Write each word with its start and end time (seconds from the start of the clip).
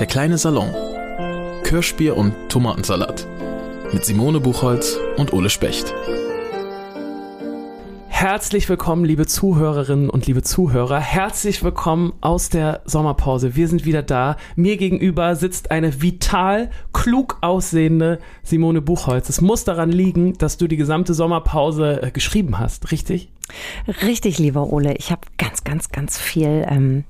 Der 0.00 0.06
kleine 0.06 0.38
Salon. 0.38 0.74
Kirschbier 1.62 2.16
und 2.16 2.34
Tomatensalat. 2.48 3.28
Mit 3.92 4.04
Simone 4.04 4.40
Buchholz 4.40 4.98
und 5.16 5.32
Ole 5.32 5.48
Specht. 5.48 5.94
Herzlich 8.08 8.68
willkommen, 8.68 9.04
liebe 9.04 9.26
Zuhörerinnen 9.26 10.10
und 10.10 10.26
liebe 10.26 10.42
Zuhörer. 10.42 10.98
Herzlich 10.98 11.62
willkommen 11.62 12.12
aus 12.22 12.48
der 12.48 12.80
Sommerpause. 12.86 13.54
Wir 13.54 13.68
sind 13.68 13.84
wieder 13.84 14.02
da. 14.02 14.36
Mir 14.56 14.78
gegenüber 14.78 15.36
sitzt 15.36 15.70
eine 15.70 16.02
vital, 16.02 16.70
klug 16.92 17.38
aussehende 17.40 18.18
Simone 18.42 18.80
Buchholz. 18.80 19.28
Es 19.28 19.40
muss 19.40 19.62
daran 19.62 19.92
liegen, 19.92 20.36
dass 20.38 20.56
du 20.56 20.66
die 20.66 20.76
gesamte 20.76 21.14
Sommerpause 21.14 22.02
äh, 22.02 22.10
geschrieben 22.10 22.58
hast, 22.58 22.90
richtig? 22.90 23.30
Richtig, 24.02 24.38
lieber 24.38 24.72
Ole. 24.72 24.96
Ich 24.96 25.12
habe 25.12 25.22
ganz, 25.38 25.62
ganz, 25.62 25.90
ganz 25.90 26.18
viel 26.18 26.66
ähm, 26.68 27.04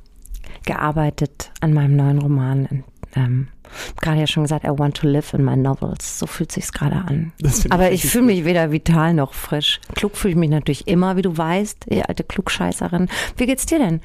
gearbeitet 0.64 1.52
an 1.60 1.72
meinem 1.72 1.96
neuen 1.96 2.18
Roman. 2.18 2.84
Ähm, 3.14 3.48
gerade 4.00 4.20
ja 4.20 4.26
schon 4.26 4.44
gesagt, 4.44 4.64
I 4.64 4.70
want 4.70 4.96
to 4.98 5.06
live 5.06 5.32
in 5.34 5.44
my 5.44 5.56
novels. 5.56 6.18
So 6.18 6.26
fühlt 6.26 6.52
sich's 6.52 6.72
gerade 6.72 6.96
an. 6.96 7.32
Aber 7.70 7.92
ich 7.92 8.06
fühle 8.06 8.24
mich 8.24 8.44
weder 8.44 8.72
vital 8.72 9.14
noch 9.14 9.34
frisch. 9.34 9.80
Klug 9.94 10.16
fühle 10.16 10.32
ich 10.32 10.38
mich 10.38 10.50
natürlich 10.50 10.86
immer, 10.88 11.16
wie 11.16 11.22
du 11.22 11.36
weißt, 11.36 11.86
ihr 11.90 12.08
alte 12.08 12.24
Klugscheißerin. 12.24 13.08
Wie 13.36 13.46
geht's 13.46 13.66
dir 13.66 13.78
denn? 13.78 14.00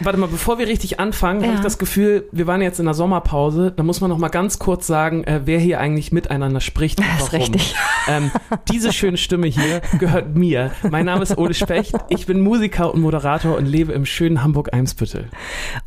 Warte 0.00 0.18
mal, 0.18 0.28
bevor 0.28 0.58
wir 0.58 0.68
richtig 0.68 1.00
anfangen, 1.00 1.40
ja. 1.40 1.46
habe 1.48 1.56
ich 1.56 1.62
das 1.62 1.78
Gefühl, 1.78 2.28
wir 2.32 2.46
waren 2.46 2.62
jetzt 2.62 2.78
in 2.78 2.86
der 2.86 2.94
Sommerpause. 2.94 3.72
Da 3.76 3.82
muss 3.82 4.00
man 4.00 4.10
noch 4.10 4.18
mal 4.18 4.28
ganz 4.28 4.58
kurz 4.58 4.86
sagen, 4.86 5.24
äh, 5.24 5.42
wer 5.44 5.58
hier 5.58 5.80
eigentlich 5.80 6.12
miteinander 6.12 6.60
spricht 6.60 6.98
und 6.98 7.06
das. 7.18 7.28
Ist 7.28 7.32
richtig. 7.32 7.74
Ähm, 8.08 8.30
diese 8.70 8.92
schöne 8.92 9.16
Stimme 9.16 9.48
hier 9.48 9.80
gehört 9.98 10.36
mir. 10.36 10.70
Mein 10.88 11.06
Name 11.06 11.24
ist 11.24 11.36
Ole 11.36 11.54
Specht. 11.54 11.92
Ich 12.08 12.26
bin 12.26 12.40
Musiker 12.40 12.94
und 12.94 13.00
Moderator 13.00 13.56
und 13.56 13.66
lebe 13.66 13.92
im 13.92 14.06
schönen 14.06 14.44
Hamburg-Eimsbüttel. 14.44 15.28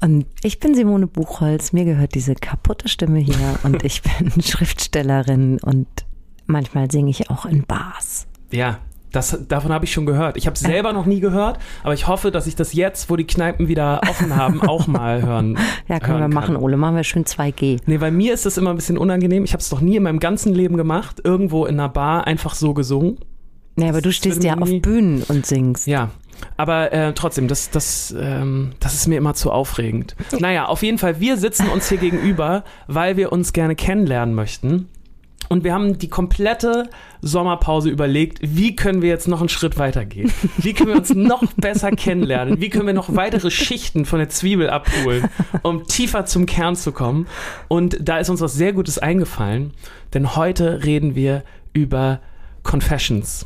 Und 0.02 0.26
ich 0.44 0.60
bin 0.60 0.76
Simone 0.76 1.08
Buchholz. 1.08 1.72
Mir 1.72 1.86
gehört 1.86 2.16
diese 2.16 2.36
kaputte 2.36 2.90
Stimme 2.90 3.19
hier 3.20 3.60
und 3.64 3.84
ich 3.84 4.02
bin 4.20 4.42
Schriftstellerin 4.42 5.60
und 5.62 5.88
manchmal 6.46 6.90
singe 6.92 7.12
ich 7.12 7.30
auch 7.30 7.46
in 7.46 7.64
Bars. 7.66 8.28
Ja, 8.52 8.80
das, 9.12 9.46
davon 9.48 9.72
habe 9.72 9.86
ich 9.86 9.92
schon 9.92 10.06
gehört. 10.06 10.38
Ich 10.38 10.46
habe 10.46 10.54
es 10.54 10.60
selber 10.60 10.94
noch 10.94 11.06
nie 11.06 11.20
gehört, 11.20 11.58
aber 11.84 11.94
ich 11.94 12.08
hoffe, 12.08 12.30
dass 12.30 12.46
ich 12.46 12.56
das 12.56 12.74
jetzt, 12.74 13.10
wo 13.10 13.16
die 13.16 13.26
Kneipen 13.26 13.68
wieder 13.68 14.02
offen 14.08 14.36
haben, 14.36 14.62
auch 14.68 14.88
mal 14.88 15.24
hören 15.24 15.58
Ja, 15.88 16.00
können 16.00 16.20
hören 16.20 16.32
wir 16.32 16.36
machen, 16.36 16.54
kann. 16.54 16.64
Ole. 16.64 16.78
Machen 16.78 16.96
wir 16.96 17.04
schön 17.04 17.26
2G. 17.26 17.82
Nee, 17.86 18.02
weil 18.02 18.12
mir 18.12 18.34
ist 18.34 18.46
das 18.46 18.58
immer 18.58 18.70
ein 18.70 18.76
bisschen 18.76 18.98
unangenehm. 18.98 19.44
Ich 19.44 19.54
habe 19.54 19.62
es 19.62 19.70
doch 19.70 19.82
nie 19.82 19.96
in 19.96 20.04
meinem 20.04 20.20
ganzen 20.20 20.54
Leben 20.54 20.78
gemacht, 20.78 21.22
irgendwo 21.24 21.66
in 21.66 21.80
einer 21.80 21.90
Bar 21.90 22.28
einfach 22.28 22.54
so 22.54 22.74
gesungen. 22.74 23.18
Nee, 23.76 23.90
aber 23.90 24.02
du 24.02 24.12
stehst 24.12 24.44
ja 24.44 24.58
auf 24.58 24.70
Bühnen 24.82 25.24
und 25.24 25.46
singst. 25.46 25.88
Ja, 25.88 26.10
aber 26.58 26.92
äh, 26.92 27.14
trotzdem, 27.14 27.48
das, 27.48 27.70
das, 27.70 28.14
ähm, 28.18 28.72
das 28.80 28.94
ist 28.94 29.08
mir 29.08 29.18
immer 29.18 29.34
zu 29.34 29.52
aufregend. 29.52 30.16
Naja, 30.40 30.66
auf 30.66 30.84
jeden 30.84 30.98
Fall, 30.98 31.20
wir 31.20 31.38
sitzen 31.38 31.68
uns 31.70 31.90
hier 31.90 31.98
gegenüber, 31.98 32.64
weil 32.88 33.18
wir 33.18 33.32
uns 33.32 33.54
gerne 33.54 33.76
kennenlernen 33.76 34.36
möchten. 34.36 34.90
Und 35.50 35.64
wir 35.64 35.74
haben 35.74 35.98
die 35.98 36.10
komplette 36.10 36.90
Sommerpause 37.22 37.90
überlegt, 37.90 38.38
wie 38.42 38.76
können 38.76 39.02
wir 39.02 39.10
jetzt 39.10 39.28
noch 39.28 39.40
einen 39.40 39.50
Schritt 39.50 39.80
weitergehen? 39.80 40.32
Wie 40.58 40.74
können 40.74 40.90
wir 40.90 40.98
uns 40.98 41.14
noch 41.16 41.44
besser 41.58 41.90
kennenlernen? 41.90 42.62
Wie 42.62 42.70
können 42.70 42.86
wir 42.86 42.94
noch 42.94 43.16
weitere 43.16 43.50
Schichten 43.50 44.06
von 44.06 44.20
der 44.20 44.30
Zwiebel 44.30 44.70
abholen, 44.70 45.28
um 45.64 45.86
tiefer 45.88 46.26
zum 46.26 46.46
Kern 46.46 46.76
zu 46.76 46.92
kommen? 46.92 47.26
Und 47.68 47.98
da 48.00 48.20
ist 48.20 48.30
uns 48.30 48.42
was 48.42 48.54
sehr 48.54 48.74
Gutes 48.74 49.00
eingefallen, 49.00 49.74
denn 50.14 50.36
heute 50.36 50.84
reden 50.84 51.16
wir 51.16 51.44
über 51.74 52.20
Confessions. 52.62 53.46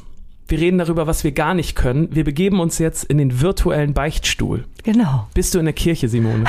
Wir 0.54 0.60
reden 0.60 0.78
darüber, 0.78 1.08
was 1.08 1.24
wir 1.24 1.32
gar 1.32 1.56
nicht 1.56 1.76
können. 1.76 2.10
Wir 2.12 2.24
begeben 2.24 2.60
uns 2.60 2.78
jetzt 2.78 3.06
in 3.06 3.18
den 3.18 3.42
virtuellen 3.42 3.96
Beichtstuhl. 3.96 4.66
Genau. 4.84 5.28
Bist 5.34 5.56
du 5.56 5.58
in 5.58 5.66
der 5.66 5.74
Kirche, 5.74 6.08
Simone? 6.08 6.44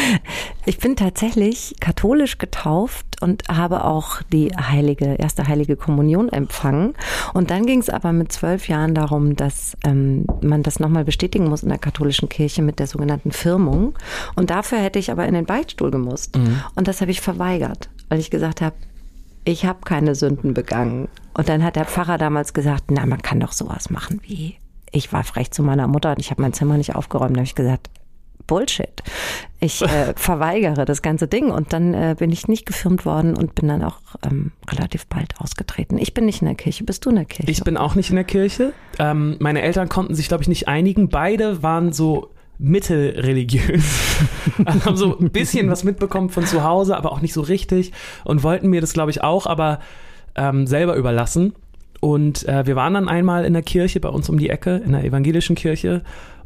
ich 0.64 0.78
bin 0.78 0.96
tatsächlich 0.96 1.74
katholisch 1.78 2.38
getauft 2.38 3.04
und 3.20 3.42
habe 3.50 3.84
auch 3.84 4.22
die 4.32 4.48
heilige, 4.56 5.16
erste 5.16 5.46
heilige 5.46 5.76
Kommunion 5.76 6.30
empfangen. 6.30 6.94
Und 7.34 7.50
dann 7.50 7.66
ging 7.66 7.80
es 7.80 7.90
aber 7.90 8.12
mit 8.14 8.32
zwölf 8.32 8.66
Jahren 8.66 8.94
darum, 8.94 9.36
dass 9.36 9.76
ähm, 9.84 10.24
man 10.40 10.62
das 10.62 10.80
nochmal 10.80 11.04
bestätigen 11.04 11.46
muss 11.46 11.62
in 11.62 11.68
der 11.68 11.76
katholischen 11.76 12.30
Kirche 12.30 12.62
mit 12.62 12.78
der 12.78 12.86
sogenannten 12.86 13.30
Firmung. 13.30 13.94
Und 14.36 14.48
dafür 14.48 14.78
hätte 14.78 14.98
ich 14.98 15.10
aber 15.10 15.26
in 15.26 15.34
den 15.34 15.44
Beichtstuhl 15.44 15.90
gemusst. 15.90 16.38
Mhm. 16.38 16.62
Und 16.76 16.88
das 16.88 17.02
habe 17.02 17.10
ich 17.10 17.20
verweigert, 17.20 17.90
weil 18.08 18.20
ich 18.20 18.30
gesagt 18.30 18.62
habe, 18.62 18.74
ich 19.44 19.64
habe 19.64 19.80
keine 19.84 20.14
Sünden 20.14 20.54
begangen. 20.54 21.08
Und 21.34 21.48
dann 21.48 21.62
hat 21.62 21.76
der 21.76 21.84
Pfarrer 21.84 22.18
damals 22.18 22.54
gesagt, 22.54 22.84
na, 22.90 23.06
man 23.06 23.22
kann 23.22 23.40
doch 23.40 23.52
sowas 23.52 23.90
machen 23.90 24.20
wie, 24.22 24.56
ich 24.92 25.12
war 25.12 25.24
frech 25.24 25.50
zu 25.50 25.62
meiner 25.62 25.88
Mutter 25.88 26.10
und 26.10 26.20
ich 26.20 26.30
habe 26.30 26.42
mein 26.42 26.52
Zimmer 26.52 26.76
nicht 26.76 26.94
aufgeräumt. 26.94 27.36
Da 27.36 27.40
habe 27.40 27.46
ich 27.46 27.54
gesagt, 27.54 27.90
Bullshit. 28.46 29.02
Ich 29.60 29.82
äh, 29.82 30.12
verweigere 30.16 30.84
das 30.84 31.02
ganze 31.02 31.26
Ding 31.28 31.50
und 31.50 31.72
dann 31.72 31.94
äh, 31.94 32.14
bin 32.18 32.30
ich 32.30 32.46
nicht 32.48 32.66
gefilmt 32.66 33.06
worden 33.06 33.36
und 33.36 33.54
bin 33.54 33.68
dann 33.68 33.82
auch 33.82 34.00
ähm, 34.24 34.52
relativ 34.70 35.06
bald 35.06 35.40
ausgetreten. 35.40 35.98
Ich 35.98 36.14
bin 36.14 36.26
nicht 36.26 36.42
in 36.42 36.46
der 36.46 36.54
Kirche. 36.54 36.84
Bist 36.84 37.04
du 37.04 37.10
in 37.10 37.16
der 37.16 37.24
Kirche? 37.24 37.50
Ich 37.50 37.64
bin 37.64 37.76
auch 37.76 37.94
nicht 37.94 38.10
in 38.10 38.16
der 38.16 38.24
Kirche. 38.24 38.72
Ähm, 38.98 39.36
meine 39.40 39.62
Eltern 39.62 39.88
konnten 39.88 40.14
sich, 40.14 40.28
glaube 40.28 40.42
ich, 40.42 40.48
nicht 40.48 40.68
einigen. 40.68 41.08
Beide 41.08 41.62
waren 41.62 41.92
so 41.92 42.33
mittelreligiös. 42.58 44.16
also 44.64 44.84
haben 44.84 44.96
so 44.96 45.18
ein 45.18 45.30
bisschen 45.30 45.70
was 45.70 45.84
mitbekommen 45.84 46.30
von 46.30 46.46
zu 46.46 46.64
Hause, 46.64 46.96
aber 46.96 47.12
auch 47.12 47.20
nicht 47.20 47.32
so 47.32 47.40
richtig 47.40 47.92
und 48.24 48.42
wollten 48.42 48.68
mir 48.68 48.80
das, 48.80 48.92
glaube 48.92 49.10
ich, 49.10 49.22
auch, 49.22 49.46
aber 49.46 49.80
ähm, 50.34 50.66
selber 50.66 50.94
überlassen. 50.96 51.54
Und 52.00 52.46
äh, 52.48 52.66
wir 52.66 52.76
waren 52.76 52.94
dann 52.94 53.08
einmal 53.08 53.44
in 53.44 53.54
der 53.54 53.62
Kirche 53.62 53.98
bei 54.00 54.10
uns 54.10 54.28
um 54.28 54.38
die 54.38 54.50
Ecke, 54.50 54.82
in 54.84 54.92
der 54.92 55.04
evangelischen 55.04 55.56
Kirche. 55.56 56.02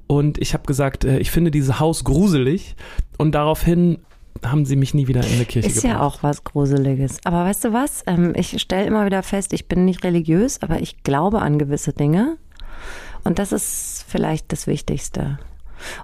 Und 0.07 0.39
ich 0.39 0.55
habe 0.55 0.65
gesagt, 0.67 1.05
äh, 1.05 1.19
ich 1.19 1.31
finde 1.31 1.51
dieses 1.51 1.81
Haus 1.81 2.05
gruselig. 2.05 2.77
Und 3.17 3.35
daraufhin 3.35 3.99
haben 4.45 4.65
sie 4.65 4.77
mich 4.77 4.95
nie 4.95 5.09
wieder 5.09 5.25
in 5.25 5.37
der 5.37 5.47
Kirche 5.47 5.69
Ist 5.69 5.83
gebracht. 5.83 5.99
ja 5.99 6.01
auch 6.01 6.23
was 6.23 6.45
Gruseliges. 6.45 7.19
Aber 7.25 7.45
weißt 7.45 7.65
du 7.65 7.73
was? 7.73 8.05
Ähm, 8.07 8.35
ich 8.37 8.61
stelle 8.61 8.87
immer 8.87 9.05
wieder 9.05 9.23
fest, 9.23 9.53
ich 9.53 9.67
bin 9.67 9.85
nicht 9.85 10.05
religiös, 10.05 10.63
aber 10.63 10.81
ich 10.81 11.03
glaube 11.03 11.43
an 11.43 11.59
gewisse 11.59 11.93
Dinge. 11.93 12.37
Und 13.25 13.39
das 13.39 13.53
ist 13.53 14.05
vielleicht 14.09 14.53
das 14.53 14.67
Wichtigste. 14.67 15.39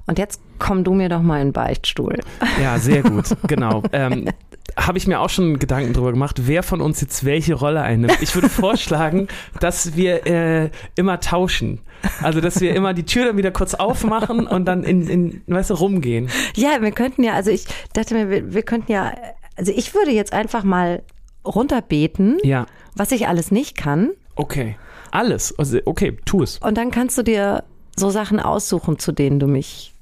Und 0.07 0.19
jetzt 0.19 0.41
komm 0.59 0.85
du 0.85 0.95
mir 0.95 1.09
doch 1.09 1.23
mal 1.23 1.41
in 1.41 1.49
den 1.49 1.53
Beichtstuhl. 1.53 2.19
Ja, 2.63 2.79
sehr 2.79 3.03
gut, 3.03 3.37
genau. 3.47 3.83
Ähm, 3.93 4.31
habe 4.77 4.99
ich 4.99 5.07
mir 5.07 5.21
auch 5.21 5.31
schon 5.31 5.59
Gedanken 5.59 5.93
drüber 5.93 6.13
gemacht, 6.13 6.47
wer 6.47 6.63
von 6.63 6.81
uns 6.81 7.01
jetzt 7.01 7.25
welche 7.25 7.55
Rolle 7.55 7.83
einnimmt. 7.83 8.19
Ich 8.21 8.35
würde 8.35 8.49
vorschlagen, 8.49 9.29
dass 9.61 9.97
wir 9.97 10.27
äh, 10.27 10.71
immer 10.97 11.21
tauschen. 11.21 11.81
Also, 12.23 12.41
dass 12.41 12.61
wir 12.61 12.75
immer 12.75 12.93
die 12.93 13.05
Tür 13.05 13.27
dann 13.27 13.37
wieder 13.37 13.51
kurz 13.51 13.75
aufmachen 13.75 14.47
und 14.47 14.67
dann 14.67 14.85
in, 14.85 15.09
in 15.09 15.43
weißt 15.47 15.71
du, 15.71 15.75
rumgehen. 15.75 16.29
Ja, 16.55 16.81
wir 16.81 16.93
könnten 16.93 17.23
ja, 17.23 17.35
also 17.35 17.51
ich 17.51 17.67
dachte 17.93 18.15
mir, 18.15 18.31
wir, 18.31 18.53
wir 18.53 18.63
könnten 18.63 18.93
ja, 18.93 19.13
also 19.57 19.73
ich 19.75 19.95
würde 19.95 20.11
jetzt 20.11 20.33
einfach 20.33 20.65
mal 20.65 21.03
runterbeten, 21.47 22.39
ja. 22.43 22.67
was 22.95 23.13
ich 23.13 23.29
alles 23.29 23.51
nicht 23.51 23.77
kann. 23.77 24.11
Okay. 24.35 24.77
Alles. 25.11 25.57
Also, 25.59 25.79
okay, 25.85 26.17
tu 26.25 26.43
es. 26.43 26.59
Und 26.59 26.77
dann 26.77 26.91
kannst 26.91 27.17
du 27.17 27.23
dir 27.23 27.63
so 27.97 28.11
Sachen 28.11 28.41
aussuchen, 28.41 28.99
zu 28.99 29.13
denen 29.13 29.39
du 29.39 29.47
mich 29.47 29.93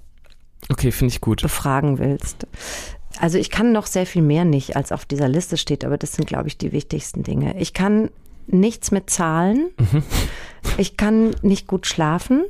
okay, 0.69 0.93
finde 0.93 1.13
ich 1.13 1.21
gut. 1.21 1.43
befragen 1.43 1.99
willst. 1.99 2.47
Also 3.19 3.39
ich 3.39 3.51
kann 3.51 3.73
noch 3.73 3.87
sehr 3.87 4.07
viel 4.07 4.23
mehr 4.23 4.45
nicht, 4.45 4.77
als 4.77 4.93
auf 4.93 5.05
dieser 5.05 5.29
Liste 5.29 5.57
steht, 5.57 5.85
aber 5.85 5.99
das 5.99 6.15
sind, 6.15 6.27
glaube 6.27 6.49
ich, 6.49 6.57
die 6.57 6.73
wichtigsten 6.73 7.23
Dinge. 7.23 7.59
Ich 7.61 7.75
kann 7.75 8.11
nichts 8.47 8.91
mit 8.91 9.11
Zahlen. 9.11 9.71
Mhm. 9.79 10.03
Ich 10.79 10.97
kann 10.97 11.35
nicht 11.43 11.67
gut 11.67 11.87
schlafen. 11.87 12.45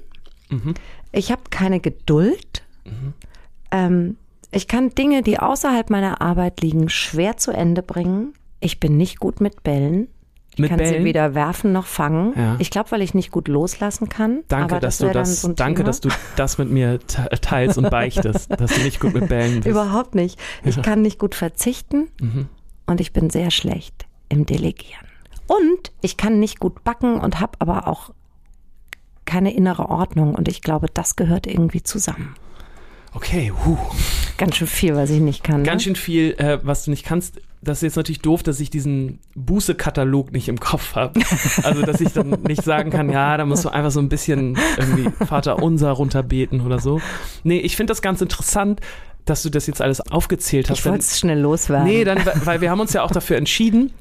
Mhm. 0.50 0.74
Ich 1.12 1.32
habe 1.32 1.42
keine 1.50 1.80
Geduld. 1.80 2.62
Mhm. 2.84 3.14
Ähm, 3.70 4.16
ich 4.50 4.68
kann 4.68 4.90
Dinge, 4.90 5.22
die 5.22 5.38
außerhalb 5.38 5.88
meiner 5.90 6.20
Arbeit 6.20 6.60
liegen, 6.60 6.88
schwer 6.88 7.38
zu 7.38 7.52
Ende 7.52 7.82
bringen. 7.82 8.34
Ich 8.60 8.78
bin 8.78 8.96
nicht 8.96 9.18
gut 9.18 9.40
mit 9.40 9.62
Bällen. 9.62 10.08
Ich 10.56 10.68
kann 10.68 10.76
Bällen? 10.76 10.98
sie 10.98 11.04
weder 11.04 11.34
werfen 11.34 11.72
noch 11.72 11.86
fangen. 11.86 12.34
Ja. 12.36 12.56
Ich 12.58 12.70
glaube, 12.70 12.90
weil 12.90 13.00
ich 13.02 13.14
nicht 13.14 13.30
gut 13.30 13.48
loslassen 13.48 14.08
kann. 14.10 14.40
Danke, 14.48 14.80
dass 14.80 14.98
das 14.98 15.08
du 15.08 15.12
das, 15.14 15.40
so 15.42 15.52
danke, 15.52 15.78
Thema. 15.80 15.86
dass 15.86 16.00
du 16.00 16.08
das 16.36 16.58
mit 16.58 16.70
mir 16.70 16.98
teilst 17.06 17.78
und 17.78 17.88
beichtest, 17.90 18.50
dass 18.60 18.74
du 18.74 18.82
nicht 18.82 19.00
gut 19.00 19.14
mit 19.14 19.28
Bällen 19.28 19.56
bist. 19.56 19.66
Überhaupt 19.66 20.14
nicht. 20.14 20.38
Ich 20.62 20.76
Ja. 20.76 20.82
kann 20.82 21.00
nicht 21.02 21.18
gut 21.18 21.34
verzichten 21.34 22.08
Mhm. 22.20 22.48
und 22.86 23.00
ich 23.00 23.12
bin 23.14 23.30
sehr 23.30 23.50
schlecht 23.50 24.06
im 24.28 24.44
Delegieren. 24.46 25.06
Und 25.46 25.92
ich 26.02 26.16
kann 26.16 26.38
nicht 26.38 26.60
gut 26.60 26.84
backen 26.84 27.18
und 27.20 27.40
habe 27.40 27.52
aber 27.58 27.88
auch 27.88 28.10
keine 29.24 29.54
innere 29.54 29.88
Ordnung. 29.88 30.34
Und 30.34 30.48
ich 30.48 30.60
glaube, 30.62 30.86
das 30.92 31.16
gehört 31.16 31.46
irgendwie 31.46 31.82
zusammen. 31.82 32.34
Okay, 33.14 33.52
huh. 33.64 33.76
Ganz 34.38 34.56
schön 34.56 34.66
viel, 34.66 34.96
was 34.96 35.10
ich 35.10 35.20
nicht 35.20 35.44
kann. 35.44 35.64
ganz 35.64 35.82
ne? 35.82 35.84
schön 35.84 35.96
viel, 35.96 36.32
äh, 36.38 36.58
was 36.62 36.84
du 36.84 36.90
nicht 36.90 37.04
kannst. 37.04 37.40
Das 37.60 37.78
ist 37.78 37.82
jetzt 37.82 37.96
natürlich 37.96 38.22
doof, 38.22 38.42
dass 38.42 38.58
ich 38.58 38.70
diesen 38.70 39.20
Buße-Katalog 39.36 40.32
nicht 40.32 40.48
im 40.48 40.58
Kopf 40.58 40.96
habe. 40.96 41.20
Also, 41.62 41.82
dass 41.82 42.00
ich 42.00 42.12
dann 42.12 42.30
nicht 42.42 42.62
sagen 42.64 42.90
kann, 42.90 43.10
ja, 43.10 43.36
da 43.36 43.44
musst 43.44 43.64
du 43.64 43.68
einfach 43.68 43.90
so 43.92 44.00
ein 44.00 44.08
bisschen 44.08 44.58
irgendwie 44.78 45.10
Vater 45.26 45.62
unser 45.62 45.92
runterbeten 45.92 46.60
oder 46.62 46.80
so. 46.80 47.00
Nee, 47.44 47.58
ich 47.58 47.76
finde 47.76 47.92
das 47.92 48.02
ganz 48.02 48.20
interessant, 48.20 48.80
dass 49.24 49.42
du 49.42 49.50
das 49.50 49.66
jetzt 49.66 49.80
alles 49.80 50.00
aufgezählt 50.00 50.70
hast. 50.70 50.78
Ich 50.80 50.86
wollte 50.86 50.98
es 50.98 51.18
schnell 51.18 51.38
loswerden. 51.38 51.86
Nee, 51.86 52.04
dann, 52.04 52.18
weil 52.44 52.60
wir 52.60 52.70
haben 52.70 52.80
uns 52.80 52.92
ja 52.92 53.02
auch 53.02 53.12
dafür 53.12 53.36
entschieden, 53.36 53.92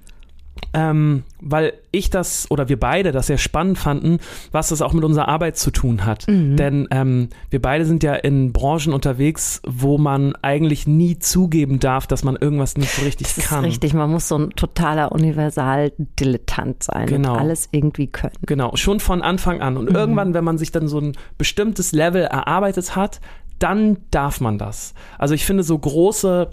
ähm, 0.74 1.24
weil 1.42 1.74
ich 1.92 2.10
das 2.10 2.50
oder 2.50 2.70
wir 2.70 2.80
beide 2.80 3.12
das 3.12 3.28
sehr 3.28 3.38
spannend 3.38 3.78
fanden, 3.78 4.20
was 4.52 4.70
das 4.70 4.82
auch 4.82 4.94
mit 4.94 5.04
unserer 5.04 5.28
Arbeit 5.28 5.58
zu 5.58 5.70
tun 5.72 6.06
hat. 6.06 6.28
Mhm. 6.28 6.56
Denn 6.56 6.88
ähm, 6.92 7.30
wir 7.50 7.62
beide 7.62 7.86
sind 7.86 8.04
ja 8.04 8.14
in 8.14 8.54
Branchen 8.54 8.94
unterwegs, 8.94 9.62
wo 9.68 9.98
man 9.98 10.34
eigentlich 10.42 10.88
nie 10.88 11.20
zugeben 11.20 11.80
darf, 11.80 12.08
dass 12.08 12.24
man 12.24 12.36
irgendwas 12.38 12.78
nicht 12.78 12.92
so 12.92 13.02
richtig 13.04 13.34
Das 13.36 13.46
kann. 13.46 13.60
ist 13.66 13.72
richtig, 13.72 13.94
man 13.94 14.10
muss 14.10 14.28
so 14.30 14.38
ein 14.38 14.52
totaler 14.52 15.12
Universal-Dilettant 15.12 16.84
sein 16.84 17.08
Genau. 17.08 17.34
und 17.34 17.40
alles 17.40 17.68
irgendwie 17.72 18.08
können. 18.08 18.34
Genau, 18.46 18.76
schon 18.76 19.00
von 19.00 19.22
Anfang 19.22 19.62
an. 19.62 19.78
Und 19.78 19.90
Mhm. 19.90 19.96
irgendwann, 19.96 20.34
wenn 20.34 20.44
man 20.44 20.58
sich 20.58 20.72
dann 20.72 20.88
so 20.88 21.00
ein 21.00 21.14
bestimmtes 21.38 21.92
Level 21.92 22.24
erarbeitet 22.24 22.96
hat, 22.96 23.20
dann 23.60 23.98
darf 24.10 24.42
man 24.42 24.58
das. 24.58 24.94
Also 25.18 25.34
ich 25.36 25.46
finde 25.46 25.64
so 25.64 25.78
große, 25.78 26.50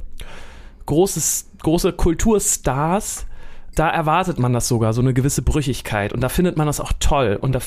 großes, 0.86 1.50
große 1.62 1.92
Kulturstars, 1.92 3.26
da 3.78 3.88
erwartet 3.88 4.38
man 4.38 4.52
das 4.52 4.66
sogar, 4.68 4.92
so 4.92 5.00
eine 5.00 5.14
gewisse 5.14 5.42
Brüchigkeit. 5.42 6.12
Und 6.12 6.20
da 6.20 6.28
findet 6.28 6.56
man 6.56 6.66
das 6.66 6.80
auch 6.80 6.92
toll. 6.98 7.38
Und 7.40 7.54
da, 7.54 7.60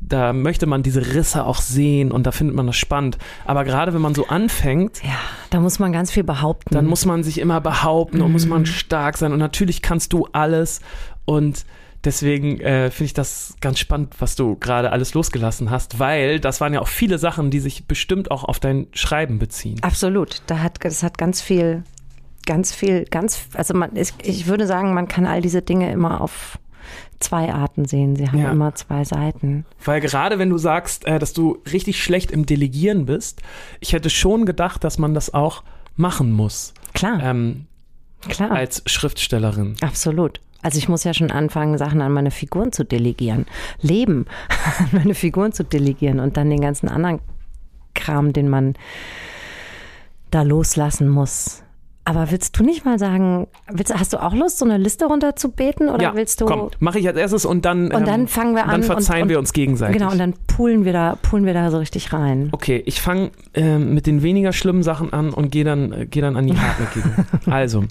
da 0.00 0.32
möchte 0.32 0.66
man 0.66 0.82
diese 0.82 1.14
Risse 1.14 1.44
auch 1.44 1.60
sehen 1.60 2.12
und 2.12 2.26
da 2.26 2.32
findet 2.32 2.54
man 2.54 2.66
das 2.66 2.76
spannend. 2.76 3.18
Aber 3.44 3.64
gerade 3.64 3.92
wenn 3.94 4.02
man 4.02 4.14
so 4.14 4.26
anfängt, 4.28 5.02
Ja, 5.02 5.18
da 5.50 5.60
muss 5.60 5.78
man 5.78 5.92
ganz 5.92 6.10
viel 6.12 6.24
behaupten. 6.24 6.74
dann 6.74 6.86
muss 6.86 7.04
man 7.04 7.22
sich 7.24 7.38
immer 7.38 7.60
behaupten 7.60 8.20
und 8.20 8.32
muss 8.32 8.46
man 8.46 8.66
stark 8.66 9.16
sein. 9.16 9.32
Und 9.32 9.38
natürlich 9.38 9.82
kannst 9.82 10.12
du 10.12 10.28
alles. 10.32 10.80
Und 11.24 11.64
deswegen 12.04 12.60
äh, 12.60 12.90
finde 12.90 13.04
ich 13.06 13.14
das 13.14 13.56
ganz 13.60 13.78
spannend, 13.78 14.14
was 14.20 14.36
du 14.36 14.56
gerade 14.56 14.92
alles 14.92 15.14
losgelassen 15.14 15.70
hast, 15.70 15.98
weil 15.98 16.38
das 16.40 16.60
waren 16.60 16.72
ja 16.72 16.80
auch 16.80 16.88
viele 16.88 17.18
Sachen, 17.18 17.50
die 17.50 17.58
sich 17.60 17.86
bestimmt 17.86 18.30
auch 18.30 18.44
auf 18.44 18.60
dein 18.60 18.86
Schreiben 18.92 19.38
beziehen. 19.38 19.78
Absolut. 19.82 20.42
Da 20.46 20.60
hat, 20.60 20.78
das 20.82 21.02
hat 21.02 21.18
ganz 21.18 21.40
viel, 21.42 21.82
ganz 22.46 22.74
viel, 22.74 23.04
ganz, 23.04 23.46
also 23.54 23.74
man, 23.74 23.94
ich, 23.94 24.12
ich 24.22 24.46
würde 24.46 24.66
sagen, 24.66 24.94
man 24.94 25.08
kann 25.08 25.26
all 25.26 25.42
diese 25.42 25.62
Dinge 25.62 25.92
immer 25.92 26.20
auf 26.20 26.58
zwei 27.18 27.52
Arten 27.52 27.86
sehen. 27.86 28.14
Sie 28.16 28.28
haben 28.28 28.38
Ja. 28.38 28.50
immer 28.52 28.74
zwei 28.74 29.04
Seiten. 29.04 29.64
Weil 29.84 30.00
gerade 30.00 30.38
wenn 30.38 30.50
du 30.50 30.58
sagst, 30.58 31.04
äh, 31.06 31.18
dass 31.18 31.32
du 31.32 31.58
richtig 31.72 32.02
schlecht 32.02 32.30
im 32.30 32.46
Delegieren 32.46 33.06
bist, 33.06 33.42
ich 33.80 33.92
hätte 33.92 34.10
schon 34.10 34.46
gedacht, 34.46 34.84
dass 34.84 34.98
man 34.98 35.12
das 35.14 35.32
auch 35.34 35.62
machen 35.96 36.30
muss 36.32 36.74
Klar, 36.94 37.22
ähm, 37.22 37.66
klar. 38.28 38.50
als 38.52 38.82
Schriftstellerin. 38.86 39.76
Absolut. 39.80 40.40
Also 40.62 40.78
ich 40.78 40.88
muss 40.88 41.04
ja 41.04 41.14
schon 41.14 41.30
anfangen, 41.30 41.78
Sachen 41.78 42.00
an 42.02 42.12
meine 42.12 42.30
Figuren 42.30 42.72
zu 42.72 42.84
delegieren. 42.84 43.46
Leben 43.80 44.26
an 44.78 44.88
meine 44.92 45.14
Figuren 45.14 45.52
zu 45.52 45.64
delegieren 45.64 46.20
und 46.20 46.36
dann 46.36 46.50
den 46.50 46.60
ganzen 46.60 46.88
anderen 46.88 47.20
Kram, 47.94 48.32
den 48.32 48.48
man 48.48 48.74
da 50.30 50.42
loslassen 50.42 51.08
muss. 51.08 51.62
Aber 52.08 52.30
willst 52.30 52.56
du 52.56 52.62
nicht 52.62 52.84
mal 52.84 53.00
sagen, 53.00 53.48
willst, 53.68 53.92
hast 53.92 54.12
du 54.12 54.22
auch 54.22 54.32
Lust, 54.32 54.58
so 54.58 54.64
eine 54.64 54.78
Liste 54.78 55.06
runterzubeten 55.06 55.88
oder 55.88 56.02
ja, 56.04 56.14
willst 56.14 56.40
du 56.40 56.46
komm, 56.46 56.70
mache 56.78 57.00
ich 57.00 57.08
als 57.08 57.16
erstes 57.16 57.44
und 57.44 57.64
dann 57.64 57.90
und 57.90 58.06
dann 58.06 58.20
ähm, 58.20 58.28
fangen 58.28 58.54
wir 58.54 58.62
an 58.62 58.70
dann 58.70 58.82
verzeihen 58.84 59.24
und, 59.24 59.28
wir 59.28 59.38
und, 59.38 59.42
uns 59.42 59.52
gegenseitig. 59.52 59.98
Genau, 59.98 60.12
und 60.12 60.18
dann 60.18 60.34
poolen 60.46 60.84
wir 60.84 60.92
da, 60.92 61.18
poolen 61.20 61.46
wir 61.46 61.52
da 61.52 61.68
so 61.72 61.78
richtig 61.78 62.12
rein. 62.12 62.50
Okay, 62.52 62.80
ich 62.86 63.00
fange 63.00 63.32
ähm, 63.54 63.92
mit 63.92 64.06
den 64.06 64.22
weniger 64.22 64.52
schlimmen 64.52 64.84
Sachen 64.84 65.12
an 65.12 65.30
und 65.30 65.50
gehe 65.50 65.64
dann, 65.64 65.90
äh, 65.90 66.06
geh 66.06 66.20
dann 66.20 66.36
an 66.36 66.46
die 66.46 66.56
hartnäckigen. 66.56 67.26
also, 67.46 67.82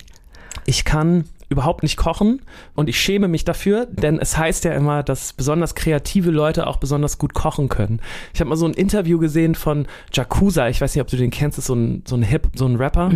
ich 0.65 0.85
kann 0.85 1.25
überhaupt 1.49 1.83
nicht 1.83 1.97
kochen 1.97 2.41
und 2.73 2.87
ich 2.87 2.97
schäme 2.97 3.27
mich 3.27 3.43
dafür, 3.43 3.85
denn 3.85 4.17
es 4.17 4.37
heißt 4.37 4.63
ja 4.63 4.71
immer, 4.71 5.03
dass 5.03 5.33
besonders 5.33 5.75
kreative 5.75 6.31
Leute 6.31 6.67
auch 6.67 6.77
besonders 6.77 7.17
gut 7.17 7.33
kochen 7.33 7.67
können. 7.67 7.99
Ich 8.33 8.39
habe 8.39 8.49
mal 8.49 8.55
so 8.55 8.65
ein 8.65 8.73
Interview 8.73 9.19
gesehen 9.19 9.55
von 9.55 9.87
Jakuza, 10.13 10.69
ich 10.69 10.79
weiß 10.79 10.95
nicht, 10.95 11.01
ob 11.01 11.09
du 11.09 11.17
den 11.17 11.31
kennst, 11.31 11.57
ist 11.57 11.65
so 11.65 11.75
ein, 11.75 12.03
so 12.07 12.15
ein 12.15 12.23
Hip, 12.23 12.47
so 12.55 12.65
ein 12.65 12.77
Rapper 12.77 13.11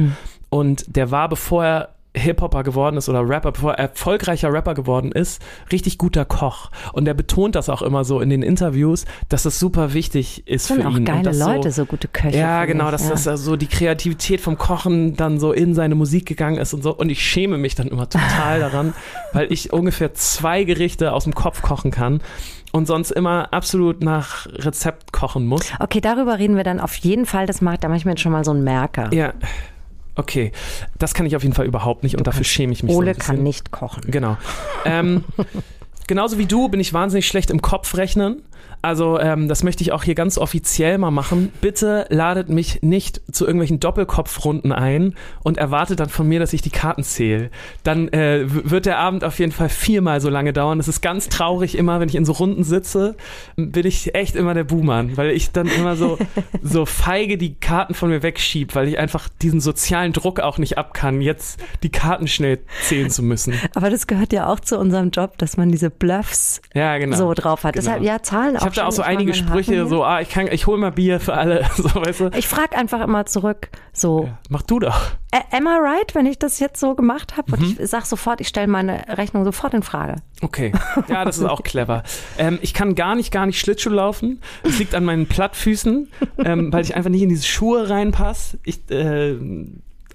und 0.49 0.95
der 0.95 1.11
war, 1.11 1.29
bevor 1.29 1.65
er 1.65 1.89
Hip-Hopper 2.15 2.63
geworden 2.63 2.97
ist 2.97 3.07
oder 3.07 3.21
Rapper, 3.29 3.51
bevor 3.51 3.73
er 3.73 3.79
erfolgreicher 3.79 4.51
Rapper 4.51 4.73
geworden 4.73 5.11
ist, 5.11 5.39
richtig 5.71 5.99
guter 5.99 6.25
Koch. 6.25 6.71
Und 6.91 7.07
er 7.07 7.13
betont 7.13 7.53
das 7.53 7.69
auch 7.69 7.83
immer 7.83 8.03
so 8.03 8.19
in 8.19 8.31
den 8.31 8.41
Interviews, 8.41 9.05
dass 9.29 9.43
das 9.43 9.59
super 9.59 9.93
wichtig 9.93 10.47
ist 10.47 10.67
Das 10.71 10.75
sind 10.75 10.81
für 10.81 10.87
auch 10.87 10.91
ihn. 10.93 10.97
und 10.97 11.05
geile 11.05 11.21
dass 11.21 11.37
Leute, 11.37 11.69
So, 11.71 11.83
so 11.83 11.85
gute 11.85 12.07
Köche. 12.07 12.35
ja, 12.35 12.65
genau, 12.65 12.89
dass 12.89 13.03
ja. 13.03 13.11
das 13.11 13.25
ja 13.25 13.37
so 13.37 13.55
die 13.55 13.67
Kreativität 13.67 14.41
vom 14.41 14.57
Kochen 14.57 15.15
dann 15.17 15.39
so 15.39 15.51
in 15.53 15.75
seine 15.75 15.93
Musik 15.93 16.25
gegangen 16.25 16.57
ist 16.57 16.73
und 16.73 16.81
so. 16.81 16.95
Und 16.95 17.09
ich 17.11 17.21
schäme 17.23 17.59
mich 17.59 17.75
dann 17.75 17.87
immer 17.89 18.09
total 18.09 18.59
daran, 18.59 18.95
weil 19.31 19.51
ich 19.53 19.71
ungefähr 19.71 20.11
zwei 20.15 20.63
Gerichte 20.63 21.13
aus 21.13 21.25
dem 21.25 21.35
Kopf 21.35 21.61
kochen 21.61 21.91
kann 21.91 22.21
und 22.71 22.87
sonst 22.87 23.11
immer 23.11 23.53
absolut 23.53 24.01
nach 24.03 24.47
Rezept 24.47 25.13
kochen 25.13 25.45
muss. 25.45 25.61
Okay, 25.79 26.01
darüber 26.01 26.39
reden 26.39 26.55
wir 26.55 26.63
dann 26.63 26.79
auf 26.79 26.95
jeden 26.95 27.27
Fall. 27.27 27.45
Das 27.45 27.61
macht, 27.61 27.83
da 27.83 27.87
mache 27.87 27.97
ich 27.99 28.05
mir 28.05 28.11
jetzt 28.13 28.21
schon 28.21 28.31
mal 28.31 28.43
so 28.43 28.51
einen 28.51 28.63
Merker. 28.63 29.13
Ja, 29.13 29.33
okay. 30.19 30.51
Das 30.97 31.13
kann 31.13 31.25
ich 31.25 31.35
auf 31.35 31.43
jeden 31.43 31.55
Fall 31.55 31.65
überhaupt 31.65 32.03
nicht 32.03 32.17
und 32.17 32.27
dafür 32.27 32.43
schäme 32.43 32.73
ich 32.73 32.83
mich 32.83 32.91
so 32.91 32.97
Ole 32.99 33.13
bisschen. 33.13 33.35
kann 33.35 33.43
nicht 33.43 33.71
kochen. 33.71 34.03
Genau. 34.07 34.37
Ähm, 34.85 35.23
genauso 36.07 36.37
wie 36.37 36.45
du 36.45 36.69
bin 36.69 36.79
ich 36.79 36.93
wahnsinnig 36.93 37.27
schlecht 37.27 37.49
im 37.49 37.61
Kopfrechnen. 37.61 38.41
Also 38.81 39.19
ähm, 39.19 39.47
das 39.47 39.63
möchte 39.63 39.83
ich 39.83 39.91
auch 39.91 40.03
hier 40.03 40.15
ganz 40.15 40.37
offiziell 40.37 40.97
mal 40.97 41.11
machen. 41.11 41.51
Bitte 41.61 42.05
ladet 42.09 42.49
mich 42.49 42.81
nicht 42.81 43.21
zu 43.31 43.45
irgendwelchen 43.45 43.79
Doppelkopfrunden 43.79 44.71
ein 44.71 45.15
und 45.43 45.57
erwartet 45.57 45.99
dann 45.99 46.09
von 46.09 46.27
mir, 46.27 46.39
dass 46.39 46.53
ich 46.53 46.61
die 46.61 46.69
Karten 46.69 47.03
zähle. 47.03 47.49
Dann 47.83 48.07
äh, 48.09 48.45
wird 48.47 48.85
der 48.85 48.99
Abend 48.99 49.23
auf 49.23 49.39
jeden 49.39 49.51
Fall 49.51 49.69
viermal 49.69 50.21
so 50.21 50.29
lange 50.29 50.53
dauern. 50.53 50.79
Es 50.79 50.87
ist 50.87 51.01
ganz 51.01 51.27
traurig 51.29 51.77
immer, 51.77 51.99
wenn 51.99 52.09
ich 52.09 52.15
in 52.15 52.25
so 52.25 52.31
Runden 52.33 52.63
sitze, 52.63 53.15
bin 53.55 53.85
ich 53.85 54.15
echt 54.15 54.35
immer 54.35 54.53
der 54.53 54.63
Buhmann, 54.63 55.17
weil 55.17 55.31
ich 55.31 55.51
dann 55.51 55.67
immer 55.67 55.95
so, 55.95 56.17
so 56.63 56.85
feige 56.85 57.37
die 57.37 57.55
Karten 57.55 57.93
von 57.93 58.09
mir 58.09 58.23
wegschieb, 58.23 58.75
weil 58.75 58.87
ich 58.87 58.97
einfach 58.97 59.27
diesen 59.41 59.59
sozialen 59.59 60.13
Druck 60.13 60.39
auch 60.39 60.57
nicht 60.57 60.77
ab 60.77 60.93
kann, 60.93 61.21
jetzt 61.21 61.59
die 61.83 61.89
Karten 61.89 62.27
schnell 62.27 62.59
zählen 62.83 63.09
zu 63.09 63.23
müssen. 63.23 63.53
Aber 63.75 63.89
das 63.89 64.07
gehört 64.07 64.31
ja 64.31 64.47
auch 64.47 64.59
zu 64.59 64.77
unserem 64.79 65.09
Job, 65.09 65.37
dass 65.37 65.57
man 65.57 65.69
diese 65.71 65.89
Bluffs 65.89 66.61
Ja, 66.73 66.97
genau. 66.97 67.17
so 67.17 67.33
drauf 67.33 67.63
hat. 67.63 67.73
Genau. 67.73 67.85
Deshalb, 67.85 68.03
ja, 68.03 68.21
Zahlen 68.21 68.55
Ich 68.55 68.68
habe 68.77 68.81
da 68.81 68.87
auch 68.87 68.91
so 68.91 69.01
einige 69.01 69.33
Sprüche, 69.33 69.77
Haken 69.79 69.89
so, 69.89 70.03
ah, 70.03 70.21
ich 70.21 70.29
kann, 70.29 70.47
ich 70.51 70.67
hol 70.67 70.77
mal 70.77 70.91
Bier 70.91 71.19
für 71.19 71.33
alle, 71.33 71.65
so, 71.77 71.83
weißt 71.95 72.19
du. 72.21 72.29
Ich 72.37 72.47
frage 72.47 72.77
einfach 72.77 73.01
immer 73.01 73.25
zurück, 73.25 73.69
so, 73.93 74.25
Ja, 74.25 74.37
mach 74.49 74.61
du 74.63 74.79
doch. 74.79 74.99
"Ä- 75.33 75.55
am 75.55 75.65
I 75.67 75.77
right, 75.79 76.15
wenn 76.15 76.25
ich 76.25 76.39
das 76.39 76.59
jetzt 76.59 76.79
so 76.79 76.95
gemacht 76.95 77.37
habe? 77.37 77.55
Mhm. 77.57 77.63
Und 77.63 77.79
ich 77.79 77.89
sag 77.89 78.05
sofort, 78.05 78.41
ich 78.41 78.47
stelle 78.47 78.67
meine 78.67 79.03
Rechnung 79.17 79.43
sofort 79.45 79.73
in 79.73 79.83
Frage. 79.83 80.15
Okay. 80.41 80.71
Ja, 81.07 81.25
das 81.25 81.37
ist 81.37 81.43
auch 81.45 81.63
clever. 81.63 82.03
Ähm, 82.37 82.59
ich 82.61 82.73
kann 82.73 82.95
gar 82.95 83.15
nicht, 83.15 83.31
gar 83.31 83.45
nicht 83.45 83.59
Schlittschuh 83.59 83.89
laufen. 83.91 84.41
Das 84.63 84.79
liegt 84.79 84.95
an 84.95 85.05
meinen 85.05 85.27
Plattfüßen, 85.27 86.11
ähm, 86.45 86.71
weil 86.73 86.83
ich 86.83 86.95
einfach 86.95 87.09
nicht 87.09 87.21
in 87.23 87.29
diese 87.29 87.45
Schuhe 87.45 87.89
reinpasse. 87.89 88.57
Ich, 88.63 88.89
äh, 88.89 89.35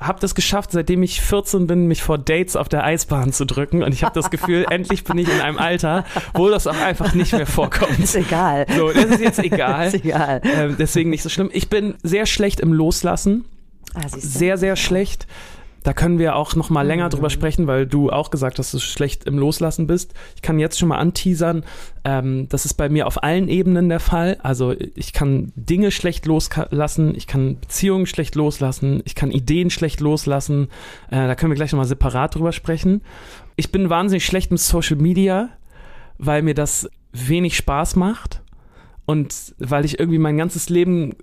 habe 0.01 0.21
das 0.21 0.35
geschafft, 0.35 0.73
seitdem 0.73 1.03
ich 1.03 1.21
14 1.21 1.67
bin, 1.67 1.87
mich 1.87 2.03
vor 2.03 2.19
Dates 2.19 2.57
auf 2.57 2.69
der 2.69 2.85
Eisbahn 2.85 3.33
zu 3.33 3.45
drücken. 3.45 3.83
Und 3.83 3.93
ich 3.93 4.03
habe 4.03 4.15
das 4.15 4.31
Gefühl, 4.31 4.67
endlich 4.71 5.05
bin 5.05 5.19
ich 5.19 5.29
in 5.29 5.41
einem 5.41 5.59
Alter, 5.59 6.05
wo 6.35 6.49
das 6.49 6.67
auch 6.67 6.77
einfach 6.77 7.15
nicht 7.15 7.33
mehr 7.33 7.47
vorkommt. 7.47 7.99
Ist 7.99 8.17
egal. 8.17 8.67
So, 8.77 8.91
das 8.91 9.05
ist 9.07 9.21
jetzt 9.21 9.39
egal. 9.39 9.87
Ist 9.95 9.95
egal. 9.95 10.41
Ähm, 10.45 10.77
deswegen 10.79 11.11
nicht 11.11 11.23
so 11.23 11.29
schlimm. 11.29 11.51
Ich 11.53 11.69
bin 11.69 11.95
sehr 12.03 12.27
schlecht 12.27 12.61
im 12.61 12.73
Loslassen. 12.73 13.45
Ah, 13.95 14.03
sehr, 14.09 14.59
sehr 14.59 14.77
schlecht. 14.77 15.27
Da 15.85 15.93
können 15.93 16.19
wir 16.19 16.35
auch 16.35 16.57
noch 16.57 16.71
mal 16.71 16.83
länger 16.83 17.11
drüber 17.11 17.29
sprechen, 17.29 17.67
weil 17.67 17.87
du 17.87 18.11
auch 18.11 18.31
gesagt 18.31 18.59
hast, 18.59 18.73
dass 18.73 18.81
du 18.81 18.87
schlecht 18.87 19.25
im 19.25 19.39
Loslassen 19.39 19.87
bist. 19.87 20.15
Ich 20.35 20.41
kann 20.41 20.59
jetzt 20.59 20.79
schon 20.79 20.89
mal 20.89 20.97
anteasern, 20.97 21.63
ähm, 22.05 22.49
das 22.49 22.65
ist 22.65 22.75
bei 22.75 22.89
mir 22.89 23.07
auf 23.07 23.23
allen 23.23 23.49
Ebenen 23.49 23.91
der 23.91 24.01
Fall. 24.01 24.39
Also 24.43 24.75
ich 24.95 25.13
kann 25.13 25.53
Dinge 25.57 25.91
schlecht 25.91 26.25
loslassen, 26.25 27.15
ich 27.15 27.27
kann 27.27 27.61
Beziehungen 27.61 28.07
schlecht 28.07 28.35
loslassen, 28.35 29.03
ich 29.05 29.15
kann 29.15 29.31
Ideen 29.31 29.69
schlecht 29.69 30.01
loslassen. 30.01 30.69
Äh, 31.11 31.27
da 31.27 31.35
können 31.35 31.53
wir 31.53 31.57
gleich 31.57 31.73
noch 31.73 31.79
mal 31.79 31.85
separat 31.85 32.35
drüber 32.35 32.53
sprechen. 32.53 33.03
Ich 33.57 33.71
bin 33.71 33.91
wahnsinnig 33.91 34.25
schlecht 34.25 34.51
mit 34.51 34.61
Social 34.61 34.97
Media, 34.97 35.51
weil 36.17 36.41
mir 36.41 36.55
das 36.55 36.89
wenig 37.13 37.59
Spaß 37.59 37.97
macht. 37.97 38.41
Und 39.07 39.55
weil 39.59 39.85
ich 39.85 39.99
irgendwie 39.99 40.19
mein 40.19 40.39
ganzes 40.39 40.71
Leben 40.71 41.15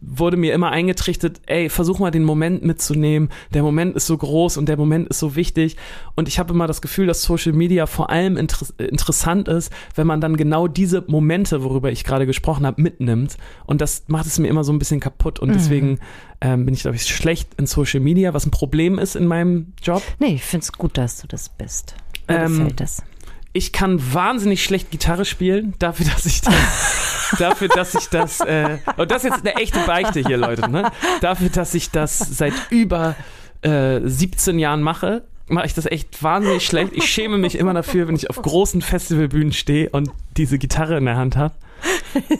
wurde 0.00 0.38
mir 0.38 0.54
immer 0.54 0.70
eingetrichtert, 0.70 1.42
ey, 1.46 1.68
versuch 1.68 1.98
mal 1.98 2.10
den 2.10 2.24
Moment 2.24 2.64
mitzunehmen. 2.64 3.28
Der 3.52 3.62
Moment 3.62 3.96
ist 3.96 4.06
so 4.06 4.16
groß 4.16 4.56
und 4.56 4.66
der 4.66 4.78
Moment 4.78 5.08
ist 5.08 5.18
so 5.18 5.36
wichtig. 5.36 5.76
Und 6.14 6.26
ich 6.26 6.38
habe 6.38 6.54
immer 6.54 6.66
das 6.66 6.80
Gefühl, 6.80 7.06
dass 7.06 7.22
Social 7.22 7.52
Media 7.52 7.86
vor 7.86 8.08
allem 8.08 8.38
inter 8.38 8.66
interessant 8.78 9.46
ist, 9.48 9.70
wenn 9.94 10.06
man 10.06 10.22
dann 10.22 10.36
genau 10.38 10.68
diese 10.68 11.04
Momente, 11.06 11.62
worüber 11.62 11.92
ich 11.92 12.04
gerade 12.04 12.24
gesprochen 12.24 12.64
habe, 12.64 12.80
mitnimmt. 12.80 13.36
Und 13.66 13.82
das 13.82 14.04
macht 14.08 14.26
es 14.26 14.38
mir 14.38 14.48
immer 14.48 14.64
so 14.64 14.72
ein 14.72 14.78
bisschen 14.78 15.00
kaputt. 15.00 15.38
Und 15.38 15.54
deswegen 15.54 15.98
ähm, 16.40 16.64
bin 16.64 16.72
ich, 16.74 16.80
glaube 16.80 16.96
ich, 16.96 17.02
schlecht 17.04 17.50
in 17.58 17.66
Social 17.66 18.00
Media, 18.00 18.32
was 18.32 18.46
ein 18.46 18.50
Problem 18.50 18.98
ist 18.98 19.16
in 19.16 19.26
meinem 19.26 19.74
Job. 19.82 20.02
Nee, 20.18 20.34
ich 20.36 20.44
finde 20.44 20.64
es 20.64 20.72
gut, 20.72 20.96
dass 20.96 21.20
du 21.20 21.26
das 21.26 21.50
bist. 21.50 21.94
Mir 22.26 22.38
Ähm, 22.38 22.58
gefällt 22.58 22.80
das. 22.80 23.02
Ich 23.52 23.72
kann 23.72 24.00
wahnsinnig 24.12 24.62
schlecht 24.62 24.90
Gitarre 24.90 25.24
spielen, 25.24 25.74
dafür, 25.78 26.06
dass 26.06 26.26
ich 26.26 26.42
das, 26.42 27.34
dafür, 27.38 27.68
dass 27.68 27.94
ich 27.94 28.08
das, 28.08 28.40
äh, 28.40 28.78
und 28.96 29.10
das 29.10 29.24
ist 29.24 29.30
jetzt 29.30 29.46
eine 29.46 29.56
echte 29.56 29.80
Beichte 29.80 30.20
hier, 30.20 30.36
Leute, 30.36 30.70
ne? 30.70 30.90
Dafür, 31.20 31.48
dass 31.48 31.74
ich 31.74 31.90
das 31.90 32.18
seit 32.18 32.52
über 32.70 33.14
äh, 33.62 34.00
17 34.04 34.58
Jahren 34.58 34.82
mache, 34.82 35.24
mache 35.48 35.66
ich 35.66 35.74
das 35.74 35.86
echt 35.86 36.22
wahnsinnig 36.22 36.66
schlecht. 36.66 36.92
Ich 36.94 37.10
schäme 37.10 37.38
mich 37.38 37.56
immer 37.58 37.72
dafür, 37.74 38.06
wenn 38.06 38.14
ich 38.14 38.28
auf 38.30 38.40
großen 38.40 38.82
Festivalbühnen 38.82 39.52
stehe 39.52 39.88
und 39.90 40.10
diese 40.36 40.58
Gitarre 40.58 40.98
in 40.98 41.06
der 41.06 41.16
Hand 41.16 41.36
habe. 41.36 41.54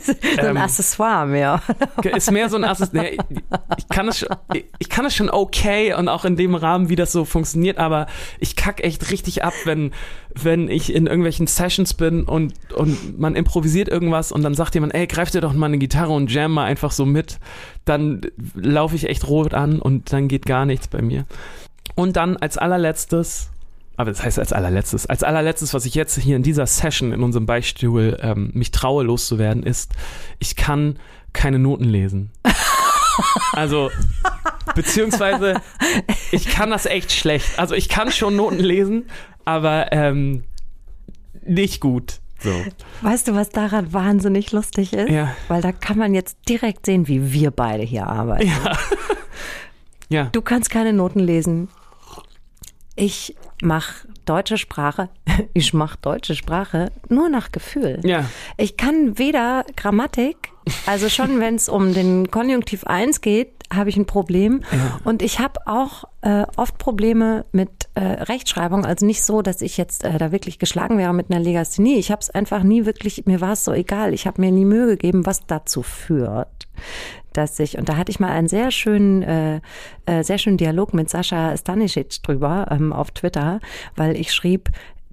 so 0.02 0.12
ein 0.38 0.46
Ähm, 0.50 0.56
Accessoire 0.56 1.26
mehr. 1.26 1.62
ist 2.02 2.30
mehr 2.30 2.48
so 2.48 2.56
ein 2.56 2.64
Assistent. 2.64 3.02
Nee, 3.30 3.40
ich 3.78 3.88
kann 3.88 4.08
es 4.08 4.18
schon, 4.18 4.28
ich 4.78 4.88
kann 4.88 5.04
es 5.04 5.14
schon 5.14 5.30
okay 5.30 5.94
und 5.94 6.08
auch 6.08 6.24
in 6.24 6.36
dem 6.36 6.54
Rahmen, 6.54 6.88
wie 6.88 6.96
das 6.96 7.12
so 7.12 7.24
funktioniert, 7.24 7.78
aber 7.78 8.08
ich 8.40 8.56
kack 8.56 8.82
echt 8.82 9.10
richtig 9.10 9.44
ab, 9.44 9.54
wenn, 9.64 9.92
wenn 10.44 10.68
ich 10.68 10.94
in 10.94 11.06
irgendwelchen 11.06 11.46
Sessions 11.46 11.94
bin 11.94 12.24
und, 12.24 12.52
und 12.74 13.18
man 13.18 13.36
improvisiert 13.36 13.88
irgendwas 13.88 14.32
und 14.32 14.42
dann 14.42 14.54
sagt 14.54 14.74
jemand, 14.74 14.94
ey, 14.94 15.06
greif 15.06 15.30
dir 15.30 15.40
doch 15.40 15.52
mal 15.52 15.66
eine 15.66 15.78
Gitarre 15.78 16.12
und 16.12 16.32
jam 16.32 16.52
mal 16.52 16.64
einfach 16.64 16.92
so 16.92 17.06
mit. 17.06 17.38
Dann 17.84 18.22
laufe 18.54 18.96
ich 18.96 19.08
echt 19.08 19.26
rot 19.28 19.54
an 19.54 19.80
und 19.80 20.12
dann 20.12 20.28
geht 20.28 20.46
gar 20.46 20.66
nichts 20.66 20.88
bei 20.88 21.02
mir. 21.02 21.24
Und 21.94 22.16
dann 22.16 22.36
als 22.36 22.58
allerletztes, 22.58 23.50
aber 23.96 24.10
das 24.10 24.22
heißt 24.22 24.38
als 24.38 24.52
allerletztes, 24.52 25.06
als 25.06 25.22
allerletztes, 25.22 25.74
was 25.74 25.84
ich 25.84 25.94
jetzt 25.94 26.18
hier 26.18 26.36
in 26.36 26.42
dieser 26.42 26.66
Session 26.66 27.12
in 27.12 27.22
unserem 27.22 27.46
Beichtstuhl 27.46 28.18
ähm, 28.20 28.50
mich 28.54 28.70
traue 28.70 29.04
loszuwerden, 29.04 29.62
ist, 29.62 29.92
ich 30.38 30.56
kann 30.56 30.98
keine 31.32 31.58
Noten 31.58 31.84
lesen. 31.84 32.30
Also, 33.52 33.90
beziehungsweise, 34.74 35.60
ich 36.30 36.48
kann 36.48 36.70
das 36.70 36.86
echt 36.86 37.12
schlecht. 37.12 37.58
Also, 37.58 37.74
ich 37.74 37.88
kann 37.88 38.12
schon 38.12 38.36
Noten 38.36 38.60
lesen, 38.60 39.06
aber 39.48 39.92
ähm, 39.92 40.44
nicht 41.46 41.80
gut. 41.80 42.20
So. 42.38 42.52
Weißt 43.00 43.26
du, 43.26 43.34
was 43.34 43.48
daran 43.48 43.92
wahnsinnig 43.92 44.52
lustig 44.52 44.92
ist? 44.92 45.08
Ja. 45.08 45.34
Weil 45.48 45.62
da 45.62 45.72
kann 45.72 45.96
man 45.98 46.14
jetzt 46.14 46.36
direkt 46.48 46.84
sehen, 46.86 47.08
wie 47.08 47.32
wir 47.32 47.50
beide 47.50 47.82
hier 47.82 48.06
arbeiten. 48.06 48.46
Ja. 48.46 48.78
Du 50.32 50.40
kannst 50.40 50.70
keine 50.70 50.94
Noten 50.94 51.20
lesen. 51.20 51.68
Ich 52.96 53.36
mache 53.60 54.08
deutsche 54.24 54.56
Sprache. 54.56 55.10
Ich 55.52 55.74
mache 55.74 55.98
deutsche 56.00 56.34
Sprache 56.34 56.90
nur 57.10 57.28
nach 57.28 57.52
Gefühl. 57.52 58.00
Ja. 58.04 58.24
Ich 58.56 58.78
kann 58.78 59.18
weder 59.18 59.66
Grammatik, 59.76 60.36
also 60.86 61.10
schon 61.10 61.40
wenn 61.40 61.56
es 61.56 61.68
um 61.68 61.92
den 61.92 62.30
Konjunktiv 62.30 62.84
1 62.84 63.20
geht, 63.20 63.57
habe 63.72 63.90
ich 63.90 63.96
ein 63.96 64.06
Problem. 64.06 64.62
Und 65.04 65.22
ich 65.22 65.38
habe 65.38 65.60
auch 65.66 66.04
äh, 66.22 66.44
oft 66.56 66.78
Probleme 66.78 67.44
mit 67.52 67.88
äh, 67.94 68.00
Rechtschreibung. 68.00 68.84
Also 68.84 69.06
nicht 69.06 69.22
so, 69.22 69.42
dass 69.42 69.62
ich 69.62 69.76
jetzt 69.76 70.04
äh, 70.04 70.18
da 70.18 70.32
wirklich 70.32 70.58
geschlagen 70.58 70.98
wäre 70.98 71.12
mit 71.12 71.30
einer 71.30 71.40
Legasthenie. 71.40 71.96
Ich 71.96 72.10
habe 72.10 72.20
es 72.20 72.30
einfach 72.30 72.62
nie 72.62 72.86
wirklich, 72.86 73.26
mir 73.26 73.40
war 73.40 73.52
es 73.52 73.64
so 73.64 73.72
egal. 73.72 74.14
Ich 74.14 74.26
habe 74.26 74.40
mir 74.40 74.50
nie 74.50 74.64
Mühe 74.64 74.86
gegeben, 74.86 75.26
was 75.26 75.46
dazu 75.46 75.82
führt, 75.82 76.68
dass 77.32 77.58
ich, 77.58 77.78
und 77.78 77.88
da 77.88 77.96
hatte 77.96 78.10
ich 78.10 78.20
mal 78.20 78.30
einen 78.30 78.48
sehr 78.48 78.70
schönen, 78.70 79.22
äh, 79.22 79.60
äh, 80.06 80.22
sehr 80.24 80.38
schönen 80.38 80.56
Dialog 80.56 80.94
mit 80.94 81.10
Sascha 81.10 81.56
Stanisic 81.56 82.22
drüber 82.22 82.66
ähm, 82.70 82.92
auf 82.92 83.10
Twitter, 83.10 83.60
weil 83.96 84.16
ich 84.16 84.32
schrieb, 84.32 84.70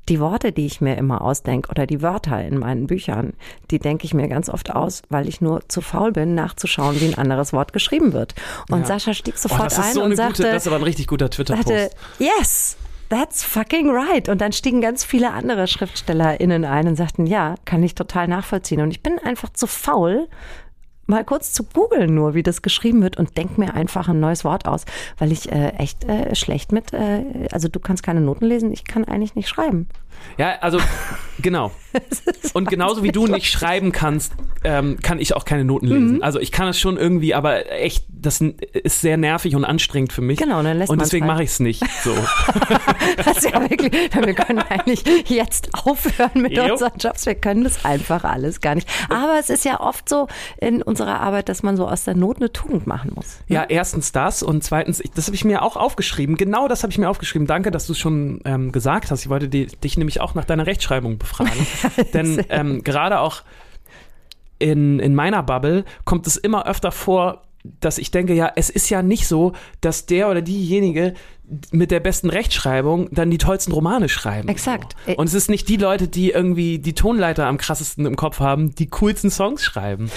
die 0.10 0.20
Worte, 0.20 0.52
die 0.52 0.66
ich 0.66 0.82
mir 0.82 0.98
immer 0.98 1.22
ausdenke 1.22 1.70
oder 1.70 1.88
die 1.88 2.02
Wörter 2.02 2.42
in 2.44 2.60
meinen 2.60 2.88
Büchern, 2.88 3.34
die 3.72 3.80
denke 3.80 4.06
ich 4.06 4.14
mir 4.14 4.28
ganz 4.28 4.50
oft 4.50 4.72
aus, 4.76 5.02
weil 5.10 5.28
ich 5.28 5.42
nur 5.42 5.68
zu 5.68 5.82
faul 5.82 6.12
bin, 6.12 6.36
nachzuschauen, 6.36 7.00
wie 7.02 7.08
ein 7.08 7.18
anderes 7.18 7.54
Wort 7.54 7.74
geschrieben 7.74 8.14
wird. 8.14 8.36
Und 8.70 8.82
Ja. 8.82 8.86
Sascha 8.86 9.14
stieg 9.14 9.36
Oh, 9.38 9.40
sofort 9.42 9.66
das 9.72 9.80
ist 9.80 9.86
ein 9.86 9.94
so 9.94 10.04
und 10.04 10.16
sagte, 10.16 10.44
gute, 10.44 10.52
das 10.54 10.64
ist 10.64 10.68
aber 10.68 10.76
ein 10.78 10.84
richtig 10.84 11.08
guter 11.08 11.30
Twitter-Post. 11.30 11.96
yes, 12.20 12.78
that's 13.10 13.44
fucking 13.44 13.90
right. 13.90 14.30
Und 14.30 14.42
dann 14.42 14.52
stiegen 14.52 14.82
ganz 14.82 15.04
viele 15.04 15.32
andere 15.32 15.68
SchriftstellerInnen 15.68 16.66
ein 16.66 16.88
und 16.88 16.96
sagten, 16.96 17.26
ja, 17.26 17.56
kann 17.66 17.82
ich 17.84 17.96
total 17.96 18.28
nachvollziehen. 18.28 18.82
Und 18.82 18.92
ich 18.92 19.02
bin 19.02 19.18
einfach 19.20 19.50
zu 19.54 19.68
faul, 19.68 20.28
mal 21.08 21.24
kurz 21.24 21.54
zu 21.54 21.64
googeln 21.64 22.14
nur, 22.14 22.34
wie 22.34 22.44
das 22.44 22.62
geschrieben 22.62 23.02
wird 23.02 23.18
und 23.18 23.38
denk 23.38 23.58
mir 23.58 23.74
einfach 23.74 24.08
ein 24.10 24.20
neues 24.20 24.44
Wort 24.44 24.68
aus, 24.68 24.86
weil 25.18 25.32
ich 25.32 25.52
äh, 25.52 25.70
echt 25.78 26.04
äh, 26.06 26.36
schlecht 26.36 26.72
mit, 26.72 26.94
äh, 26.94 27.48
also 27.52 27.68
du 27.68 27.80
kannst 27.80 28.04
keine 28.04 28.22
Noten 28.22 28.46
lesen, 28.46 28.72
ich 28.72 28.86
kann 28.86 29.06
eigentlich 29.06 29.36
nicht 29.36 29.50
schreiben. 29.50 29.88
Ja, 30.38 30.56
also 30.62 30.80
genau. 31.42 31.72
Und 32.54 32.70
genauso 32.70 33.04
wie 33.04 33.12
du 33.12 33.26
nicht 33.28 33.50
schreiben 33.50 33.92
kannst, 33.94 34.34
ähm, 34.66 34.98
kann 35.02 35.20
ich 35.20 35.34
auch 35.36 35.46
keine 35.46 35.64
Noten 35.64 35.86
Mhm. 35.88 35.94
lesen. 35.94 36.24
Also 36.24 36.40
ich 36.40 36.52
kann 36.52 36.68
es 36.68 36.78
schon 36.80 36.98
irgendwie, 36.98 37.34
aber 37.34 37.72
echt, 37.72 38.06
das 38.10 38.42
ist 38.42 39.00
sehr 39.02 39.16
nervig 39.16 39.56
und 39.56 39.64
anstrengend 39.64 40.12
für 40.12 40.22
mich. 40.22 40.38
Genau, 40.40 40.62
dann 40.62 40.78
lässt 40.80 40.90
Und 40.90 41.00
deswegen 41.00 41.26
mache 41.26 41.44
ich 41.44 41.52
es 41.52 41.60
nicht. 41.60 41.84
So. 42.04 42.14
Das 43.18 43.38
ist 43.38 43.50
ja 43.50 43.62
wirklich, 43.62 43.92
wir 43.94 44.34
können 44.34 44.60
eigentlich 44.60 45.04
jetzt 45.30 45.70
aufhören 45.74 46.42
mit 46.42 46.52
Jo. 46.54 46.72
unseren 46.72 46.92
Jobs. 47.00 47.26
Wir 47.26 47.36
können 47.36 47.64
das 47.64 47.86
einfach 47.86 48.24
alles 48.24 48.60
gar 48.62 48.76
nicht. 48.76 48.88
Aber 49.10 49.38
es 49.40 49.50
ist 49.50 49.64
ja 49.64 49.80
oft 49.80 50.10
so 50.10 50.28
in 50.60 50.82
unserer 50.82 51.22
Arbeit, 51.22 51.48
dass 51.50 51.64
man 51.64 51.78
so 51.78 51.88
aus 51.88 52.04
der 52.04 52.16
Not 52.16 52.38
eine 52.38 52.52
Tugend 52.52 52.88
machen 52.88 53.12
muss. 53.16 53.38
Ja, 53.48 53.64
erstens 53.68 54.12
das 54.12 54.44
und 54.44 54.64
zweitens, 54.64 55.02
das 55.16 55.28
habe 55.28 55.36
ich 55.36 55.46
mir 55.46 55.62
auch 55.62 55.78
aufgeschrieben. 55.78 56.36
Genau 56.36 56.68
das 56.68 56.84
habe 56.84 56.92
ich 56.92 56.98
mir 56.98 57.10
aufgeschrieben. 57.10 57.48
Danke, 57.48 57.72
dass 57.72 57.88
du 57.88 57.94
es 57.94 58.00
schon 58.00 58.42
ähm, 58.46 58.72
gesagt 58.72 59.12
hast. 59.12 59.22
Ich 59.24 59.30
wollte 59.30 59.48
die, 59.48 59.68
dich 59.68 59.98
nämlich 59.98 60.05
auch 60.22 60.36
nach 60.36 60.46
deiner 60.46 60.68
Rechtschreibung 60.68 61.18
befragen. 61.18 61.68
Denn 62.14 62.44
ähm, 62.50 62.84
gerade 62.84 63.20
auch 63.20 63.44
in, 64.60 65.00
in 65.00 65.16
meiner 65.16 65.44
Bubble 65.44 65.86
kommt 66.06 66.28
es 66.28 66.38
immer 66.38 66.68
öfter 66.68 66.92
vor, 66.92 67.44
dass 67.80 67.98
ich 67.98 68.12
denke, 68.12 68.34
ja, 68.34 68.52
es 68.56 68.70
ist 68.70 68.90
ja 68.90 69.02
nicht 69.02 69.28
so, 69.28 69.54
dass 69.82 70.06
der 70.06 70.30
oder 70.30 70.42
diejenige 70.42 71.14
mit 71.72 71.92
der 71.92 72.00
besten 72.00 72.30
Rechtschreibung 72.30 73.10
dann 73.12 73.30
die 73.30 73.38
tollsten 73.38 73.72
Romane 73.72 74.10
schreiben. 74.10 74.48
Exakt. 74.50 74.96
So. 75.06 75.16
Und 75.16 75.28
es 75.28 75.34
ist 75.34 75.50
nicht 75.50 75.68
die 75.70 75.78
Leute, 75.78 76.08
die 76.08 76.32
irgendwie 76.32 76.80
die 76.80 76.94
Tonleiter 76.94 77.48
am 77.48 77.58
krassesten 77.58 78.06
im 78.06 78.16
Kopf 78.16 78.40
haben, 78.40 78.74
die 78.76 78.88
coolsten 78.88 79.30
Songs 79.30 79.64
schreiben. 79.64 80.10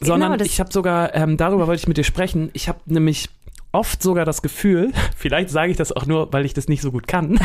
Sondern 0.00 0.32
Genau, 0.32 0.44
ich 0.44 0.60
habe 0.60 0.72
sogar, 0.72 1.14
ähm, 1.14 1.36
darüber 1.36 1.66
wollte 1.66 1.80
ich 1.80 1.88
mit 1.88 1.96
dir 1.96 2.04
sprechen, 2.04 2.50
ich 2.52 2.68
habe 2.68 2.80
nämlich 2.84 3.30
oft 3.76 4.02
sogar 4.02 4.24
das 4.24 4.42
Gefühl, 4.42 4.92
vielleicht 5.16 5.50
sage 5.50 5.70
ich 5.70 5.76
das 5.76 5.92
auch 5.92 6.06
nur, 6.06 6.32
weil 6.32 6.44
ich 6.44 6.54
das 6.54 6.68
nicht 6.68 6.82
so 6.82 6.90
gut 6.90 7.06
kann, 7.06 7.38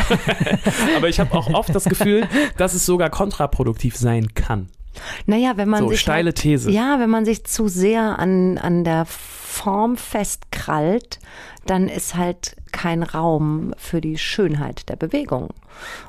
aber 0.96 1.08
ich 1.08 1.20
habe 1.20 1.32
auch 1.36 1.52
oft 1.52 1.74
das 1.74 1.84
Gefühl, 1.84 2.26
dass 2.56 2.74
es 2.74 2.86
sogar 2.86 3.10
kontraproduktiv 3.10 3.96
sein 3.96 4.34
kann. 4.34 4.68
Naja, 5.26 5.52
wenn 5.56 5.68
man 5.68 5.80
So, 5.80 5.88
sich. 5.88 6.00
steile 6.00 6.28
halt, 6.28 6.36
These. 6.36 6.70
Ja, 6.70 6.98
wenn 6.98 7.10
man 7.10 7.24
sich 7.24 7.44
zu 7.44 7.68
sehr 7.68 8.18
an, 8.18 8.58
an 8.58 8.84
der 8.84 9.06
Form 9.06 9.96
festkrallt, 9.96 11.18
dann 11.66 11.88
ist 11.88 12.14
halt 12.14 12.56
kein 12.72 13.02
Raum 13.02 13.74
für 13.76 14.00
die 14.00 14.18
Schönheit 14.18 14.88
der 14.88 14.96
Bewegung. 14.96 15.50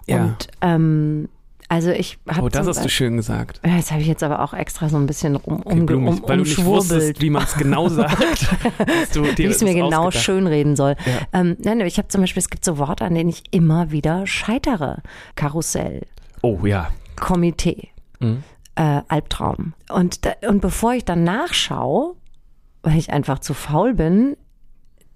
Ja. 0.08 0.24
Und 0.24 0.48
ähm, 0.62 1.30
also 1.74 1.89
ich 1.92 2.18
habe 2.30 2.44
Oh, 2.44 2.50
das 2.50 2.68
hast 2.68 2.86
du 2.86 2.89
schön 2.89 3.18
gesagt. 3.18 3.60
Das 3.63 3.92
habe 3.92 4.01
ich 4.01 4.08
jetzt 4.08 4.22
aber 4.24 4.42
auch 4.44 4.53
extra 4.53 4.89
so 4.89 4.98
ein 4.98 5.08
bisschen 5.08 5.36
um, 5.36 5.62
Okay, 5.62 5.70
umge 5.74 5.86
blumig, 5.86 6.22
um, 6.22 6.30
weil 6.30 6.38
du 6.38 6.44
nicht 6.44 6.63
wusstest, 6.63 7.20
wie 7.22 7.30
man 7.30 7.44
es 7.44 7.56
genau 7.56 7.89
sagt. 7.89 8.48
Wie 9.38 9.44
ich 9.44 9.50
es 9.50 9.62
mir 9.63 9.74
genau 9.74 10.06
ausgedacht. 10.08 10.24
schön 10.25 10.48
reden 10.48 10.75
soll. 10.75 10.96
Ja. 11.06 11.39
Ähm, 11.42 11.58
nein, 11.60 11.80
ich 11.82 11.98
habe 11.98 12.08
zum 12.10 12.22
Beispiel, 12.22 12.42
es 12.42 12.50
gibt 12.50 12.63
so 12.63 12.77
Worte, 12.77 13.06
an 13.06 13.15
denen 13.15 13.30
ich 13.30 13.44
immer 13.51 13.92
wieder 13.92 14.27
scheitere. 14.27 14.98
Karussell, 15.36 16.01
Oh 16.42 16.60
ja. 16.65 16.89
Komitee, 17.15 17.89
Mhm. 18.20 18.44
äh, 18.75 19.01
Albtraum. 19.08 19.74
Und, 19.89 20.20
und 20.48 20.62
bevor 20.62 20.94
ich 20.94 21.06
dann 21.06 21.24
nachschaue, 21.24 22.15
weil 22.84 22.98
ich 22.98 23.12
einfach 23.12 23.39
zu 23.39 23.53
faul 23.53 23.94
bin, 23.94 24.36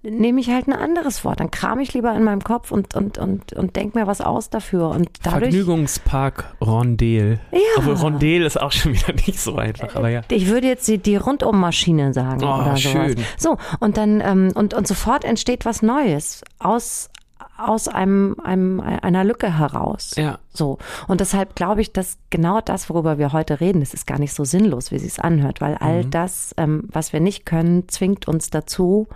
nehme 0.02 0.40
ich 0.40 0.48
halt 0.50 0.68
ein 0.68 0.72
anderes 0.72 1.24
Wort. 1.24 1.40
Dann 1.40 1.50
kram 1.50 1.80
ich 1.80 1.92
lieber 1.92 2.14
in 2.14 2.22
meinem 2.22 2.42
Kopf 2.44 2.70
und, 2.70 2.94
und, 2.94 3.18
und, 3.18 3.52
und 3.52 3.74
denke 3.76 3.98
mir 3.98 4.06
was 4.06 4.20
aus 4.20 4.48
dafür. 4.48 4.90
Und 4.90 5.08
dadurch. 5.24 5.42
Vergnügungspark 5.50 6.54
Rondel. 6.60 7.40
Ja. 7.52 7.58
Obwohl 7.78 7.94
Rondel 7.94 8.42
ist 8.44 8.60
auch 8.60 8.72
schon 8.72 8.92
wieder 8.94 9.12
nicht 9.26 9.40
so 9.40 9.56
einfach, 9.56 9.96
aber 9.96 10.08
ja. 10.08 10.20
Ich 10.30 10.46
würde 10.46 10.68
jetzt 10.68 10.86
die, 10.88 10.98
die 10.98 11.16
Rundummaschine 11.16 12.14
sagen 12.14 12.42
Oh, 12.44 12.54
oder 12.54 12.76
sowas. 12.76 12.80
schön. 12.80 13.16
So, 13.36 13.58
und 13.80 13.96
dann, 13.96 14.20
ähm, 14.20 14.52
und, 14.54 14.72
und 14.74 14.86
sofort 14.86 15.24
entsteht 15.24 15.64
was 15.64 15.82
Neues 15.82 16.42
aus, 16.60 17.10
aus 17.56 17.88
einem, 17.88 18.36
einem, 18.44 18.78
einer 18.80 19.24
Lücke 19.24 19.58
heraus. 19.58 20.12
Ja. 20.16 20.38
So. 20.52 20.78
Und 21.08 21.20
deshalb 21.20 21.56
glaube 21.56 21.80
ich, 21.80 21.92
dass 21.92 22.18
genau 22.30 22.60
das, 22.60 22.88
worüber 22.88 23.18
wir 23.18 23.32
heute 23.32 23.60
reden, 23.60 23.80
das 23.80 23.94
ist 23.94 24.06
gar 24.06 24.20
nicht 24.20 24.32
so 24.32 24.44
sinnlos, 24.44 24.92
wie 24.92 24.96
es 24.96 25.02
sich 25.02 25.18
anhört, 25.22 25.60
weil 25.60 25.74
all 25.74 26.04
Mhm. 26.04 26.10
das, 26.12 26.54
ähm, 26.56 26.84
was 26.92 27.12
wir 27.12 27.18
nicht 27.18 27.46
können, 27.46 27.88
zwingt 27.88 28.28
uns 28.28 28.50
dazu, 28.50 29.08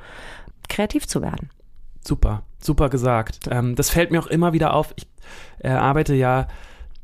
kreativ 0.73 1.07
zu 1.07 1.23
werden. 1.23 1.51
Super, 2.05 2.43
super 2.61 2.89
gesagt. 2.89 3.49
Ähm, 3.51 3.77
das 3.77 3.91
fällt 3.91 4.11
mir 4.11 4.21
auch 4.21 4.27
immer 4.27 4.53
wieder 4.53 4.75
auf. 4.75 4.93
Ich 4.97 5.07
äh, 5.61 5.69
arbeite 5.69 6.15
ja 6.15 6.49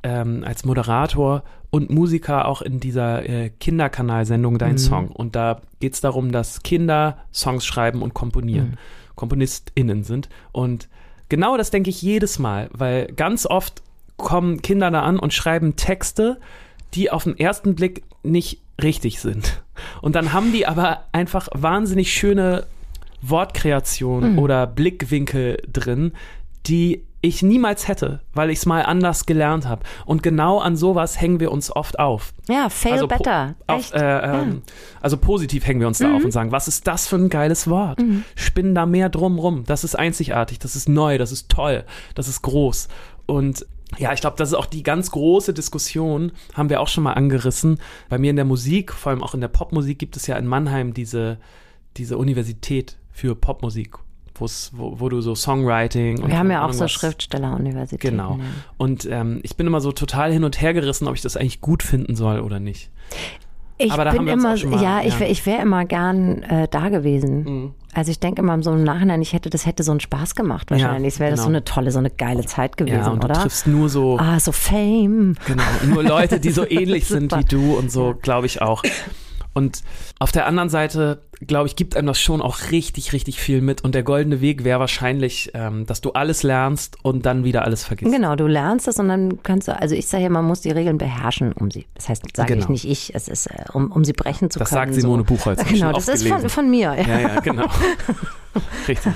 ähm, 0.03 0.43
als 0.45 0.65
Moderator 0.65 1.45
und 1.71 1.91
Musiker 1.91 2.49
auch 2.49 2.63
in 2.63 2.81
dieser 2.81 3.29
äh, 3.29 3.51
Kinderkanalsendung 3.51 4.59
Dein 4.59 4.73
Mhm. 4.73 4.79
Song. 4.79 5.09
Und 5.09 5.37
da 5.37 5.61
geht 5.81 5.95
es 5.95 6.01
darum, 6.01 6.33
dass 6.33 6.63
Kinder 6.63 7.19
Songs 7.33 7.65
schreiben 7.65 8.03
und 8.03 8.15
komponieren, 8.15 8.79
KomponistInnen 9.17 10.03
sind. 10.03 10.29
Und 10.53 10.89
genau 11.29 11.57
das 11.57 11.71
denke 11.71 11.91
ich 11.91 12.01
jedes 12.03 12.39
Mal, 12.39 12.69
weil 12.73 13.07
ganz 13.09 13.47
oft 13.47 13.83
kommen 14.17 14.63
Kinder 14.63 14.91
da 14.91 15.03
an 15.03 15.19
und 15.19 15.33
schreiben 15.35 15.77
Texte, 15.77 16.41
die 16.95 17.11
auf 17.11 17.25
den 17.25 17.39
ersten 17.39 17.75
Blick 17.75 18.03
nicht 18.23 18.61
richtig 18.83 19.21
sind. 19.21 19.63
Und 20.01 20.15
dann 20.17 20.33
haben 20.33 20.53
die 20.53 20.67
aber 20.67 21.05
einfach 21.13 21.49
wahnsinnig 21.53 22.13
schöne 22.13 22.67
Wortkreation 23.23 24.39
oder 24.39 24.67
Blickwinkel 24.67 25.59
drin, 25.73 26.13
die 26.67 27.05
ich 27.21 27.43
niemals 27.43 27.89
hätte, 27.89 28.21
weil 28.33 28.49
ich 28.51 28.59
es 28.59 28.67
mal 28.67 28.83
anders 28.83 29.27
gelernt 29.27 29.67
habe. 29.67 29.83
Und 30.07 30.23
genau 30.23 30.61
an 30.61 30.77
sowas 30.77 31.21
hängen 31.21 31.41
wir 31.41 31.51
uns 31.51 31.75
oft 31.75 31.99
auf. 31.99 32.33
Ja, 32.49 32.69
fail 32.69 32.93
Also 32.93 33.09
better. 33.09 33.57
Auf, 33.67 33.93
äh, 33.93 34.19
ähm, 34.21 34.63
Also 35.01 35.17
positiv 35.17 35.67
hängen 35.67 35.81
wir 35.81 35.89
uns 35.89 35.99
da 35.99 36.15
auf 36.15 36.25
und 36.25 36.31
sagen, 36.31 36.53
was 36.53 36.69
ist 36.69 36.87
das 36.87 37.09
für 37.09 37.17
ein 37.17 37.29
geiles 37.29 37.69
Wort? 37.69 37.99
Spinnen 38.37 38.75
da 38.75 38.87
mehr 38.87 39.09
drum 39.09 39.39
rum. 39.41 39.65
Das 39.67 39.83
ist 39.83 39.97
einzigartig, 39.97 40.61
das 40.61 40.77
ist 40.77 40.89
neu, 40.89 41.19
das 41.19 41.33
ist 41.33 41.49
toll, 41.49 41.85
das 42.15 42.29
ist 42.29 42.43
groß. 42.43 42.87
Und 43.27 43.67
Ja, 43.97 44.13
ich 44.13 44.21
glaube, 44.21 44.37
das 44.37 44.51
ist 44.51 44.55
auch 44.55 44.67
die 44.67 44.83
ganz 44.83 45.11
große 45.11 45.55
Diskussion, 45.55 46.33
haben 46.53 46.69
wir 46.69 46.81
auch 46.83 46.89
schon 46.89 47.05
mal 47.05 47.15
angerissen. 47.15 47.81
Bei 48.11 48.19
mir 48.19 48.29
in 48.31 48.37
der 48.37 48.45
Musik, 48.45 48.93
vor 48.93 49.11
allem 49.11 49.23
auch 49.23 49.33
in 49.33 49.41
der 49.41 49.49
Popmusik, 49.49 49.99
gibt 49.99 50.15
es 50.17 50.27
ja 50.27 50.37
in 50.37 50.47
Mannheim 50.47 50.93
diese, 50.93 51.39
diese 51.97 52.19
Universität 52.19 52.99
für 53.19 53.35
Popmusik, 53.35 53.97
wo, 54.39 54.47
wo 55.01 55.09
du 55.09 55.21
so 55.21 55.35
Songwriting 55.35 56.23
und 56.23 56.31
Wir 56.31 56.39
haben 56.39 56.51
ja 56.53 56.65
auch 56.65 56.73
so 56.73 56.87
Schriftstelleruniversitäten. 56.87 58.17
Genau. 58.17 58.37
ja. 58.39 58.45
Und 58.77 59.07
ähm, 59.11 59.41
ich 59.43 59.57
bin 59.57 59.67
immer 59.67 59.81
so 59.81 59.91
total 59.91 60.33
hin 60.33 60.45
und 60.45 60.61
her 60.61 60.73
gerissen, 60.73 61.09
ob 61.09 61.17
ich 61.17 61.23
das 61.23 61.37
eigentlich 61.37 61.61
gut 61.61 61.83
finden 61.83 62.15
soll 62.15 62.39
oder 62.41 62.61
nicht. 62.61 62.91
Ich 63.81 63.93
Aber 63.93 64.05
da 64.05 64.13
bin 64.13 64.21
haben 64.21 64.27
wir 64.43 64.51
uns 64.51 64.63
immer, 64.63 64.77
mal- 64.77 64.83
ja, 64.83 65.01
ich 65.05 65.15
ja. 65.15 65.21
wäre 65.21 65.31
ich 65.31 65.45
wär 65.47 65.61
immer 65.61 65.85
gern 65.85 66.43
äh, 66.45 66.69
da 66.69 66.89
gewesen. 66.89 67.43
Mhm. 67.43 67.75
Also 67.95 68.13
ich 68.13 68.21
denke 68.21 68.43
immer 68.43 68.63
so 68.63 68.73
im 68.73 68.85
Nachhinein, 68.85 69.21
ich 69.23 69.33
hätte, 69.33 69.51
das 69.51 69.67
hätte 69.67 69.83
so 69.83 69.91
einen 69.91 69.99
Spaß 70.01 70.37
gemacht 70.37 70.71
wahrscheinlich. 70.71 71.15
Es 71.15 71.21
wäre 71.21 71.31
das 71.33 71.41
genau. 71.41 71.47
so 71.47 71.51
eine 71.51 71.65
tolle, 71.65 71.91
so 71.91 71.99
eine 71.99 72.11
geile 72.11 72.45
Zeit 72.47 72.77
gewesen, 72.77 72.97
Ja, 73.01 73.09
und 73.09 73.25
du 73.25 73.29
oder? 73.29 73.41
triffst 73.41 73.67
nur 73.67 73.89
so, 73.89 74.19
Ah, 74.21 74.39
so 74.39 74.53
Fame. 74.53 75.35
genau, 75.47 75.63
nur 75.87 76.05
Leute, 76.05 76.39
die 76.39 76.51
so 76.51 76.65
ähnlich 76.69 77.07
sind 77.07 77.37
wie 77.37 77.45
du 77.45 77.77
und 77.77 77.91
so, 77.91 78.15
glaube 78.21 78.47
ich 78.47 78.63
auch. 78.63 78.83
Und 79.59 79.83
auf 80.21 80.33
der 80.33 80.47
anderen 80.47 80.69
Seite, 80.71 81.21
glaube 81.47 81.67
ich, 81.69 81.77
gibt 81.77 81.97
einem 81.97 82.07
das 82.07 82.21
schon 82.21 82.41
auch 82.41 82.71
richtig, 82.71 83.13
richtig 83.13 83.41
viel 83.41 83.61
mit. 83.61 83.83
Und 83.83 83.95
der 83.95 84.03
goldene 84.05 84.41
Weg 84.41 84.65
wäre 84.65 84.81
wahrscheinlich, 84.81 85.51
ähm, 85.55 85.85
dass 85.85 86.01
du 86.01 86.13
alles 86.13 86.43
lernst 86.45 86.97
und 87.03 87.27
dann 87.27 87.45
wieder 87.45 87.65
alles 87.65 87.85
vergisst. 87.85 88.13
Genau, 88.13 88.37
du 88.37 88.47
lernst 88.47 88.89
es 88.89 88.99
und 88.99 89.09
dann 89.09 89.43
kannst 89.43 89.69
du, 89.69 89.77
also 89.79 89.95
ich 89.95 90.07
sage 90.07 90.23
ja, 90.25 90.31
man 90.31 90.45
muss 90.45 90.61
die 90.61 90.71
Regeln 90.71 90.97
beherrschen, 90.97 91.53
um 91.53 91.71
sie, 91.71 91.87
das 91.95 92.09
heißt, 92.09 92.23
sage 92.35 92.55
ich 92.55 92.61
Genau. 92.61 92.73
nicht 92.73 92.85
ich, 92.87 93.15
es 93.15 93.29
ist, 93.29 93.47
äh, 93.49 93.65
um, 93.73 93.91
um 93.93 94.05
sie 94.05 94.13
brechen 94.13 94.51
zu 94.51 94.59
Das 94.59 94.71
können. 94.71 94.93
sagt 94.93 94.95
Simone 94.95 95.25
so. 95.29 95.35
Buchholz. 95.35 95.61
ich 95.67 95.69
Genau, 95.81 95.93
das 95.93 96.09
ist 96.09 96.27
von, 96.27 96.49
von 96.49 96.71
mir. 96.71 96.95
Ja, 96.95 97.07
Ja, 97.07 97.21
ja, 97.21 97.41
genau. 97.43 97.67
Richtig. 98.87 99.13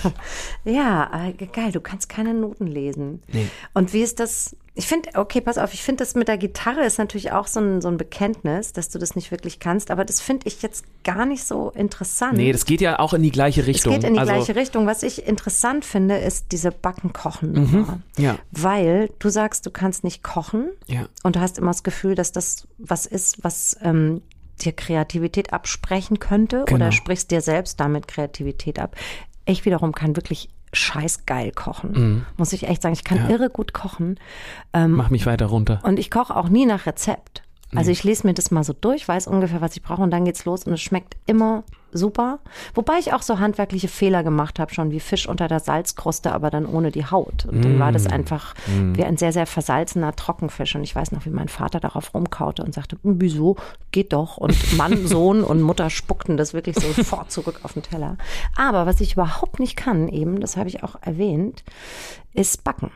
ja 0.64 1.10
äh, 1.28 1.46
geil, 1.46 1.72
du 1.72 1.80
kannst 1.80 2.08
keine 2.08 2.34
Noten 2.34 2.66
lesen. 2.66 3.22
Nee. 3.32 3.48
Und 3.74 3.92
wie 3.92 4.02
ist 4.02 4.20
das? 4.20 4.56
Ich 4.74 4.86
finde, 4.86 5.10
okay, 5.16 5.42
pass 5.42 5.58
auf, 5.58 5.74
ich 5.74 5.82
finde 5.82 6.02
das 6.02 6.14
mit 6.14 6.28
der 6.28 6.38
Gitarre 6.38 6.82
ist 6.84 6.96
natürlich 6.98 7.30
auch 7.30 7.46
so 7.46 7.60
ein, 7.60 7.82
so 7.82 7.88
ein 7.88 7.98
Bekenntnis, 7.98 8.72
dass 8.72 8.88
du 8.88 8.98
das 8.98 9.14
nicht 9.14 9.30
wirklich 9.30 9.58
kannst, 9.58 9.90
aber 9.90 10.06
das 10.06 10.22
finde 10.22 10.48
ich 10.48 10.62
jetzt 10.62 10.84
gar 11.04 11.26
nicht 11.26 11.44
so 11.44 11.70
interessant. 11.70 12.38
Nee, 12.38 12.52
das 12.52 12.64
geht 12.64 12.80
ja 12.80 12.98
auch 12.98 13.12
in 13.12 13.22
die 13.22 13.30
gleiche 13.30 13.60
es 13.60 13.66
Richtung. 13.66 13.92
geht 13.92 14.04
in 14.04 14.14
die 14.14 14.20
also, 14.20 14.32
gleiche 14.32 14.56
Richtung. 14.56 14.86
Was 14.86 15.02
ich 15.02 15.26
interessant 15.26 15.84
finde, 15.84 16.16
ist 16.16 16.52
diese 16.52 16.70
Backen-Kochen-Nummer. 16.70 18.00
Ja, 18.16 18.38
Weil 18.50 19.10
du 19.18 19.28
sagst, 19.28 19.66
du 19.66 19.70
kannst 19.70 20.04
nicht 20.04 20.22
kochen 20.22 20.70
ja. 20.86 21.06
und 21.22 21.36
du 21.36 21.40
hast 21.40 21.58
immer 21.58 21.70
das 21.70 21.82
Gefühl, 21.82 22.14
dass 22.14 22.32
das 22.32 22.66
was 22.78 23.04
ist, 23.04 23.44
was 23.44 23.76
ähm, 23.82 24.22
dir 24.62 24.72
Kreativität 24.72 25.52
absprechen 25.52 26.18
könnte 26.18 26.64
Genau. 26.66 26.76
oder 26.76 26.92
sprichst 26.92 27.30
dir 27.30 27.42
selbst 27.42 27.78
damit 27.78 28.08
Kreativität 28.08 28.78
ab. 28.78 28.96
Ich 29.44 29.64
wiederum 29.66 29.92
kann 29.92 30.16
wirklich 30.16 30.48
scheiß 30.72 31.26
geil 31.26 31.52
kochen. 31.52 32.24
Muss 32.36 32.52
ich 32.52 32.66
echt 32.68 32.82
sagen, 32.82 32.94
ich 32.94 33.04
kann 33.04 33.18
Mhm. 33.18 33.24
Ja. 33.24 33.30
irre 33.30 33.50
gut 33.50 33.72
kochen. 33.72 34.18
Mach 34.72 35.10
mich 35.10 35.26
weiter 35.26 35.46
runter. 35.46 35.80
Und 35.84 35.98
ich 35.98 36.10
koche 36.10 36.34
auch 36.36 36.48
nie 36.48 36.66
nach 36.66 36.86
Rezept. 36.86 37.42
Also 37.74 37.90
ich 37.90 38.04
lese 38.04 38.26
mir 38.26 38.34
das 38.34 38.50
mal 38.50 38.64
so 38.64 38.74
durch, 38.78 39.08
weiß 39.08 39.26
ungefähr, 39.28 39.60
was 39.62 39.74
ich 39.76 39.82
brauche 39.82 40.02
und 40.02 40.10
dann 40.10 40.24
geht's 40.26 40.44
los 40.44 40.64
und 40.64 40.74
es 40.74 40.82
schmeckt 40.82 41.16
immer 41.26 41.64
super. 41.92 42.38
Wobei 42.74 42.94
ich 42.98 43.12
auch 43.12 43.22
so 43.22 43.38
handwerkliche 43.38 43.88
Fehler 43.88 44.22
gemacht 44.22 44.58
habe, 44.58 44.72
schon 44.74 44.90
wie 44.90 45.00
Fisch 45.00 45.28
unter 45.28 45.48
der 45.48 45.60
Salzkruste, 45.60 46.32
aber 46.32 46.50
dann 46.50 46.66
ohne 46.66 46.90
die 46.90 47.06
Haut. 47.06 47.46
Und 47.46 47.64
dann 47.64 47.78
war 47.78 47.92
das 47.92 48.06
einfach 48.06 48.54
wie 48.94 49.04
ein 49.04 49.16
sehr, 49.16 49.32
sehr 49.32 49.46
versalzener 49.46 50.14
Trockenfisch. 50.16 50.74
Und 50.74 50.82
ich 50.82 50.94
weiß 50.94 51.12
noch, 51.12 51.24
wie 51.26 51.30
mein 51.30 51.48
Vater 51.48 51.80
darauf 51.80 52.14
rumkaute 52.14 52.62
und 52.62 52.74
sagte, 52.74 52.96
"Hm, 53.02 53.20
wieso? 53.20 53.56
Geht 53.90 54.12
doch. 54.12 54.36
Und 54.36 54.76
Mann, 54.76 55.06
Sohn 55.06 55.44
und 55.44 55.60
Mutter 55.62 55.90
spuckten 55.90 56.36
das 56.36 56.54
wirklich 56.54 56.76
sofort 56.76 57.30
zurück 57.30 57.60
auf 57.62 57.74
den 57.74 57.82
Teller. 57.82 58.16
Aber 58.56 58.86
was 58.86 59.00
ich 59.00 59.12
überhaupt 59.14 59.60
nicht 59.60 59.76
kann, 59.76 60.08
eben, 60.08 60.40
das 60.40 60.56
habe 60.56 60.68
ich 60.68 60.82
auch 60.82 60.96
erwähnt, 61.02 61.62
ist 62.32 62.64
backen. 62.64 62.90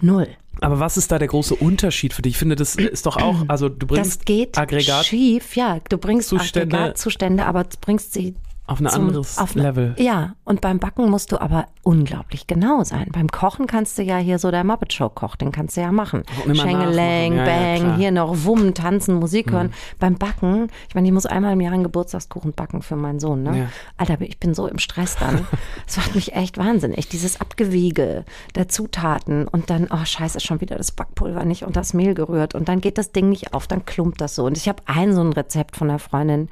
Null. 0.00 0.28
Aber 0.60 0.78
was 0.80 0.96
ist 0.96 1.10
da 1.10 1.18
der 1.18 1.28
große 1.28 1.54
Unterschied 1.54 2.12
für 2.12 2.22
dich? 2.22 2.32
Ich 2.34 2.38
finde, 2.38 2.56
das 2.56 2.76
ist 2.76 3.06
doch 3.06 3.16
auch, 3.16 3.44
also 3.48 3.68
du 3.68 3.86
bringst 3.86 4.20
Das 4.20 4.24
geht 4.24 4.58
Aggregat 4.58 5.06
schief, 5.06 5.56
ja. 5.56 5.78
Du 5.88 5.98
bringst 5.98 6.28
Zustände- 6.28 6.76
Aggregatzustände, 6.76 7.46
aber 7.46 7.64
du 7.64 7.76
bringst 7.80 8.12
sie 8.12 8.34
auf 8.70 8.80
ein 8.80 8.88
zum- 8.88 9.08
anderes 9.08 9.38
auf 9.38 9.54
Level. 9.54 9.94
Ja, 9.98 10.34
und 10.44 10.60
beim 10.60 10.78
Backen 10.78 11.10
musst 11.10 11.32
du 11.32 11.40
aber 11.40 11.66
unglaublich 11.82 12.46
genau 12.46 12.84
sein. 12.84 13.08
Beim 13.12 13.28
Kochen 13.28 13.66
kannst 13.66 13.98
du 13.98 14.02
ja 14.02 14.16
hier 14.18 14.38
so 14.38 14.50
der 14.50 14.64
Muppet 14.64 14.92
Show 14.92 15.08
Koch, 15.08 15.36
den 15.36 15.50
kannst 15.52 15.76
du 15.76 15.80
ja 15.80 15.90
machen. 15.92 16.22
Schengelang. 16.52 17.36
Ja, 17.36 17.44
ja, 17.44 17.78
Bang. 17.78 17.92
Mhm. 17.92 17.96
hier 17.96 18.10
noch 18.12 18.44
Wummen, 18.44 18.74
tanzen, 18.74 19.14
Musik 19.16 19.50
hören. 19.50 19.72
Beim 19.98 20.14
Backen, 20.16 20.68
ich 20.88 20.94
meine, 20.94 21.08
ich 21.08 21.12
muss 21.12 21.26
einmal 21.26 21.52
im 21.54 21.60
Jahr 21.60 21.72
einen 21.72 21.82
Geburtstagskuchen 21.82 22.52
backen 22.52 22.82
für 22.82 22.96
meinen 22.96 23.20
Sohn, 23.20 23.42
ne? 23.42 23.58
Ja. 23.58 23.66
Alter, 23.96 24.20
ich 24.20 24.38
bin 24.38 24.54
so 24.54 24.66
im 24.66 24.78
Stress 24.78 25.16
dann. 25.16 25.46
Das 25.86 25.96
macht 25.96 26.14
mich 26.14 26.34
echt 26.34 26.56
wahnsinnig. 26.56 27.08
Dieses 27.08 27.40
Abgewiege 27.40 28.24
der 28.54 28.68
Zutaten 28.68 29.48
und 29.48 29.70
dann, 29.70 29.88
oh 29.90 30.04
scheiße, 30.04 30.36
ist 30.38 30.44
schon 30.46 30.60
wieder 30.60 30.76
das 30.76 30.92
Backpulver 30.92 31.44
nicht 31.44 31.64
und 31.64 31.74
das 31.74 31.94
Mehl 31.94 32.14
gerührt 32.14 32.54
und 32.54 32.68
dann 32.68 32.80
geht 32.80 32.96
das 32.98 33.10
Ding 33.10 33.28
nicht 33.28 33.52
auf, 33.54 33.66
dann 33.66 33.84
klumpt 33.84 34.20
das 34.20 34.36
so. 34.36 34.44
Und 34.44 34.56
ich 34.56 34.68
habe 34.68 34.82
ein 34.86 35.12
so 35.14 35.20
ein 35.20 35.32
Rezept 35.32 35.76
von 35.76 35.90
einer 35.90 35.98
Freundin, 35.98 36.48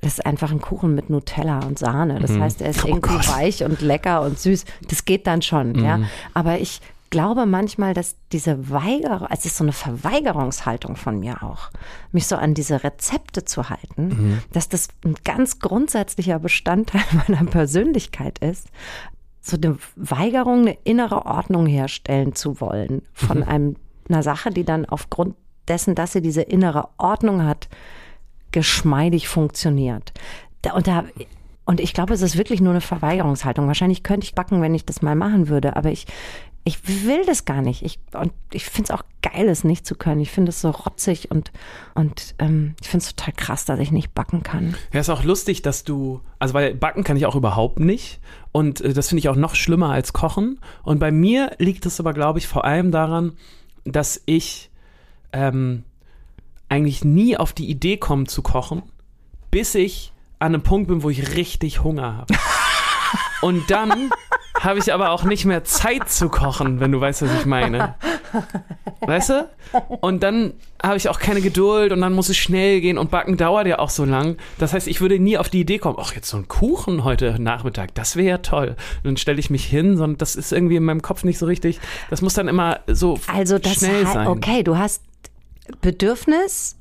das 0.00 0.14
ist 0.14 0.26
einfach 0.26 0.50
ein 0.52 0.60
Kuchen 0.60 0.94
mit 0.94 1.10
Nutella 1.10 1.60
und 1.60 1.78
Sahne. 1.78 2.20
Das 2.20 2.30
heißt, 2.38 2.62
er 2.62 2.70
ist 2.70 2.84
Oh 2.84 2.88
irgendwie 2.88 3.16
Gott. 3.16 3.28
weich 3.28 3.64
und 3.64 3.80
lecker 3.80 4.22
und 4.22 4.38
süß. 4.38 4.64
Das 4.88 5.04
geht 5.04 5.26
dann 5.26 5.42
schon, 5.42 5.74
ja. 5.84 6.00
Aber 6.34 6.60
ich 6.60 6.80
glaube 7.10 7.46
manchmal, 7.46 7.94
dass 7.94 8.14
diese 8.32 8.70
Weigerung, 8.70 9.22
also 9.26 9.38
es 9.40 9.44
ist 9.46 9.56
so 9.56 9.64
eine 9.64 9.72
Verweigerungshaltung 9.72 10.94
von 10.96 11.18
mir 11.18 11.42
auch, 11.42 11.70
mich 12.12 12.26
so 12.26 12.36
an 12.36 12.54
diese 12.54 12.84
Rezepte 12.84 13.44
zu 13.44 13.70
halten, 13.70 14.42
dass 14.52 14.68
das 14.68 14.88
ein 15.04 15.14
ganz 15.24 15.58
grundsätzlicher 15.58 16.38
Bestandteil 16.38 17.00
meiner 17.28 17.44
Persönlichkeit 17.50 18.38
ist, 18.38 18.68
so 19.40 19.56
eine 19.56 19.78
Weigerung, 19.96 20.60
eine 20.60 20.76
innere 20.84 21.24
Ordnung 21.26 21.66
herstellen 21.66 22.34
zu 22.34 22.60
wollen 22.60 23.02
von 23.14 23.42
einem, 23.42 23.76
einer 24.08 24.22
Sache, 24.22 24.50
die 24.50 24.64
dann 24.64 24.84
aufgrund 24.84 25.34
dessen, 25.66 25.94
dass 25.94 26.12
sie 26.12 26.22
diese 26.22 26.42
innere 26.42 26.88
Ordnung 26.98 27.44
hat, 27.44 27.68
geschmeidig 28.52 29.28
funktioniert. 29.28 30.12
Da, 30.62 30.72
und 30.72 30.86
da 30.86 31.04
und 31.68 31.80
ich 31.80 31.92
glaube, 31.92 32.14
es 32.14 32.22
ist 32.22 32.38
wirklich 32.38 32.62
nur 32.62 32.70
eine 32.70 32.80
Verweigerungshaltung. 32.80 33.66
Wahrscheinlich 33.66 34.02
könnte 34.02 34.24
ich 34.24 34.34
backen, 34.34 34.62
wenn 34.62 34.74
ich 34.74 34.86
das 34.86 35.02
mal 35.02 35.14
machen 35.14 35.48
würde, 35.48 35.76
aber 35.76 35.90
ich, 35.90 36.06
ich 36.64 37.06
will 37.06 37.26
das 37.26 37.44
gar 37.44 37.60
nicht. 37.60 37.82
Ich, 37.82 37.98
und 38.14 38.32
ich 38.52 38.64
finde 38.64 38.84
es 38.84 38.98
auch 38.98 39.02
geil, 39.20 39.48
es 39.48 39.64
nicht 39.64 39.86
zu 39.86 39.94
können. 39.94 40.22
Ich 40.22 40.30
finde 40.30 40.48
es 40.48 40.62
so 40.62 40.70
rotzig 40.70 41.30
und, 41.30 41.52
und 41.94 42.34
ähm, 42.38 42.74
ich 42.80 42.88
finde 42.88 43.04
es 43.04 43.14
total 43.14 43.34
krass, 43.34 43.66
dass 43.66 43.80
ich 43.80 43.92
nicht 43.92 44.14
backen 44.14 44.42
kann. 44.42 44.76
Ja, 44.94 45.00
ist 45.00 45.10
auch 45.10 45.24
lustig, 45.24 45.60
dass 45.60 45.84
du, 45.84 46.22
also 46.38 46.54
weil 46.54 46.74
backen 46.74 47.04
kann 47.04 47.18
ich 47.18 47.26
auch 47.26 47.36
überhaupt 47.36 47.80
nicht 47.80 48.20
und 48.50 48.80
äh, 48.80 48.94
das 48.94 49.08
finde 49.08 49.20
ich 49.20 49.28
auch 49.28 49.36
noch 49.36 49.54
schlimmer 49.54 49.90
als 49.90 50.14
kochen. 50.14 50.60
Und 50.82 51.00
bei 51.00 51.10
mir 51.10 51.52
liegt 51.58 51.84
es 51.84 52.00
aber, 52.00 52.14
glaube 52.14 52.38
ich, 52.38 52.48
vor 52.48 52.64
allem 52.64 52.92
daran, 52.92 53.32
dass 53.84 54.22
ich 54.24 54.70
ähm, 55.34 55.84
eigentlich 56.68 57.04
nie 57.04 57.36
auf 57.36 57.52
die 57.52 57.68
Idee 57.68 57.96
komme 57.96 58.24
zu 58.24 58.42
kochen, 58.42 58.82
bis 59.50 59.74
ich 59.74 60.12
an 60.38 60.54
einem 60.54 60.62
Punkt 60.62 60.88
bin, 60.88 61.02
wo 61.02 61.10
ich 61.10 61.36
richtig 61.36 61.82
Hunger 61.82 62.16
habe. 62.16 62.34
Und 63.40 63.70
dann 63.70 64.10
habe 64.60 64.80
ich 64.80 64.92
aber 64.92 65.10
auch 65.10 65.22
nicht 65.22 65.44
mehr 65.44 65.62
Zeit 65.64 66.10
zu 66.10 66.28
kochen, 66.28 66.80
wenn 66.80 66.90
du 66.90 67.00
weißt, 67.00 67.22
was 67.22 67.32
ich 67.38 67.46
meine. 67.46 67.94
Weißt 69.00 69.30
du? 69.30 69.48
Und 70.00 70.22
dann 70.24 70.54
habe 70.82 70.96
ich 70.96 71.08
auch 71.08 71.20
keine 71.20 71.40
Geduld 71.40 71.92
und 71.92 72.00
dann 72.00 72.12
muss 72.12 72.28
es 72.28 72.36
schnell 72.36 72.80
gehen 72.80 72.98
und 72.98 73.10
backen 73.10 73.36
dauert 73.36 73.66
ja 73.66 73.78
auch 73.78 73.90
so 73.90 74.04
lang. 74.04 74.36
Das 74.58 74.72
heißt, 74.72 74.88
ich 74.88 75.00
würde 75.00 75.18
nie 75.18 75.38
auf 75.38 75.48
die 75.48 75.60
Idee 75.60 75.78
kommen, 75.78 75.96
ach, 76.00 76.14
jetzt 76.14 76.28
so 76.28 76.36
ein 76.36 76.48
Kuchen 76.48 77.04
heute 77.04 77.40
Nachmittag, 77.40 77.94
das 77.94 78.16
wäre 78.16 78.28
ja 78.28 78.38
toll. 78.38 78.76
Und 78.98 79.04
dann 79.04 79.16
stelle 79.16 79.38
ich 79.38 79.50
mich 79.50 79.64
hin, 79.64 79.96
sondern 79.96 80.18
das 80.18 80.34
ist 80.36 80.52
irgendwie 80.52 80.76
in 80.76 80.84
meinem 80.84 81.02
Kopf 81.02 81.22
nicht 81.24 81.38
so 81.38 81.46
richtig. 81.46 81.80
Das 82.10 82.22
muss 82.22 82.34
dann 82.34 82.48
immer 82.48 82.80
so 82.88 83.18
Also 83.32 83.58
das 83.58 83.74
schnell 83.74 84.06
sein. 84.06 84.26
okay, 84.26 84.62
du 84.62 84.76
hast 84.76 85.02
Bedürfnis 85.80 86.76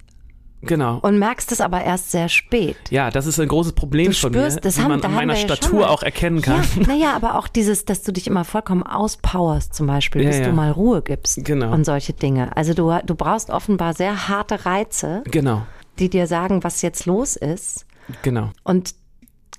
Genau. 0.62 0.97
und 1.00 1.19
merkst 1.19 1.52
es 1.52 1.62
aber 1.62 1.84
erst 1.84 2.10
sehr 2.12 2.30
spät. 2.30 2.78
Ja, 2.89 3.12
das 3.12 3.28
ist 3.28 3.39
ein 3.39 3.47
großes 3.47 3.73
Problem 3.73 4.08
Du 4.12 4.17
von 4.17 4.34
spürst, 4.34 4.56
mir, 4.56 4.62
das 4.62 4.78
wie 4.78 4.82
haben- 4.82 4.89
man 4.89 5.02
an 5.04 5.13
meiner 5.13 5.34
ja 5.36 5.39
Statur 5.39 5.89
auch 5.89 6.02
erkennen 6.02 6.41
kann. 6.41 6.63
Ja, 6.80 6.88
naja, 6.88 7.13
aber 7.15 7.36
auch 7.38 7.47
dieses, 7.47 7.86
dass 7.86 8.02
du 8.02 8.12
dich 8.12 8.26
immer 8.28 8.43
vollkommen 8.43 8.82
auspowerst 8.84 9.76
zum 9.76 9.86
Beispiel, 9.86 10.23
Ja, 10.23 10.30
bis 10.30 10.39
ja. 10.39 10.45
du 10.45 10.54
mal 10.54 10.71
Ruhe 10.71 11.04
gibst 11.04 11.45
Genau. 11.45 11.71
und 11.71 11.86
solche 11.86 12.13
Dinge. 12.13 12.58
Also 12.58 12.73
du, 12.73 12.91
du 13.06 13.13
brauchst 13.15 13.52
offenbar 13.52 13.93
sehr 13.93 14.28
harte 14.30 14.65
Reize, 14.65 15.21
Genau, 15.26 15.62
die 16.00 16.10
dir 16.10 16.26
sagen, 16.26 16.63
was 16.63 16.82
jetzt 16.82 17.06
los 17.06 17.36
ist. 17.36 17.86
genau. 18.23 18.50
Und 18.63 18.95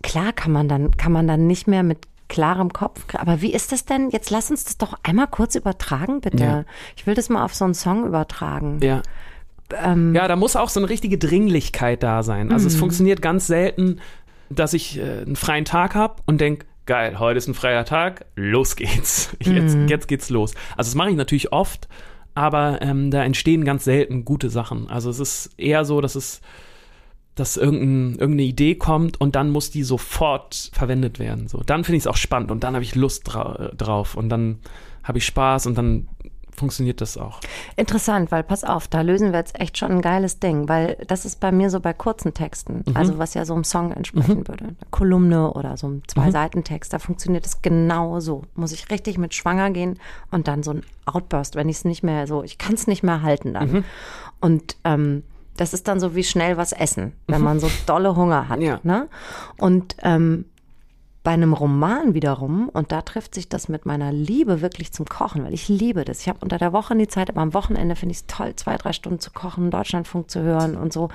klar 0.03 0.33
kann 0.33 0.51
man 0.53 0.69
dann, 0.69 0.97
kann 0.97 1.13
man 1.13 1.29
dann 1.29 1.47
nicht 1.47 1.69
mehr 1.69 1.85
mit 1.85 2.07
klarem 2.29 2.73
Kopf. 2.73 3.01
Aber 3.15 3.41
wie 3.41 3.53
ist 3.53 3.73
das 3.73 3.85
denn? 3.85 4.11
Jetzt 4.11 4.31
lass 4.31 4.51
uns 4.51 4.65
das 4.65 4.79
doch 4.79 4.95
einmal 5.03 5.27
kurz 5.29 5.55
übertragen, 5.55 6.21
bitte. 6.21 6.43
Ja. 6.45 6.65
Ich 6.97 7.07
will 7.07 7.15
das 7.15 7.29
mal 7.29 7.45
auf 7.45 7.55
so 7.55 7.65
einen 7.65 7.75
Song 7.75 8.07
übertragen. 8.07 8.81
Ja. 8.83 9.03
Ähm, 9.83 10.15
Ja, 10.15 10.29
da 10.29 10.37
muss 10.37 10.57
auch 10.57 10.69
so 10.69 10.81
eine 10.81 10.89
richtige 10.89 11.19
Dringlichkeit 11.19 12.03
da 12.03 12.23
sein. 12.23 12.53
Also 12.53 12.67
es 12.67 12.75
Mhm. 12.77 12.79
funktioniert 12.81 13.23
ganz 13.23 13.47
selten, 13.47 14.01
dass 14.51 14.73
ich 14.73 14.99
äh, 14.99 15.23
einen 15.27 15.37
freien 15.37 15.65
Tag 15.65 15.95
habe 15.95 16.17
und 16.27 16.41
denk, 16.41 16.65
geil, 16.87 17.19
heute 17.19 17.37
ist 17.39 17.49
ein 17.49 17.55
freier 17.55 17.85
Tag, 17.85 18.25
los 18.35 18.77
geht's. 18.77 19.37
Jetzt, 19.41 19.77
Mhm. 19.77 19.89
jetzt 19.89 20.09
geht's 20.09 20.31
los. 20.31 20.55
Also 20.77 20.89
das 20.91 20.95
mache 20.95 21.11
ich 21.11 21.17
natürlich 21.17 21.53
oft, 21.53 21.87
aber 22.35 22.81
ähm, 22.81 23.11
da 23.11 23.23
entstehen 23.25 23.65
ganz 23.67 23.85
selten 23.85 24.25
gute 24.25 24.49
Sachen. 24.49 24.89
Also 24.89 25.11
es 25.11 25.19
ist 25.19 25.51
eher 25.59 25.85
so, 25.85 26.01
dass 26.01 26.15
es 26.15 26.41
dass 27.39 27.57
irgendein, 27.57 28.19
irgendeine 28.19 28.43
Idee 28.49 28.75
kommt 28.75 29.21
und 29.21 29.35
dann 29.37 29.51
muss 29.51 29.71
die 29.71 29.83
sofort 29.83 30.71
verwendet 30.73 31.19
werden. 31.19 31.49
So, 31.49 31.63
dann 31.65 31.85
finde 31.85 31.97
ich 31.99 32.03
es 32.03 32.07
auch 32.07 32.17
spannend 32.17 32.51
und 32.51 32.65
dann 32.65 32.75
habe 32.75 32.85
ich 32.85 32.95
Lust 32.95 33.23
dra 33.27 33.71
drauf 33.77 34.17
und 34.17 34.29
dann 34.29 34.59
habe 35.05 35.19
ich 35.19 35.27
Spaß 35.27 35.67
und 35.67 35.77
dann 35.79 36.09
funktioniert 36.55 37.01
das 37.01 37.17
auch. 37.17 37.39
Interessant, 37.77 38.33
weil 38.33 38.43
pass 38.43 38.65
auf, 38.65 38.89
da 38.89 39.03
lösen 39.03 39.31
wir 39.31 39.39
jetzt 39.39 39.61
echt 39.61 39.79
schon 39.79 39.93
ein 39.93 40.01
geiles 40.03 40.41
Ding, 40.41 40.69
weil 40.69 40.97
das 41.07 41.25
ist 41.25 41.39
bei 41.39 41.53
mir 41.53 41.71
so 41.71 41.79
bei 41.79 41.93
kurzen 41.93 42.35
Texten, 42.35 42.83
Mhm. 42.85 42.97
also 42.97 43.17
was 43.19 43.35
ja 43.35 43.45
so 43.45 43.55
einem 43.55 43.63
Song 43.63 43.93
entsprechen 43.93 44.49
würde. 44.49 44.65
Eine 44.65 44.77
Kolumne 44.91 45.53
oder 45.53 45.77
so 45.77 45.87
ein 45.87 45.93
Mhm. 45.95 46.03
Zwei-Seiten-Text, 46.09 46.93
da 46.93 46.99
funktioniert 46.99 47.47
es 47.47 47.63
genau 47.63 48.19
so. 48.19 48.43
Muss 48.57 48.73
ich 48.73 48.91
richtig 48.91 49.19
mit 49.19 49.35
schwanger 49.35 49.71
gehen 49.71 50.01
und 50.33 50.49
dann 50.49 50.65
so 50.65 50.73
ein 50.73 50.83
Outburst, 51.07 51.55
wenn 51.55 51.69
ich 51.69 51.77
es 51.77 51.85
nicht 51.85 52.03
mehr 52.03 52.27
so, 52.27 52.43
ich 52.43 52.59
kann 52.59 52.75
es 52.75 52.89
nicht 52.89 53.05
mehr 53.05 53.23
halten 53.23 53.55
dann. 53.55 53.71
Mhm. 53.71 53.85
Und 54.41 54.77
ähm, 54.83 55.23
das 55.59 55.75
ist 55.75 55.89
dann 55.89 56.01
so 56.01 56.15
wie 56.15 56.25
schnell 56.25 56.57
was 56.57 56.73
essen, 56.73 57.13
wenn 57.27 57.43
man 57.43 57.61
so 57.61 57.71
dolle 57.87 58.17
Hunger 58.17 58.49
hat. 58.49 58.61
Ja. 58.61 58.81
Ne? 58.83 59.09
Und 59.59 59.97
ähm, 60.03 60.47
bei 61.29 61.35
einem 61.35 61.53
Roman 61.53 62.15
wiederum, 62.15 62.71
und 62.71 62.91
da 62.91 63.03
trifft 63.03 63.35
sich 63.35 63.51
das 63.51 63.69
mit 63.69 63.85
meiner 63.85 64.13
Liebe 64.13 64.63
wirklich 64.63 64.93
zum 64.93 65.05
Kochen, 65.05 65.45
weil 65.45 65.53
ich 65.53 65.69
liebe 65.69 66.07
das. 66.07 66.23
Ich 66.23 66.29
habe 66.31 66.39
unter 66.41 66.57
der 66.57 66.73
Woche 66.73 66.95
nie 66.95 67.07
Zeit, 67.07 67.29
aber 67.29 67.43
am 67.43 67.53
Wochenende 67.53 67.97
finde 67.97 68.13
ich 68.15 68.21
es 68.21 68.27
toll, 68.27 68.57
zwei, 68.57 68.79
drei 68.79 68.95
Stunden 68.95 69.21
zu 69.21 69.31
kochen, 69.31 69.71
Deutschlandfunk 69.71 70.31
zu 70.31 70.41
hören 70.41 70.75
und 70.75 70.91
so. 70.91 71.11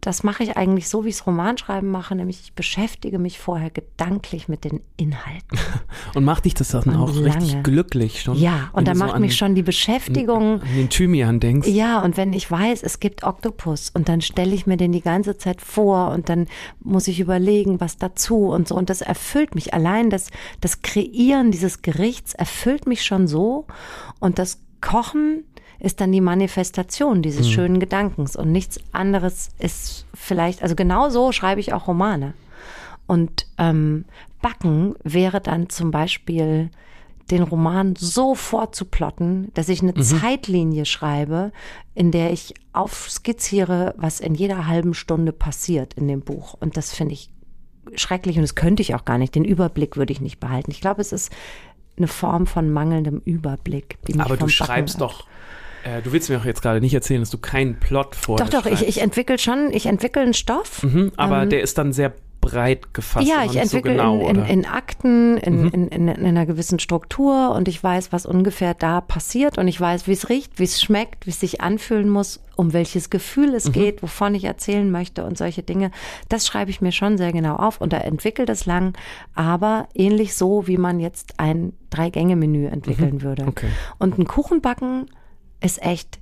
Das 0.00 0.22
mache 0.22 0.44
ich 0.44 0.56
eigentlich 0.56 0.88
so, 0.88 1.04
wie 1.04 1.08
ich 1.08 1.16
es 1.16 1.26
Romanschreiben 1.26 1.90
mache, 1.90 2.14
nämlich 2.14 2.40
ich 2.40 2.52
beschäftige 2.52 3.18
mich 3.18 3.40
vorher 3.40 3.70
gedanklich 3.70 4.46
mit 4.46 4.62
den 4.62 4.80
Inhalten. 4.96 5.58
Und 6.14 6.24
macht 6.24 6.44
dich 6.44 6.54
das 6.54 6.68
dann 6.68 6.84
Und 6.84 6.96
auch 6.96 7.08
richtig 7.16 7.50
lange. 7.50 7.62
glücklich 7.62 8.22
schon? 8.22 8.36
Ja, 8.38 8.70
und 8.72 8.86
da 8.88 8.94
so 8.94 9.04
macht 9.04 9.14
an, 9.14 9.20
mich 9.20 9.36
schon 9.36 9.54
die 9.54 9.62
Beschäftigung. 9.62 10.62
an 10.62 10.68
den 10.76 10.88
Thymian 10.88 11.40
denkst. 11.40 11.68
Ja, 11.68 12.00
und 12.00 12.16
wenn 12.16 12.32
ich 12.32 12.50
weiß, 12.50 12.82
es 12.82 13.00
gibt 13.00 13.24
Oktopus 13.24 13.90
und 13.90 14.08
dann 14.08 14.20
stelle 14.20 14.54
ich 14.54 14.66
mir 14.66 14.76
den 14.76 14.92
die 14.92 15.02
ganze 15.02 15.36
Zeit 15.36 15.60
vor 15.60 16.10
und 16.12 16.28
dann 16.28 16.46
muss 16.80 17.08
ich 17.08 17.20
überlegen, 17.20 17.80
was 17.80 17.98
dazu 17.98 18.48
und 18.48 18.68
so. 18.68 18.76
Und 18.76 18.88
das 18.88 19.00
erfüllt 19.00 19.47
mich. 19.54 19.74
Allein 19.74 20.10
das, 20.10 20.30
das 20.60 20.82
Kreieren 20.82 21.50
dieses 21.50 21.82
Gerichts 21.82 22.34
erfüllt 22.34 22.86
mich 22.86 23.04
schon 23.04 23.26
so. 23.26 23.66
Und 24.20 24.38
das 24.38 24.60
Kochen 24.80 25.44
ist 25.80 26.00
dann 26.00 26.12
die 26.12 26.20
Manifestation 26.20 27.22
dieses 27.22 27.48
schönen 27.48 27.78
Gedankens. 27.78 28.36
Und 28.36 28.50
nichts 28.50 28.80
anderes 28.92 29.50
ist 29.58 30.06
vielleicht, 30.14 30.62
also 30.62 30.74
genau 30.74 31.08
so 31.08 31.32
schreibe 31.32 31.60
ich 31.60 31.72
auch 31.72 31.86
Romane. 31.86 32.34
Und 33.06 33.46
ähm, 33.58 34.04
Backen 34.42 34.94
wäre 35.02 35.40
dann 35.40 35.68
zum 35.68 35.90
Beispiel 35.90 36.70
den 37.30 37.42
Roman 37.42 37.94
so 37.96 38.34
vorzuplotten, 38.34 39.50
dass 39.54 39.68
ich 39.68 39.82
eine 39.82 39.94
Zeitlinie 39.94 40.86
schreibe, 40.86 41.52
in 41.94 42.10
der 42.10 42.32
ich 42.32 42.54
aufskizziere, 42.72 43.94
was 43.98 44.20
in 44.20 44.34
jeder 44.34 44.66
halben 44.66 44.94
Stunde 44.94 45.32
passiert 45.32 45.94
in 45.94 46.08
dem 46.08 46.22
Buch. 46.22 46.54
Und 46.58 46.76
das 46.76 46.94
finde 46.94 47.14
ich 47.14 47.30
schrecklich 47.94 48.36
und 48.36 48.42
das 48.42 48.54
könnte 48.54 48.82
ich 48.82 48.94
auch 48.94 49.04
gar 49.04 49.18
nicht. 49.18 49.34
Den 49.34 49.44
Überblick 49.44 49.96
würde 49.96 50.12
ich 50.12 50.20
nicht 50.20 50.40
behalten. 50.40 50.70
Ich 50.70 50.80
glaube, 50.80 51.00
es 51.00 51.12
ist 51.12 51.32
eine 51.96 52.08
Form 52.08 52.46
von 52.46 52.70
mangelndem 52.70 53.20
Überblick. 53.24 53.96
Die 54.06 54.12
mich 54.14 54.22
Aber 54.22 54.36
du 54.36 54.48
schreibst 54.48 54.96
ab- 54.96 55.00
doch, 55.00 55.26
äh, 55.84 56.00
du 56.02 56.12
willst 56.12 56.28
mir 56.30 56.38
auch 56.38 56.44
jetzt 56.44 56.62
gerade 56.62 56.80
nicht 56.80 56.94
erzählen, 56.94 57.20
dass 57.20 57.30
du 57.30 57.38
keinen 57.38 57.78
Plot 57.80 58.14
vorher 58.14 58.46
Doch, 58.46 58.52
doch, 58.52 58.66
ich, 58.66 58.78
schreibst. 58.78 58.96
ich 58.96 59.02
entwickle 59.02 59.38
schon, 59.38 59.70
ich 59.72 59.86
entwickle 59.86 60.22
einen 60.22 60.34
Stoff. 60.34 60.82
Mhm, 60.82 61.12
aber 61.16 61.46
der 61.46 61.60
ist 61.62 61.76
dann 61.78 61.92
sehr 61.92 62.12
breit 62.50 62.94
gefasst. 62.94 63.28
Ja, 63.28 63.44
ich 63.44 63.56
entwickle 63.56 63.92
so 63.92 63.96
genau, 63.96 64.20
in, 64.28 64.36
in? 64.36 64.42
Mhm. 64.42 64.46
in 64.46 64.66
Akten, 64.66 65.36
in, 65.38 65.68
in, 65.70 65.88
in, 65.88 66.08
in 66.08 66.24
einer 66.24 66.46
gewissen 66.46 66.78
Struktur 66.78 67.52
und 67.54 67.68
ich 67.68 67.82
weiß, 67.82 68.12
was 68.12 68.26
ungefähr 68.26 68.74
da 68.74 69.00
passiert 69.00 69.58
und 69.58 69.68
ich 69.68 69.80
weiß, 69.80 70.06
wie 70.06 70.12
es 70.12 70.28
riecht, 70.28 70.58
wie 70.58 70.64
es 70.64 70.80
schmeckt, 70.80 71.26
wie 71.26 71.30
es 71.30 71.40
sich 71.40 71.60
anfühlen 71.60 72.08
muss, 72.08 72.40
um 72.56 72.72
welches 72.72 73.10
Gefühl 73.10 73.48
Mhm. 73.48 73.54
es 73.54 73.72
geht, 73.72 74.02
wovon 74.02 74.34
ich 74.34 74.44
erzählen 74.44 74.90
möchte 74.90 75.24
und 75.24 75.38
solche 75.38 75.62
Dinge. 75.62 75.90
Das 76.28 76.46
schreibe 76.46 76.70
ich 76.70 76.80
mir 76.80 76.92
schon 76.92 77.16
sehr 77.18 77.32
genau 77.32 77.56
auf 77.56 77.80
und 77.80 77.92
da 77.92 77.98
entwickelt 77.98 78.48
es 78.50 78.66
lang, 78.66 78.96
aber 79.34 79.88
ähnlich 79.94 80.34
so, 80.34 80.66
wie 80.66 80.76
man 80.78 81.00
jetzt 81.00 81.34
ein 81.38 81.72
Drei-Gänge-Menü 81.90 82.66
entwickeln 82.66 83.22
würde. 83.22 83.42
Mhm. 83.44 83.48
Okay. 83.48 83.68
Und 83.98 84.18
ein 84.18 84.26
Kuchenbacken 84.26 85.06
ist 85.60 85.82
echt 85.82 86.18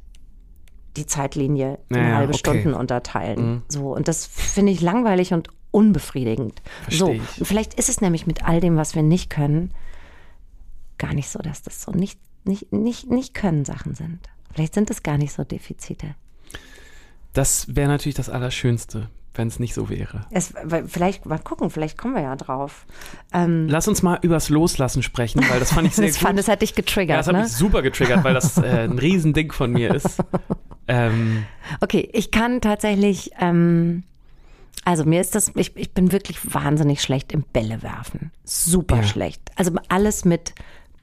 die 0.97 1.07
Zeitlinie 1.07 1.79
in 1.91 1.97
Ja, 1.97 2.03
ja, 2.09 2.15
halbe 2.17 2.33
okay. 2.33 2.39
Stunden 2.39 2.75
unterteilen. 2.75 3.63
So, 3.69 3.95
und 3.95 4.09
das 4.09 4.25
finde 4.27 4.73
ich 4.73 4.81
langweilig 4.81 5.33
und 5.33 5.49
unbefriedigend. 5.77 6.63
so, 6.89 7.07
Versteh 7.07 7.23
ich. 7.35 7.41
und 7.41 7.47
vielleicht 7.47 7.75
ist 7.75 7.91
es 7.91 8.01
nämlich 8.01 8.27
mit 8.27 8.45
all 8.45 8.61
dem, 8.61 8.77
was 8.77 8.95
wir 8.95 9.03
nicht 9.03 9.29
können, 9.29 9.73
gar 10.97 11.13
nicht 11.13 11.29
so, 11.29 11.39
dass 11.41 11.63
das 11.63 11.83
so 11.83 11.93
nicht, 11.93 12.19
nicht, 12.45 12.73
nicht, 12.73 13.11
nicht 13.11 13.35
können 13.35 13.67
Sachen 13.67 13.95
sind. 13.95 14.21
Vielleicht 14.55 14.73
sind 14.73 14.89
es 14.91 15.03
gar 15.03 15.19
nicht 15.19 15.33
so 15.35 15.45
Defizite. 15.45 16.15
Das 17.35 17.77
wäre 17.77 17.89
natürlich 17.89 18.15
das 18.15 18.31
Allerschönste, 18.31 19.11
wenn 19.35 19.49
es 19.49 19.59
nicht 19.59 19.75
so 19.75 19.91
wäre. 19.91 20.25
Es, 20.31 20.55
vielleicht, 20.87 21.27
mal 21.27 21.39
gucken, 21.39 21.69
vielleicht 21.69 21.99
kommen 21.99 22.15
wir 22.15 22.23
ja 22.23 22.35
drauf. 22.37 22.87
Ähm, 23.35 23.67
Lass 23.69 23.87
uns 23.87 24.03
mal 24.03 24.19
übers 24.23 24.49
Loslassen 24.49 25.03
sprechen, 25.03 25.45
weil 25.51 25.61
das 25.61 25.75
fand 25.75 25.87
ich 25.89 25.95
sehr 25.97 26.07
das, 26.07 26.17
gut. 26.17 26.27
fand, 26.27 26.39
das 26.39 26.49
hat 26.49 26.63
dich 26.63 26.71
ja, 26.71 26.77
getriggert, 26.77 27.19
das 27.19 27.27
hat 27.27 27.35
ne? 27.35 27.43
mich 27.43 27.53
super 27.53 27.83
getriggert, 27.83 28.25
weil 28.25 28.33
das 28.33 28.57
äh, 28.57 28.85
ein 28.85 28.99
Riesending 28.99 29.53
von 29.53 29.73
mir 29.73 29.95
ist. 29.95 30.23
Ähm, 30.89 31.45
Okay, 31.81 32.09
ich 32.13 32.31
kann 32.31 32.61
tatsächlich, 32.61 33.33
ähm, 33.41 34.05
also 34.85 35.05
mir 35.05 35.21
ist 35.21 35.35
das, 35.35 35.51
ich, 35.57 35.77
ich 35.77 35.93
bin 35.93 36.13
wirklich 36.13 36.55
wahnsinnig 36.55 37.03
schlecht 37.03 37.33
im 37.33 37.43
Bälle 37.43 37.83
werfen. 37.83 38.31
Super 38.45 38.97
Ja. 38.99 39.03
schlecht. 39.03 39.41
Also 39.57 39.73
alles 39.89 40.25
mit 40.25 40.55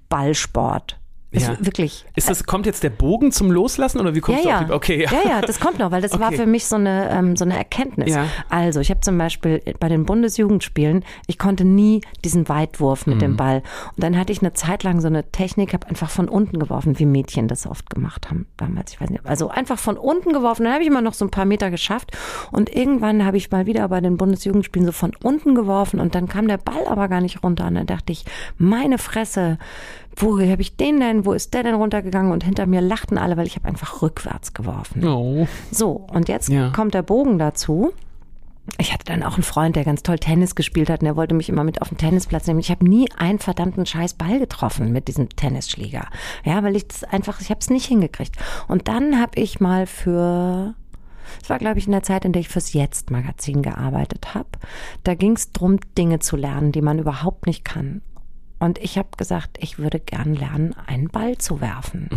Ballsport. 0.09 0.99
Ist 1.33 1.47
Ja. 1.47 1.57
wirklich. 1.59 2.05
ist 2.15 2.29
das, 2.29 2.45
kommt 2.45 2.65
jetzt 2.67 2.83
der 2.83 2.91
Bogen 2.91 3.31
zum 3.31 3.51
Loslassen 3.51 3.99
oder 3.99 4.13
wie 4.13 4.19
Ja, 4.19 4.21
kommst 4.21 4.45
ja. 4.45 4.63
du 4.63 4.75
auf 4.75 4.81
die, 4.85 4.93
Okay, 4.93 5.03
ja. 5.03 5.11
ja, 5.11 5.29
ja, 5.29 5.41
das 5.41 5.59
kommt 5.59 5.79
noch, 5.79 5.91
weil 5.91 6.01
das 6.01 6.17
war 6.19 6.27
Okay. 6.27 6.37
für 6.37 6.45
mich 6.45 6.65
so 6.67 6.75
eine, 6.75 7.09
ähm, 7.09 7.35
so 7.35 7.43
eine 7.43 7.57
Erkenntnis. 7.57 8.13
Ja. 8.13 8.27
Also, 8.49 8.79
ich 8.79 8.89
habe 8.91 8.99
zum 9.01 9.17
Beispiel 9.17 9.61
bei 9.79 9.89
den 9.89 10.05
Bundesjugendspielen, 10.05 11.03
ich 11.27 11.39
konnte 11.39 11.65
nie 11.65 12.01
diesen 12.23 12.47
Weitwurf 12.49 13.07
mit 13.07 13.15
Mhm. 13.15 13.19
dem 13.19 13.37
Ball. 13.37 13.63
Und 13.95 14.03
dann 14.03 14.17
hatte 14.17 14.31
ich 14.31 14.41
eine 14.41 14.53
Zeit 14.53 14.83
lang 14.83 15.01
so 15.01 15.07
eine 15.07 15.29
Technik, 15.31 15.73
habe 15.73 15.87
einfach 15.87 16.09
von 16.09 16.29
unten 16.29 16.59
geworfen, 16.59 16.99
wie 16.99 17.05
Mädchen 17.05 17.47
das 17.47 17.65
oft 17.67 17.89
gemacht 17.89 18.29
haben 18.29 18.45
damals. 18.57 18.93
Ich 18.93 19.01
weiß 19.01 19.09
nicht, 19.09 19.25
also 19.25 19.49
einfach 19.49 19.79
von 19.79 19.97
unten 19.97 20.33
geworfen. 20.33 20.63
Dann 20.65 20.73
habe 20.73 20.83
ich 20.83 20.89
immer 20.89 21.01
noch 21.01 21.13
so 21.13 21.25
ein 21.25 21.31
paar 21.31 21.45
Meter 21.45 21.71
geschafft. 21.71 22.11
Und 22.51 22.69
irgendwann 22.75 23.25
habe 23.25 23.37
ich 23.37 23.49
mal 23.51 23.65
wieder 23.65 23.87
bei 23.89 24.01
den 24.01 24.17
Bundesjugendspielen 24.17 24.85
so 24.85 24.91
von 24.91 25.13
unten 25.23 25.55
geworfen 25.55 25.99
und 25.99 26.13
dann 26.15 26.27
kam 26.27 26.47
der 26.47 26.57
Ball 26.57 26.85
aber 26.87 27.07
gar 27.07 27.21
nicht 27.21 27.43
runter. 27.43 27.65
Und 27.67 27.75
dann 27.75 27.87
dachte 27.87 28.11
ich, 28.11 28.25
meine 28.57 28.97
Fresse, 28.97 29.57
wo 30.15 30.39
habe 30.39 30.61
ich 30.61 30.75
den 30.77 30.99
denn? 30.99 31.25
Wo 31.25 31.33
ist 31.33 31.53
der 31.53 31.63
denn 31.63 31.75
runtergegangen? 31.75 32.31
Und 32.31 32.43
hinter 32.43 32.65
mir 32.65 32.81
lachten 32.81 33.17
alle, 33.17 33.37
weil 33.37 33.47
ich 33.47 33.55
habe 33.55 33.67
einfach 33.67 34.01
rückwärts 34.01 34.53
geworfen. 34.53 35.03
Oh. 35.05 35.47
So, 35.71 35.91
und 35.91 36.29
jetzt 36.29 36.49
Ja. 36.49 36.69
kommt 36.69 36.93
der 36.93 37.01
Bogen 37.03 37.37
dazu. 37.39 37.91
Ich 38.77 38.93
hatte 38.93 39.03
dann 39.05 39.23
auch 39.23 39.33
einen 39.33 39.43
Freund, 39.43 39.75
der 39.75 39.83
ganz 39.83 40.03
toll 40.03 40.19
Tennis 40.19 40.55
gespielt 40.55 40.89
hat 40.89 41.01
und 41.01 41.05
der 41.05 41.17
wollte 41.17 41.35
mich 41.35 41.49
immer 41.49 41.65
mit 41.65 41.81
auf 41.81 41.89
den 41.89 41.97
Tennisplatz 41.97 42.47
nehmen. 42.47 42.59
Ich 42.61 42.71
habe 42.71 42.87
nie 42.87 43.11
einen 43.17 43.39
verdammten 43.39 43.85
scheiß 43.85 44.13
Ball 44.13 44.39
getroffen 44.39 44.93
mit 44.93 45.09
diesem 45.09 45.27
Tennisschläger. 45.29 46.07
Ja, 46.45 46.63
weil 46.63 46.77
ich 46.77 46.87
das 46.87 47.03
einfach, 47.03 47.41
ich 47.41 47.49
habe 47.49 47.59
es 47.59 47.69
nicht 47.69 47.85
hingekriegt. 47.87 48.37
Und 48.69 48.87
dann 48.87 49.19
habe 49.19 49.37
ich 49.39 49.59
mal 49.59 49.85
für 49.85 50.75
es 51.41 51.49
war, 51.49 51.57
glaube 51.57 51.79
ich, 51.79 51.87
in 51.87 51.91
der 51.91 52.03
Zeit, 52.03 52.25
in 52.25 52.31
der 52.31 52.41
ich 52.41 52.49
fürs 52.49 52.73
Jetzt-Magazin 52.73 53.63
gearbeitet 53.63 54.33
habe. 54.35 54.49
Da 55.03 55.15
ging 55.15 55.33
es 55.35 55.51
darum, 55.51 55.79
Dinge 55.97 56.19
zu 56.19 56.37
lernen, 56.37 56.71
die 56.71 56.81
man 56.81 56.99
überhaupt 56.99 57.47
nicht 57.47 57.65
kann. 57.65 58.01
Und 58.59 58.77
ich 58.79 58.97
habe 58.97 59.09
gesagt, 59.17 59.57
ich 59.59 59.77
würde 59.77 59.99
gern 59.99 60.35
lernen, 60.35 60.75
einen 60.87 61.09
Ball 61.09 61.37
zu 61.37 61.61
werfen. 61.61 62.09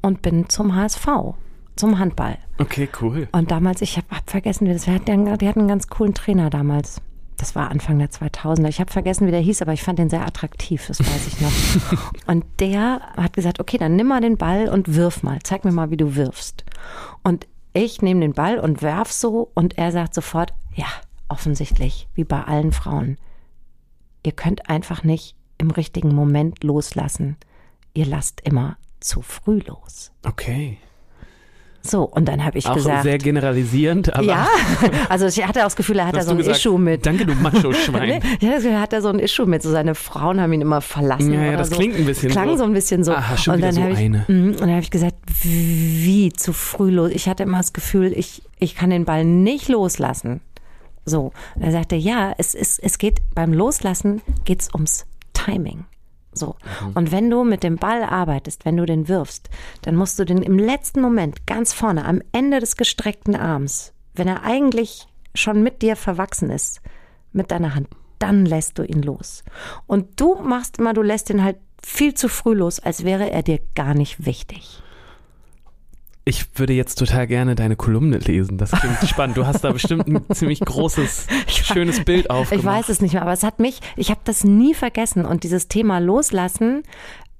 Und 0.00 0.22
bin 0.22 0.48
zum 0.48 0.74
HSV, 0.74 1.06
zum 1.76 1.98
Handball. 1.98 2.38
Okay, 2.58 2.88
cool. 3.00 3.28
Und 3.32 3.50
damals, 3.50 3.82
ich 3.82 3.96
habe 3.96 4.06
hab 4.10 4.30
vergessen, 4.30 4.66
wie 4.66 4.72
das 4.72 4.86
war. 4.86 4.98
Die 4.98 5.12
hatten 5.12 5.38
die 5.38 5.48
hatten 5.48 5.60
einen 5.60 5.68
ganz 5.68 5.88
coolen 5.88 6.14
Trainer 6.14 6.50
damals. 6.50 7.00
Das 7.36 7.56
war 7.56 7.70
Anfang 7.70 7.98
der 7.98 8.10
2000er. 8.10 8.68
Ich 8.68 8.80
habe 8.80 8.92
vergessen, 8.92 9.26
wie 9.26 9.32
der 9.32 9.40
hieß, 9.40 9.60
aber 9.62 9.72
ich 9.72 9.82
fand 9.82 9.98
den 9.98 10.08
sehr 10.08 10.24
attraktiv, 10.24 10.86
das 10.86 11.00
weiß 11.00 11.26
ich 11.26 11.40
noch. 11.40 12.12
und 12.26 12.44
der 12.60 13.00
hat 13.16 13.32
gesagt, 13.32 13.60
okay, 13.60 13.76
dann 13.76 13.96
nimm 13.96 14.06
mal 14.06 14.20
den 14.20 14.36
Ball 14.36 14.68
und 14.68 14.94
wirf 14.94 15.22
mal. 15.22 15.40
Zeig 15.42 15.64
mir 15.64 15.72
mal, 15.72 15.90
wie 15.90 15.96
du 15.96 16.14
wirfst. 16.14 16.64
Und 17.24 17.46
ich 17.72 18.02
nehme 18.02 18.20
den 18.20 18.34
Ball 18.34 18.58
und 18.58 18.82
werf 18.82 19.10
so 19.10 19.50
und 19.54 19.76
er 19.76 19.90
sagt 19.90 20.14
sofort, 20.14 20.54
ja, 20.74 20.86
offensichtlich, 21.28 22.08
wie 22.14 22.24
bei 22.24 22.42
allen 22.42 22.72
Frauen. 22.72 23.16
Ihr 24.24 24.32
könnt 24.32 24.70
einfach 24.70 25.02
nicht 25.02 25.36
im 25.58 25.70
richtigen 25.70 26.14
Moment 26.14 26.64
loslassen. 26.64 27.36
Ihr 27.92 28.06
lasst 28.06 28.40
immer 28.42 28.76
zu 29.00 29.22
früh 29.22 29.60
los. 29.66 30.12
Okay. 30.24 30.78
So, 31.86 32.04
und 32.04 32.28
dann 32.28 32.42
habe 32.42 32.56
ich 32.56 32.66
Auch 32.66 32.74
gesagt, 32.74 33.02
sehr 33.02 33.18
generalisierend, 33.18 34.14
aber 34.14 34.24
ja, 34.24 34.48
also 35.10 35.26
ich 35.26 35.46
hatte 35.46 35.60
auch 35.60 35.64
das 35.64 35.76
Gefühl, 35.76 35.98
er 35.98 36.06
hat 36.06 36.16
da 36.16 36.22
so 36.22 36.30
ein 36.30 36.38
gesagt, 36.38 36.56
Issue 36.56 36.78
mit. 36.78 37.04
Danke, 37.04 37.26
du 37.26 37.34
Macho-Schwein. 37.34 38.22
Ja, 38.40 38.52
er 38.52 38.80
hat 38.80 38.94
da 38.94 39.02
so 39.02 39.08
ein 39.08 39.18
Issue 39.18 39.44
mit. 39.46 39.62
So 39.62 39.70
seine 39.70 39.94
Frauen 39.94 40.40
haben 40.40 40.52
ihn 40.54 40.62
immer 40.62 40.80
verlassen. 40.80 41.34
Ja, 41.34 41.44
ja, 41.44 41.56
das 41.58 41.68
so. 41.68 41.76
klingt 41.76 41.96
ein 41.96 42.06
bisschen 42.06 42.30
Klang 42.30 42.48
so. 42.50 42.56
so 42.56 42.64
ein 42.64 42.72
bisschen 42.72 43.04
so. 43.04 43.12
Aha, 43.12 43.36
schon 43.36 43.56
und 43.56 43.60
dann 43.60 43.74
so 43.74 43.82
habe 43.82 43.92
ich, 43.92 43.98
eine. 43.98 44.24
Mhm, 44.28 44.52
und 44.52 44.60
dann 44.60 44.70
habe 44.70 44.80
ich 44.80 44.90
gesagt, 44.90 45.16
wie 45.42 46.32
zu 46.32 46.54
früh 46.54 46.90
los. 46.90 47.10
Ich 47.12 47.28
hatte 47.28 47.42
immer 47.42 47.58
das 47.58 47.74
Gefühl, 47.74 48.14
ich, 48.16 48.42
ich 48.58 48.74
kann 48.74 48.88
den 48.88 49.04
Ball 49.04 49.26
nicht 49.26 49.68
loslassen. 49.68 50.40
So. 51.04 51.32
Und 51.54 51.62
er 51.62 51.72
sagte, 51.72 51.96
ja, 51.96 52.32
es 52.38 52.54
ist, 52.54 52.78
es 52.82 52.96
geht 52.96 53.18
beim 53.34 53.52
Loslassen 53.52 54.22
geht's 54.46 54.72
ums 54.72 55.04
Timing. 55.44 55.84
So. 56.32 56.56
Mhm. 56.80 56.92
Und 56.94 57.12
wenn 57.12 57.30
du 57.30 57.44
mit 57.44 57.62
dem 57.62 57.76
Ball 57.76 58.02
arbeitest, 58.02 58.64
wenn 58.64 58.76
du 58.76 58.86
den 58.86 59.08
wirfst, 59.08 59.48
dann 59.82 59.96
musst 59.96 60.18
du 60.18 60.24
den 60.24 60.42
im 60.42 60.58
letzten 60.58 61.00
Moment 61.00 61.46
ganz 61.46 61.72
vorne, 61.72 62.04
am 62.04 62.20
Ende 62.32 62.60
des 62.60 62.76
gestreckten 62.76 63.36
Arms, 63.36 63.92
wenn 64.14 64.28
er 64.28 64.42
eigentlich 64.42 65.06
schon 65.34 65.62
mit 65.62 65.82
dir 65.82 65.96
verwachsen 65.96 66.50
ist, 66.50 66.80
mit 67.32 67.50
deiner 67.50 67.74
Hand, 67.74 67.88
dann 68.18 68.46
lässt 68.46 68.78
du 68.78 68.84
ihn 68.84 69.02
los. 69.02 69.44
Und 69.86 70.20
du 70.20 70.36
machst 70.36 70.78
immer, 70.78 70.94
du 70.94 71.02
lässt 71.02 71.30
ihn 71.30 71.42
halt 71.42 71.56
viel 71.82 72.14
zu 72.14 72.28
früh 72.28 72.54
los, 72.54 72.80
als 72.80 73.04
wäre 73.04 73.30
er 73.30 73.42
dir 73.42 73.60
gar 73.74 73.94
nicht 73.94 74.24
wichtig. 74.24 74.82
Ich 76.26 76.58
würde 76.58 76.72
jetzt 76.72 76.98
total 76.98 77.26
gerne 77.26 77.54
deine 77.54 77.76
Kolumne 77.76 78.16
lesen. 78.18 78.56
Das 78.56 78.70
klingt 78.70 78.96
spannend. 79.08 79.36
Du 79.36 79.46
hast 79.46 79.62
da 79.62 79.72
bestimmt 79.72 80.06
ein 80.08 80.24
ziemlich 80.32 80.60
großes, 80.60 81.26
schönes 81.48 82.04
Bild 82.04 82.30
aufgemacht. 82.30 82.60
Ich 82.60 82.64
weiß 82.64 82.88
es 82.88 83.02
nicht 83.02 83.12
mehr, 83.12 83.22
aber 83.22 83.32
es 83.32 83.42
hat 83.42 83.60
mich, 83.60 83.80
ich 83.96 84.10
habe 84.10 84.20
das 84.24 84.42
nie 84.42 84.74
vergessen. 84.74 85.26
Und 85.26 85.44
dieses 85.44 85.68
Thema 85.68 85.98
Loslassen 85.98 86.82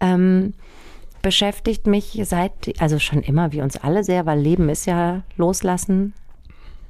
ähm, 0.00 0.52
beschäftigt 1.22 1.86
mich 1.86 2.20
seit, 2.24 2.78
also 2.78 2.98
schon 2.98 3.22
immer, 3.22 3.52
wie 3.52 3.62
uns 3.62 3.78
alle 3.78 4.04
sehr, 4.04 4.26
weil 4.26 4.38
Leben 4.38 4.68
ist 4.68 4.84
ja 4.84 5.22
Loslassen, 5.36 6.12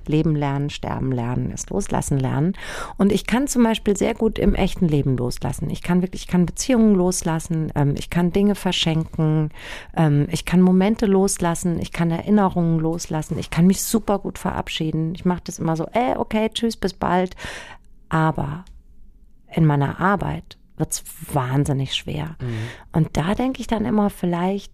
Leben 0.09 0.37
lernen, 0.37 0.71
sterben 0.71 1.13
lernen, 1.13 1.51
ist 1.51 1.71
loslassen 1.71 2.19
lernen. 2.19 2.55
Und 2.97 3.13
ich 3.13 3.27
kann 3.27 3.47
zum 3.47 3.63
Beispiel 3.63 3.97
sehr 3.97 4.15
gut 4.15 4.39
im 4.39 4.55
echten 4.55 4.89
Leben 4.89 5.17
loslassen. 5.17 5.71
Ich 5.71 5.83
kann 5.83 6.03
wirklich, 6.03 6.23
ich 6.23 6.29
kann 6.29 6.47
Beziehungen 6.47 6.95
loslassen, 6.95 7.73
ähm, 7.75 7.95
ich 7.97 8.11
kann 8.11 8.33
Dinge 8.33 8.55
verschenken, 8.55 9.51
ähm, 9.97 10.27
ich 10.31 10.45
kann 10.45 10.61
Momente 10.61 11.07
loslassen, 11.07 11.79
ich 11.81 11.93
kann 11.93 12.11
Erinnerungen 12.11 12.79
loslassen, 12.79 13.39
ich 13.39 13.51
kann 13.51 13.67
mich 13.67 13.83
super 13.83 14.19
gut 14.19 14.39
verabschieden. 14.39 15.15
Ich 15.15 15.25
mache 15.25 15.43
das 15.45 15.59
immer 15.59 15.77
so, 15.77 15.87
äh, 15.93 16.17
okay, 16.17 16.51
tschüss, 16.53 16.77
bis 16.77 16.93
bald. 16.93 17.37
Aber 18.09 18.65
in 19.53 19.67
meiner 19.67 20.01
Arbeit 20.01 20.59
wird's 20.77 21.05
wahnsinnig 21.33 21.95
schwer. 21.95 22.37
Mhm. 22.41 22.59
Und 22.93 23.17
da 23.17 23.35
denke 23.35 23.61
ich 23.61 23.67
dann 23.67 23.85
immer, 23.85 24.11
vielleicht, 24.11 24.73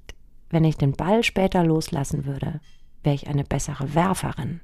wenn 0.49 0.65
ich 0.65 0.77
den 0.77 0.93
Ball 0.93 1.23
später 1.23 1.65
loslassen 1.65 2.25
würde, 2.25 2.61
wäre 3.03 3.15
ich 3.15 3.29
eine 3.29 3.45
bessere 3.45 3.95
Werferin. 3.95 4.61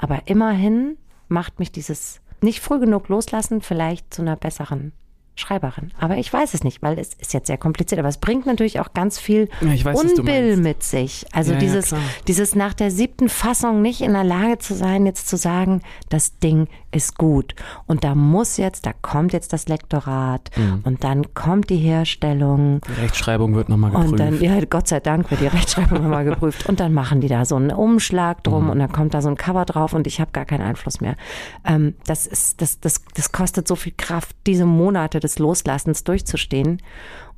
Aber 0.00 0.22
immerhin 0.24 0.96
macht 1.28 1.58
mich 1.58 1.70
dieses 1.70 2.20
nicht 2.40 2.60
früh 2.60 2.80
genug 2.80 3.08
loslassen 3.08 3.60
vielleicht 3.60 4.14
zu 4.14 4.22
einer 4.22 4.34
besseren 4.34 4.92
Schreiberin. 5.36 5.92
Aber 5.98 6.16
ich 6.16 6.32
weiß 6.32 6.54
es 6.54 6.64
nicht, 6.64 6.82
weil 6.82 6.98
es 6.98 7.12
ist 7.14 7.34
jetzt 7.34 7.48
sehr 7.48 7.58
kompliziert. 7.58 7.98
Aber 7.98 8.08
es 8.08 8.16
bringt 8.16 8.46
natürlich 8.46 8.80
auch 8.80 8.94
ganz 8.94 9.18
viel 9.18 9.48
ja, 9.60 9.84
weiß, 9.84 10.02
Unbill 10.02 10.56
mit 10.56 10.82
sich. 10.82 11.26
Also 11.32 11.52
ja, 11.52 11.58
dieses, 11.58 11.90
ja, 11.90 11.98
dieses 12.26 12.54
nach 12.54 12.72
der 12.72 12.90
siebten 12.90 13.28
Fassung 13.28 13.82
nicht 13.82 14.00
in 14.00 14.14
der 14.14 14.24
Lage 14.24 14.58
zu 14.58 14.74
sein, 14.74 15.04
jetzt 15.04 15.28
zu 15.28 15.36
sagen, 15.36 15.82
das 16.08 16.38
Ding 16.38 16.68
ist 16.92 17.18
gut. 17.18 17.54
Und 17.86 18.04
da 18.04 18.14
muss 18.14 18.56
jetzt, 18.56 18.86
da 18.86 18.92
kommt 18.92 19.32
jetzt 19.32 19.52
das 19.52 19.68
Lektorat 19.68 20.50
mhm. 20.56 20.80
und 20.84 21.04
dann 21.04 21.34
kommt 21.34 21.70
die 21.70 21.76
Herstellung. 21.76 22.80
Die 22.88 23.00
Rechtschreibung 23.00 23.54
wird 23.54 23.68
nochmal 23.68 23.90
geprüft. 23.90 24.10
Und 24.12 24.20
dann, 24.20 24.40
ja, 24.40 24.58
Gott 24.64 24.88
sei 24.88 25.00
Dank 25.00 25.30
wird 25.30 25.40
die 25.40 25.46
Rechtschreibung 25.46 26.02
nochmal 26.02 26.24
geprüft. 26.24 26.68
Und 26.68 26.80
dann 26.80 26.92
machen 26.92 27.20
die 27.20 27.28
da 27.28 27.44
so 27.44 27.56
einen 27.56 27.70
Umschlag 27.70 28.42
drum 28.44 28.64
mhm. 28.64 28.70
und 28.70 28.78
dann 28.80 28.92
kommt 28.92 29.14
da 29.14 29.22
so 29.22 29.28
ein 29.28 29.36
Cover 29.36 29.64
drauf 29.64 29.92
und 29.92 30.06
ich 30.06 30.20
habe 30.20 30.32
gar 30.32 30.44
keinen 30.44 30.62
Einfluss 30.62 31.00
mehr. 31.00 31.16
Ähm, 31.64 31.94
das 32.06 32.26
ist, 32.26 32.60
das, 32.60 32.80
das, 32.80 33.02
das 33.14 33.32
kostet 33.32 33.68
so 33.68 33.76
viel 33.76 33.94
Kraft, 33.96 34.34
diese 34.46 34.66
Monate 34.66 35.20
des 35.20 35.38
Loslassens 35.38 36.04
durchzustehen. 36.04 36.82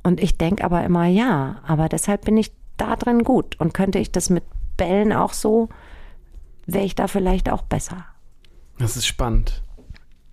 Und 0.03 0.21
ich 0.21 0.37
denke 0.37 0.63
aber 0.63 0.83
immer, 0.83 1.05
ja, 1.05 1.57
aber 1.65 1.89
deshalb 1.89 2.25
bin 2.25 2.37
ich 2.37 2.51
da 2.77 2.95
drin 2.95 3.23
gut. 3.23 3.59
Und 3.59 3.73
könnte 3.73 3.99
ich 3.99 4.11
das 4.11 4.29
mit 4.29 4.43
Bällen 4.77 5.13
auch 5.13 5.33
so, 5.33 5.69
wäre 6.65 6.85
ich 6.85 6.95
da 6.95 7.07
vielleicht 7.07 7.49
auch 7.49 7.61
besser. 7.61 8.05
Das 8.79 8.97
ist 8.97 9.05
spannend. 9.05 9.61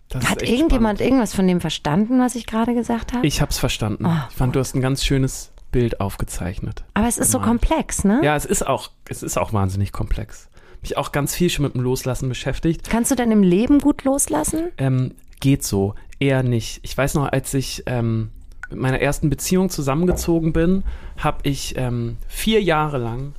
Das 0.09 0.29
Hat 0.29 0.43
irgendjemand 0.43 0.99
spannend. 0.99 1.01
irgendwas 1.01 1.35
von 1.35 1.47
dem 1.47 1.61
verstanden, 1.61 2.19
was 2.19 2.35
ich 2.35 2.47
gerade 2.47 2.75
gesagt 2.75 3.13
habe? 3.13 3.27
Ich 3.27 3.41
habe 3.41 3.51
es 3.51 3.59
verstanden. 3.59 4.07
Oh, 4.07 4.17
ich 4.29 4.37
fand, 4.37 4.57
du 4.57 4.61
hast 4.61 4.75
ein 4.75 4.81
ganz 4.81 5.05
schönes 5.05 5.53
Bild 5.71 6.01
aufgezeichnet. 6.01 6.85
Aber 6.95 7.07
es 7.07 7.17
ist 7.19 7.31
so 7.31 7.39
komplex, 7.39 8.05
ne? 8.05 8.21
Ja, 8.25 8.35
es 8.35 8.45
ist 8.45 8.67
auch, 8.67 8.91
es 9.09 9.23
ist 9.23 9.39
auch 9.39 9.53
wahnsinnig 9.53 9.93
komplex. 9.93 10.49
Mich 10.83 10.97
auch 10.97 11.13
ganz 11.13 11.35
viel 11.35 11.51
schon 11.51 11.65
mit 11.65 11.75
dem 11.75 11.83
Loslassen 11.83 12.29
beschäftigt. 12.29 12.89
Kannst 12.91 13.11
du 13.11 13.15
denn 13.15 13.31
im 13.31 13.43
Leben 13.43 13.79
gut 13.79 14.03
loslassen? 14.05 14.71
Ähm, 14.79 15.15
geht 15.39 15.63
so. 15.63 15.95
Eher 16.19 16.43
nicht. 16.43 16.81
Ich 16.83 16.97
weiß 16.97 17.15
noch, 17.15 17.31
als 17.31 17.55
ich 17.55 17.85
ähm, 17.87 18.31
mit 18.69 18.81
meiner 18.81 19.01
ersten 19.01 19.31
Beziehung 19.31 19.71
zusammengezogen 19.71 20.53
bin, 20.53 20.83
habe 21.19 21.39
ich 21.45 21.75
ähm, 21.77 22.17
vier 22.29 22.63
Jahre 22.63 22.99
lang 22.99 23.35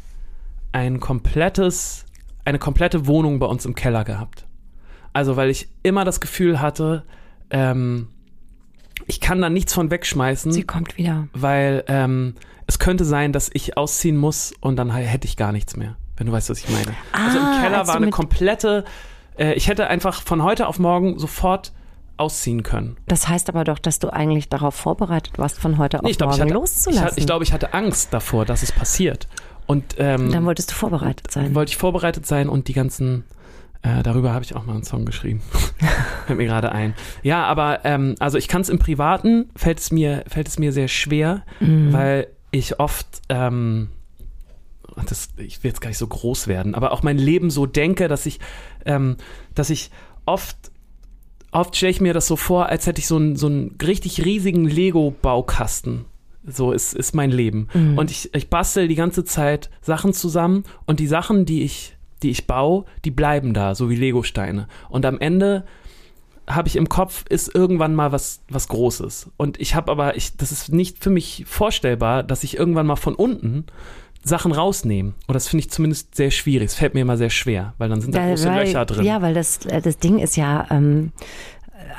ein 0.71 0.99
komplettes, 0.99 2.05
eine 2.45 2.59
komplette 2.59 3.07
Wohnung 3.07 3.39
bei 3.39 3.45
uns 3.47 3.65
im 3.65 3.75
Keller 3.75 4.03
gehabt. 4.03 4.45
Also, 5.13 5.35
weil 5.35 5.49
ich 5.49 5.69
immer 5.83 6.05
das 6.05 6.21
Gefühl 6.21 6.61
hatte, 6.61 7.03
ähm, 7.49 8.07
ich 9.07 9.19
kann 9.19 9.41
da 9.41 9.49
nichts 9.49 9.73
von 9.73 9.91
wegschmeißen. 9.91 10.51
Sie 10.51 10.63
kommt 10.63 10.97
wieder. 10.97 11.27
Weil 11.33 11.83
ähm, 11.87 12.35
es 12.67 12.79
könnte 12.79 13.03
sein, 13.03 13.33
dass 13.33 13.49
ich 13.53 13.77
ausziehen 13.77 14.17
muss 14.17 14.53
und 14.61 14.77
dann 14.77 14.91
hätte 14.91 15.27
ich 15.27 15.37
gar 15.37 15.51
nichts 15.51 15.75
mehr, 15.75 15.95
wenn 16.17 16.27
du 16.27 16.33
weißt, 16.33 16.49
was 16.49 16.59
ich 16.59 16.69
meine. 16.69 16.95
Ah, 17.11 17.25
also 17.25 17.39
im 17.39 17.61
Keller 17.61 17.87
war 17.87 17.95
eine 17.95 18.09
komplette, 18.09 18.85
äh, 19.37 19.53
ich 19.53 19.67
hätte 19.67 19.87
einfach 19.87 20.21
von 20.21 20.43
heute 20.43 20.67
auf 20.67 20.79
morgen 20.79 21.19
sofort 21.19 21.73
ausziehen 22.17 22.63
können. 22.63 22.97
Das 23.07 23.27
heißt 23.27 23.49
aber 23.49 23.63
doch, 23.63 23.79
dass 23.79 23.99
du 23.99 24.13
eigentlich 24.13 24.47
darauf 24.47 24.75
vorbereitet 24.75 25.37
warst, 25.37 25.59
von 25.59 25.77
heute 25.77 25.99
auf 25.99 26.05
nee, 26.05 26.13
glaub, 26.13 26.29
morgen 26.29 26.43
hatte, 26.43 26.53
loszulassen. 26.53 27.09
Ich, 27.13 27.17
ich 27.17 27.25
glaube, 27.25 27.43
ich 27.43 27.51
hatte 27.51 27.73
Angst 27.73 28.13
davor, 28.13 28.45
dass 28.45 28.63
es 28.63 28.71
passiert. 28.71 29.27
Und 29.65 29.95
ähm, 29.97 30.31
dann 30.31 30.45
wolltest 30.45 30.71
du 30.71 30.75
vorbereitet 30.75 31.31
sein. 31.31 31.55
Wollte 31.55 31.71
ich 31.71 31.77
vorbereitet 31.77 32.25
sein 32.25 32.47
und 32.47 32.67
die 32.67 32.73
ganzen 32.73 33.25
äh, 33.83 34.03
darüber 34.03 34.33
habe 34.33 34.45
ich 34.45 34.55
auch 34.55 34.65
mal 34.65 34.73
einen 34.73 34.83
Song 34.83 35.05
geschrieben. 35.05 35.41
Fällt 36.27 36.37
mir 36.37 36.45
gerade 36.45 36.71
ein. 36.71 36.93
Ja, 37.23 37.45
aber 37.45 37.83
ähm, 37.83 38.15
also 38.19 38.37
ich 38.37 38.47
kann 38.47 38.61
es 38.61 38.69
im 38.69 38.79
Privaten, 38.79 39.49
fällt 39.55 39.79
es 39.79 39.91
mir, 39.91 40.23
fällt 40.27 40.47
es 40.47 40.59
mir 40.59 40.71
sehr 40.71 40.87
schwer, 40.87 41.43
mhm. 41.59 41.91
weil 41.91 42.27
ich 42.51 42.79
oft, 42.79 43.07
ähm, 43.29 43.89
das, 45.07 45.29
ich 45.37 45.63
will 45.63 45.69
jetzt 45.69 45.81
gar 45.81 45.89
nicht 45.89 45.97
so 45.97 46.07
groß 46.07 46.47
werden, 46.47 46.75
aber 46.75 46.91
auch 46.91 47.01
mein 47.01 47.17
Leben 47.17 47.49
so 47.49 47.65
denke, 47.65 48.07
dass 48.07 48.25
ich, 48.25 48.39
ähm, 48.85 49.17
dass 49.55 49.69
ich 49.69 49.89
oft 50.25 50.71
oft 51.51 51.75
stelle 51.75 51.91
ich 51.91 52.01
mir 52.01 52.13
das 52.13 52.27
so 52.27 52.35
vor, 52.35 52.67
als 52.67 52.87
hätte 52.87 52.99
ich 52.99 53.07
so 53.07 53.17
einen, 53.17 53.35
so 53.35 53.47
einen 53.47 53.77
richtig 53.81 54.23
riesigen 54.23 54.65
Lego-Baukasten. 54.65 56.05
So 56.43 56.71
ist, 56.71 56.93
ist 56.93 57.13
mein 57.13 57.29
Leben. 57.29 57.67
Mhm. 57.73 57.97
Und 57.97 58.09
ich, 58.09 58.33
ich 58.33 58.49
bastel 58.49 58.87
die 58.87 58.95
ganze 58.95 59.23
Zeit 59.23 59.69
Sachen 59.81 60.13
zusammen 60.13 60.63
und 60.85 60.99
die 60.99 61.07
Sachen, 61.07 61.45
die 61.45 61.63
ich 61.63 61.97
die 62.23 62.29
ich 62.29 62.47
baue, 62.47 62.85
die 63.05 63.11
bleiben 63.11 63.53
da, 63.53 63.75
so 63.75 63.89
wie 63.89 63.95
Legosteine. 63.95 64.67
Und 64.89 65.05
am 65.05 65.19
Ende 65.19 65.65
habe 66.47 66.67
ich 66.67 66.75
im 66.75 66.89
Kopf, 66.89 67.25
ist 67.29 67.53
irgendwann 67.53 67.95
mal 67.95 68.11
was, 68.11 68.41
was 68.49 68.67
Großes. 68.67 69.29
Und 69.37 69.59
ich 69.59 69.75
habe 69.75 69.91
aber, 69.91 70.15
ich, 70.15 70.35
das 70.37 70.51
ist 70.51 70.71
nicht 70.71 71.03
für 71.03 71.09
mich 71.09 71.45
vorstellbar, 71.47 72.23
dass 72.23 72.43
ich 72.43 72.57
irgendwann 72.57 72.87
mal 72.87 72.95
von 72.95 73.15
unten 73.15 73.65
Sachen 74.23 74.51
rausnehme. 74.51 75.13
Und 75.27 75.33
das 75.33 75.47
finde 75.47 75.61
ich 75.61 75.71
zumindest 75.71 76.15
sehr 76.15 76.31
schwierig. 76.31 76.67
Es 76.67 76.75
fällt 76.75 76.93
mir 76.93 77.01
immer 77.01 77.17
sehr 77.17 77.29
schwer, 77.29 77.73
weil 77.77 77.89
dann 77.89 78.01
sind 78.01 78.15
da 78.15 78.27
große 78.27 78.49
weil, 78.49 78.65
Löcher 78.65 78.85
drin. 78.85 79.05
Ja, 79.05 79.21
weil 79.21 79.33
das, 79.33 79.65
äh, 79.65 79.81
das 79.81 79.97
Ding 79.97 80.19
ist 80.19 80.35
ja, 80.35 80.67
ähm, 80.69 81.11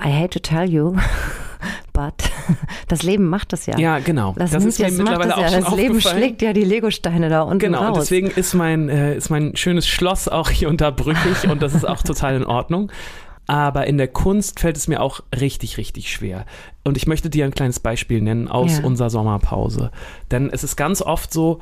I 0.04 0.12
hate 0.12 0.30
to 0.30 0.38
tell 0.38 0.68
you, 0.68 0.96
but 1.92 2.14
das 2.88 3.03
Leben 3.03 3.29
macht 3.29 3.53
das 3.53 3.66
ja. 3.66 3.79
Ja, 3.79 3.98
genau. 3.98 4.35
Das, 4.37 4.51
das 4.51 4.64
ist 4.64 4.79
mir 4.79 4.90
mittlerweile 4.90 5.37
auch 5.37 5.42
ja. 5.42 5.51
schon 5.51 5.64
Das 5.64 5.75
Leben 5.77 6.01
schlägt 6.01 6.42
ja 6.42 6.53
die 6.53 6.64
Legosteine 6.64 7.29
da 7.29 7.42
unten 7.42 7.59
Genau, 7.59 7.83
raus. 7.83 7.98
deswegen 8.01 8.29
ist 8.29 8.55
mein, 8.55 8.88
äh, 8.88 9.16
ist 9.16 9.31
mein 9.31 9.57
schönes 9.57 9.87
Schloss 9.87 10.29
auch 10.29 10.51
hier 10.51 10.68
unterbrüchig 10.68 11.48
und 11.51 11.62
das 11.62 11.75
ist 11.75 11.87
auch 11.87 12.03
total 12.03 12.37
in 12.37 12.44
Ordnung. 12.44 12.90
Aber 13.46 13.87
in 13.87 13.98
der 13.98 14.09
Kunst 14.09 14.61
fällt 14.61 14.77
es 14.77 14.87
mir 14.87 15.03
auch 15.03 15.20
richtig, 15.38 15.77
richtig 15.77 16.12
schwer. 16.12 16.46
Und 16.85 16.96
ich 16.96 17.07
möchte 17.07 17.29
dir 17.29 17.44
ein 17.44 17.51
kleines 17.51 17.81
Beispiel 17.81 18.20
nennen 18.20 18.48
aus 18.48 18.79
ja. 18.79 18.85
unserer 18.85 19.11
Sommerpause. 19.11 19.90
Denn 20.31 20.48
es 20.51 20.62
ist 20.62 20.77
ganz 20.77 21.03
oft 21.03 21.33
so, 21.33 21.61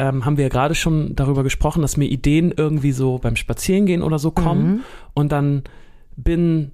ähm, 0.00 0.24
haben 0.24 0.38
wir 0.38 0.44
ja 0.44 0.48
gerade 0.48 0.74
schon 0.74 1.14
darüber 1.14 1.42
gesprochen, 1.42 1.82
dass 1.82 1.96
mir 1.96 2.06
Ideen 2.06 2.52
irgendwie 2.56 2.92
so 2.92 3.18
beim 3.18 3.36
Spazierengehen 3.36 4.02
oder 4.02 4.18
so 4.18 4.30
kommen 4.30 4.66
mhm. 4.66 4.80
und 5.14 5.30
dann 5.30 5.62
bin 6.16 6.72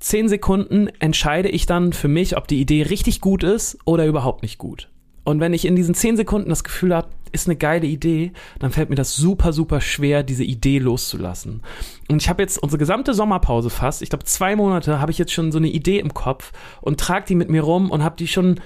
zehn 0.00 0.28
Sekunden 0.28 0.88
entscheide 0.98 1.48
ich 1.48 1.66
dann 1.66 1.92
für 1.92 2.08
mich, 2.08 2.36
ob 2.36 2.48
die 2.48 2.60
Idee 2.60 2.82
richtig 2.82 3.20
gut 3.20 3.44
ist 3.44 3.78
oder 3.84 4.06
überhaupt 4.06 4.42
nicht 4.42 4.58
gut. 4.58 4.88
Und 5.24 5.38
wenn 5.38 5.52
ich 5.52 5.66
in 5.66 5.76
diesen 5.76 5.94
zehn 5.94 6.16
Sekunden 6.16 6.48
das 6.48 6.64
Gefühl 6.64 6.94
habe, 6.94 7.08
ist 7.32 7.46
eine 7.46 7.56
geile 7.56 7.86
Idee, 7.86 8.32
dann 8.58 8.72
fällt 8.72 8.90
mir 8.90 8.96
das 8.96 9.14
super, 9.14 9.52
super 9.52 9.80
schwer, 9.80 10.22
diese 10.22 10.42
Idee 10.42 10.78
loszulassen. 10.78 11.62
Und 12.08 12.20
ich 12.20 12.28
habe 12.28 12.42
jetzt 12.42 12.58
unsere 12.58 12.78
gesamte 12.78 13.14
Sommerpause 13.14 13.70
fast, 13.70 14.02
ich 14.02 14.08
glaube 14.08 14.24
zwei 14.24 14.56
Monate, 14.56 15.00
habe 15.00 15.12
ich 15.12 15.18
jetzt 15.18 15.32
schon 15.32 15.52
so 15.52 15.58
eine 15.58 15.68
Idee 15.68 16.00
im 16.00 16.14
Kopf 16.14 16.52
und 16.80 16.98
trage 16.98 17.26
die 17.26 17.34
mit 17.36 17.50
mir 17.50 17.62
rum 17.62 17.90
und 17.90 18.02
habe 18.02 18.16
die 18.16 18.26
schon 18.26 18.60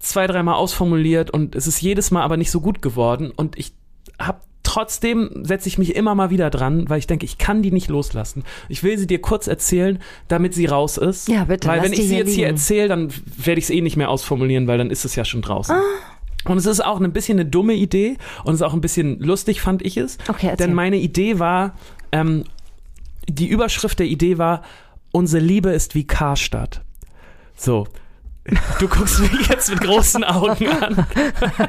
zwei, 0.00 0.26
dreimal 0.26 0.54
ausformuliert 0.54 1.30
und 1.30 1.54
es 1.54 1.66
ist 1.66 1.80
jedes 1.80 2.10
Mal 2.10 2.22
aber 2.22 2.36
nicht 2.36 2.50
so 2.50 2.60
gut 2.60 2.82
geworden 2.82 3.30
und 3.30 3.58
ich 3.58 3.72
habe 4.18 4.40
trotzdem 4.68 5.30
setze 5.44 5.66
ich 5.66 5.78
mich 5.78 5.96
immer 5.96 6.14
mal 6.14 6.28
wieder 6.28 6.50
dran, 6.50 6.90
weil 6.90 6.98
ich 6.98 7.06
denke, 7.06 7.24
ich 7.24 7.38
kann 7.38 7.62
die 7.62 7.70
nicht 7.70 7.88
loslassen. 7.88 8.44
Ich 8.68 8.82
will 8.82 8.98
sie 8.98 9.06
dir 9.06 9.18
kurz 9.18 9.46
erzählen, 9.46 9.98
damit 10.28 10.52
sie 10.52 10.66
raus 10.66 10.98
ist. 10.98 11.26
Ja, 11.26 11.44
bitte. 11.44 11.68
Weil 11.68 11.82
wenn 11.82 11.94
ich 11.94 12.00
sie 12.00 12.16
jetzt 12.18 12.26
liegen. 12.26 12.36
hier 12.36 12.46
erzähle, 12.48 12.88
dann 12.88 13.08
werde 13.38 13.58
ich 13.58 13.64
es 13.64 13.70
eh 13.70 13.80
nicht 13.80 13.96
mehr 13.96 14.10
ausformulieren, 14.10 14.66
weil 14.66 14.76
dann 14.76 14.90
ist 14.90 15.06
es 15.06 15.16
ja 15.16 15.24
schon 15.24 15.40
draußen. 15.40 15.74
Ah. 15.74 16.50
Und 16.50 16.58
es 16.58 16.66
ist 16.66 16.84
auch 16.84 17.00
ein 17.00 17.12
bisschen 17.14 17.38
eine 17.38 17.48
dumme 17.48 17.72
Idee 17.72 18.18
und 18.44 18.52
es 18.54 18.60
ist 18.60 18.66
auch 18.66 18.74
ein 18.74 18.82
bisschen 18.82 19.18
lustig, 19.20 19.62
fand 19.62 19.80
ich 19.80 19.96
es. 19.96 20.18
Okay, 20.28 20.48
erzähl. 20.48 20.66
Denn 20.66 20.74
meine 20.74 20.98
Idee 20.98 21.38
war, 21.38 21.74
ähm, 22.12 22.44
die 23.26 23.46
Überschrift 23.46 23.98
der 23.98 24.06
Idee 24.06 24.36
war, 24.36 24.62
unsere 25.12 25.42
Liebe 25.42 25.70
ist 25.70 25.94
wie 25.94 26.06
Karstadt. 26.06 26.82
So, 27.56 27.86
Du 28.78 28.88
guckst 28.88 29.20
mich 29.20 29.48
jetzt 29.48 29.70
mit 29.70 29.80
großen 29.80 30.24
Augen 30.24 30.68
an. 30.68 31.06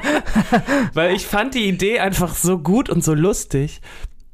Weil 0.94 1.14
ich 1.14 1.26
fand 1.26 1.54
die 1.54 1.68
Idee 1.68 2.00
einfach 2.00 2.34
so 2.34 2.58
gut 2.58 2.88
und 2.88 3.04
so 3.04 3.14
lustig, 3.14 3.80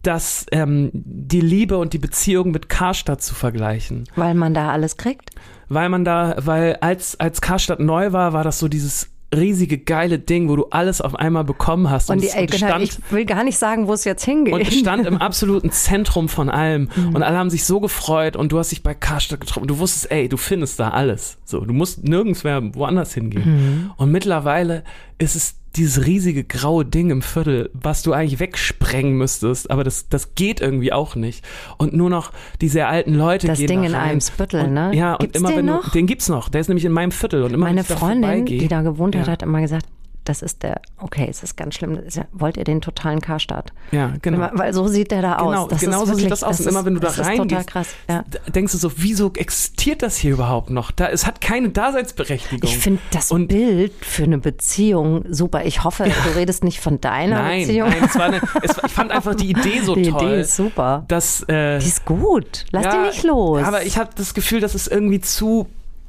dass 0.03 0.47
ähm, 0.53 0.91
die 0.93 1.41
Liebe 1.41 1.79
und 1.79 1.93
die 1.93 1.99
Beziehung 1.99 2.53
mit 2.53 2.69
Karstadt 2.69 3.23
zu 3.23 3.35
vergleichen. 3.35 4.05
Weil 4.15 4.35
man 4.35 4.55
da 4.55 4.71
alles 4.71 4.97
kriegt? 4.97 5.31
Weil 5.69 5.89
man 5.89 6.05
da, 6.05 6.37
weil 6.39 6.77
als, 6.77 7.19
als 7.19 7.41
Karstadt 7.41 7.81
neu 7.81 8.13
war, 8.13 8.33
war 8.33 8.45
das 8.45 8.59
so 8.59 8.69
dieses 8.69 9.11
riesige 9.37 9.79
geile 9.79 10.19
Ding, 10.19 10.49
wo 10.49 10.57
du 10.57 10.67
alles 10.71 11.01
auf 11.01 11.15
einmal 11.15 11.45
bekommen 11.45 11.91
hast. 11.91 12.11
Und, 12.11 12.17
Und, 12.17 12.23
die, 12.25 12.39
und 12.39 12.51
genau, 12.51 12.67
stand, 12.67 12.85
ich 12.85 12.99
will 13.11 13.25
gar 13.25 13.45
nicht 13.45 13.59
sagen, 13.59 13.87
wo 13.87 13.93
es 13.93 14.05
jetzt 14.05 14.25
hingeht. 14.25 14.55
und 14.55 14.61
es 14.61 14.75
stand 14.75 15.07
im 15.07 15.17
absoluten 15.21 15.71
Zentrum 15.71 16.29
von 16.29 16.49
allem. 16.51 16.89
Mhm. 16.95 17.15
Und 17.15 17.23
alle 17.23 17.37
haben 17.37 17.51
sich 17.51 17.65
so 17.65 17.81
gefreut 17.81 18.37
und 18.37 18.53
du 18.53 18.59
hast 18.59 18.73
dich 18.73 18.83
bei 18.83 18.95
Karstadt 18.95 19.41
getroffen. 19.41 19.67
Du 19.69 19.79
wusstest, 19.79 20.11
ey, 20.11 20.29
du 20.29 20.37
findest 20.37 20.81
da 20.81 20.91
alles. 20.91 21.39
So, 21.45 21.61
du 21.61 21.73
musst 21.73 22.05
nirgends 22.05 22.45
mehr 22.45 22.63
woanders 22.75 23.15
hingehen. 23.15 23.45
Mhm. 23.45 23.91
Und 23.97 24.11
mittlerweile 24.11 24.85
ist 25.19 25.37
es 25.37 25.55
dieses 25.77 26.07
riesige 26.07 26.45
graue 26.45 26.85
Ding 26.85 27.11
im 27.11 27.23
Viertel, 27.23 27.71
was 27.75 28.03
du 28.03 28.13
eigentlich 28.13 28.41
wegsprengen 28.41 29.13
müsstest, 29.17 29.71
aber 29.71 29.85
das, 29.85 30.09
das 30.09 30.35
geht 30.35 30.61
irgendwie 30.61 30.93
auch 30.93 31.15
nicht. 31.17 31.45
Und 31.79 31.93
nur 31.93 32.11
noch 32.11 32.33
die 32.61 32.69
sehr 32.69 32.89
alten 32.89 33.15
Leute 33.15 33.47
Das 33.47 33.59
gehen 33.59 33.69
Ding 33.69 33.81
da 33.83 33.87
in. 33.89 33.95
Eimsbüttel, 33.95 34.65
und, 34.65 34.75
ne? 34.75 34.91
Ja, 34.95 35.13
und 35.15 35.21
Gibt's 35.21 35.39
immer 35.39 35.49
den 35.51 35.59
wenn 35.59 35.67
noch? 35.67 35.85
du, 35.85 35.91
den 35.91 36.07
gibt's 36.07 36.29
noch. 36.29 36.49
Der 36.49 36.61
ist 36.61 36.69
nämlich 36.69 36.85
in 36.85 36.93
meinem 36.93 37.13
Viertel 37.13 37.43
und 37.43 37.53
immer 37.55 37.67
Meine 37.67 37.77
wenn 37.77 37.83
ich 37.83 37.89
da 37.89 37.97
Freundin, 37.97 38.25
vorbeigehe- 38.25 38.59
die 38.59 38.69
da 38.69 38.83
gewohnt 38.83 39.17
hat, 39.17 39.27
Ja. 39.27 39.33
hat 39.33 39.43
immer 39.43 39.61
gesagt, 39.61 39.87
das 40.29 40.43
ist 40.43 40.63
der, 40.63 40.81
okay, 40.99 41.27
es 41.31 41.43
ist 41.43 41.57
ganz 41.57 41.75
schlimm, 41.75 41.97
das 41.97 42.05
ist 42.07 42.17
ja, 42.17 42.25
wollt 42.33 42.57
ihr 42.57 42.65
den 42.65 42.81
totalen 42.81 43.21
Karstadt? 43.21 43.73
Ja, 43.93 44.13
genau. 44.23 44.49
Weil- 44.53 44.73
so 44.75 44.87
sieht 44.89 45.11
der 45.11 45.23
da 45.23 45.37
aus. 45.37 45.51
Genau, 45.53 45.69
Das 45.69 45.81
genau 45.81 46.03
ist 46.03 46.09
so 46.09 46.15
sieht 46.15 46.31
das 46.31 46.43
aus. 46.45 46.61
Und 46.61 46.67
ist- 46.67 46.71
immer 46.73 46.85
wenn 46.85 46.95
du 46.95 47.01
da 47.01 47.09
das 47.09 47.25
reingehst. 47.27 47.71
Ja. 48.09 48.25
denkst 48.55 48.73
du 48.73 48.79
so, 48.79 48.91
wieso 48.97 49.33
existiert 49.35 50.03
das 50.03 50.17
hier 50.17 50.33
überhaupt 50.33 50.71
noch? 50.71 50.91
Da, 50.91 51.09
es 51.09 51.27
hat 51.27 51.41
keine 51.41 51.71
Daseinsberechtigung. 51.71 52.69
Ich 52.69 52.79
finde 52.79 53.01
das 53.13 53.31
Und- 53.31 53.49
Bild 53.49 53.93
für 54.05 54.25
eine 54.25 54.39
Beziehung 54.39 55.25
super. 55.33 55.65
Ich 55.65 55.85
hoffe, 55.85 56.05
du 56.05 56.31
redest 56.39 56.65
nicht 56.65 56.81
von 56.81 57.01
deiner 57.01 57.43
nein, 57.43 57.61
Beziehung. 57.67 57.89
nein, 57.89 58.05
es 58.05 58.15
war 58.17 58.25
eine, 58.27 58.41
es, 58.63 58.77
ich 58.85 58.93
fand 58.93 59.11
einfach 59.13 59.35
die 59.35 59.51
Idee 59.51 59.81
so 59.83 59.95
Die 59.97 60.11
toll. 60.11 60.23
Idee 60.23 60.41
ist 60.41 60.57
super. 60.57 61.05
dass, 61.09 61.43
äh, 61.49 61.79
Die 61.79 61.87
ist 61.87 62.05
gut. 62.05 62.65
Lass 62.73 62.85
ja, 62.85 62.91
die 63.03 63.09
nicht 63.09 63.23
los. 63.25 63.63
Aber 63.65 63.85
ich 63.85 63.97
habe 63.99 64.11
das 64.17 64.35
Gefühl, 64.35 64.61
das 64.61 64.75
ist 64.75 64.89
irgendwie 64.89 65.21
zu, 65.21 65.67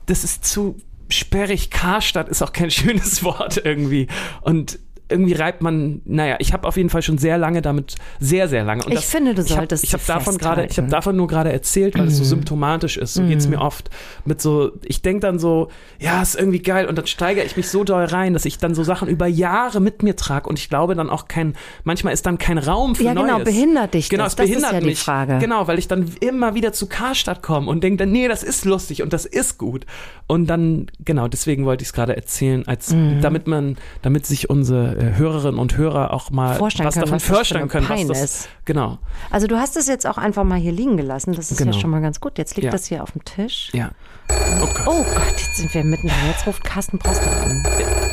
das 0.07 0.23
ist 0.23 0.45
zu 0.45 0.75
sperrig. 1.09 1.69
Karstadt 1.69 2.29
ist 2.29 2.41
auch 2.41 2.53
kein 2.53 2.71
schönes 2.71 3.23
Wort 3.23 3.57
irgendwie. 3.63 4.07
Und 4.41 4.79
irgendwie 5.09 5.33
reibt 5.33 5.61
man, 5.61 6.01
naja, 6.05 6.35
ich 6.39 6.53
habe 6.53 6.67
auf 6.67 6.75
jeden 6.77 6.89
Fall 6.89 7.01
schon 7.01 7.17
sehr 7.17 7.37
lange 7.37 7.61
damit, 7.61 7.95
sehr, 8.19 8.47
sehr 8.49 8.63
lange. 8.63 8.83
Und 8.83 8.91
Ich 8.93 9.05
finde, 9.05 9.33
du 9.33 9.41
hab- 9.41 9.47
solltest 9.47 9.83
Ich 9.83 9.93
habe 9.93 10.03
sie 10.03 10.07
davon 10.07 10.37
gerade, 10.37 10.65
ich 10.69 10.77
habe 10.77 10.89
davon 10.89 11.15
nur 11.15 11.27
gerade 11.27 11.51
erzählt, 11.51 11.97
weil 11.97 12.07
es 12.07 12.17
so 12.17 12.23
symptomatisch 12.23 12.97
ist. 12.97 13.13
So 13.13 13.23
geht's 13.23 13.47
mir 13.47 13.61
oft 13.61 13.89
mit 14.25 14.41
so, 14.41 14.71
ich 14.83 15.01
denk 15.01 15.21
dann 15.21 15.39
so, 15.39 15.69
ja, 15.99 16.21
ist 16.21 16.35
irgendwie 16.35 16.59
geil 16.61 16.87
und 16.87 16.97
dann 16.97 17.07
steigere 17.07 17.45
ich 17.45 17.55
mich 17.57 17.69
so 17.69 17.83
doll 17.83 18.03
rein, 18.05 18.33
dass 18.33 18.45
ich 18.45 18.57
dann 18.57 18.75
so 18.75 18.83
Sachen 18.83 19.07
über 19.07 19.27
Jahre 19.27 19.79
mit 19.79 20.03
mir 20.03 20.15
trage 20.15 20.49
und 20.49 20.59
ich 20.59 20.69
glaube 20.69 20.95
dann 20.95 21.09
auch 21.09 21.27
kein, 21.27 21.53
manchmal 21.83 22.13
ist 22.13 22.25
dann 22.25 22.37
kein 22.37 22.57
Raum 22.57 22.95
für 22.95 23.03
Ja, 23.03 23.13
genau, 23.13 23.25
Neues. 23.37 23.43
behindert 23.45 23.93
dich 23.93 24.09
Genau, 24.09 24.23
das? 24.25 24.33
es 24.33 24.35
Das 24.35 24.45
ist 24.45 24.49
behindert 24.51 24.73
ja 24.73 24.79
die 24.81 24.85
mich. 24.87 24.99
Frage. 24.99 25.37
Genau, 25.39 25.67
weil 25.67 25.79
ich 25.79 25.87
dann 25.87 26.11
immer 26.19 26.53
wieder 26.55 26.73
zu 26.73 26.87
Karstadt 26.87 27.41
komme 27.41 27.69
und 27.69 27.83
denke 27.83 27.97
dann, 28.03 28.11
nee, 28.11 28.27
das 28.27 28.43
ist 28.43 28.65
lustig 28.65 29.01
und 29.03 29.13
das 29.13 29.25
ist 29.25 29.57
gut. 29.57 29.85
Und 30.27 30.47
dann, 30.47 30.87
genau, 31.05 31.27
deswegen 31.27 31.65
wollte 31.65 31.83
ich 31.83 31.89
es 31.89 31.93
gerade 31.93 32.15
erzählen, 32.15 32.67
als 32.67 32.93
Mhm. 32.93 33.21
damit 33.21 33.47
man, 33.47 33.77
damit 34.01 34.25
sich 34.25 34.49
unsere 34.49 34.96
Hörerinnen 35.03 35.59
und 35.59 35.77
Hörer 35.77 36.13
auch 36.13 36.31
mal 36.31 36.55
Vorstellen 36.55 36.87
was 36.87 36.95
können, 36.95 37.05
davon 37.05 37.15
was 37.17 37.23
vorstellen 37.23 37.67
können, 37.67 37.87
was 37.89 38.07
das 38.07 38.21
ist. 38.23 38.49
Genau. 38.65 38.97
Also 39.29 39.47
du 39.47 39.57
hast 39.57 39.77
es 39.77 39.87
jetzt 39.87 40.07
auch 40.07 40.17
einfach 40.17 40.43
mal 40.43 40.57
hier 40.57 40.71
liegen 40.71 40.97
gelassen. 40.97 41.33
Das 41.33 41.51
ist 41.51 41.57
Genau. 41.57 41.71
ja 41.73 41.79
schon 41.79 41.89
mal 41.89 42.01
ganz 42.01 42.19
gut. 42.19 42.37
Jetzt 42.37 42.55
liegt 42.55 42.65
Ja. 42.65 42.71
das 42.71 42.85
hier 42.87 43.03
auf 43.03 43.11
dem 43.11 43.23
Tisch. 43.23 43.69
Ja. 43.73 43.91
Oh 44.29 44.65
Gott. 44.65 44.83
Oh 44.87 45.03
Gott, 45.03 45.31
jetzt 45.37 45.57
sind 45.57 45.73
wir 45.73 45.83
mitten. 45.83 46.07
Jetzt 46.27 46.47
ruft 46.47 46.63
Carsten 46.63 46.97
Proster 46.99 47.29
an. 47.43 47.63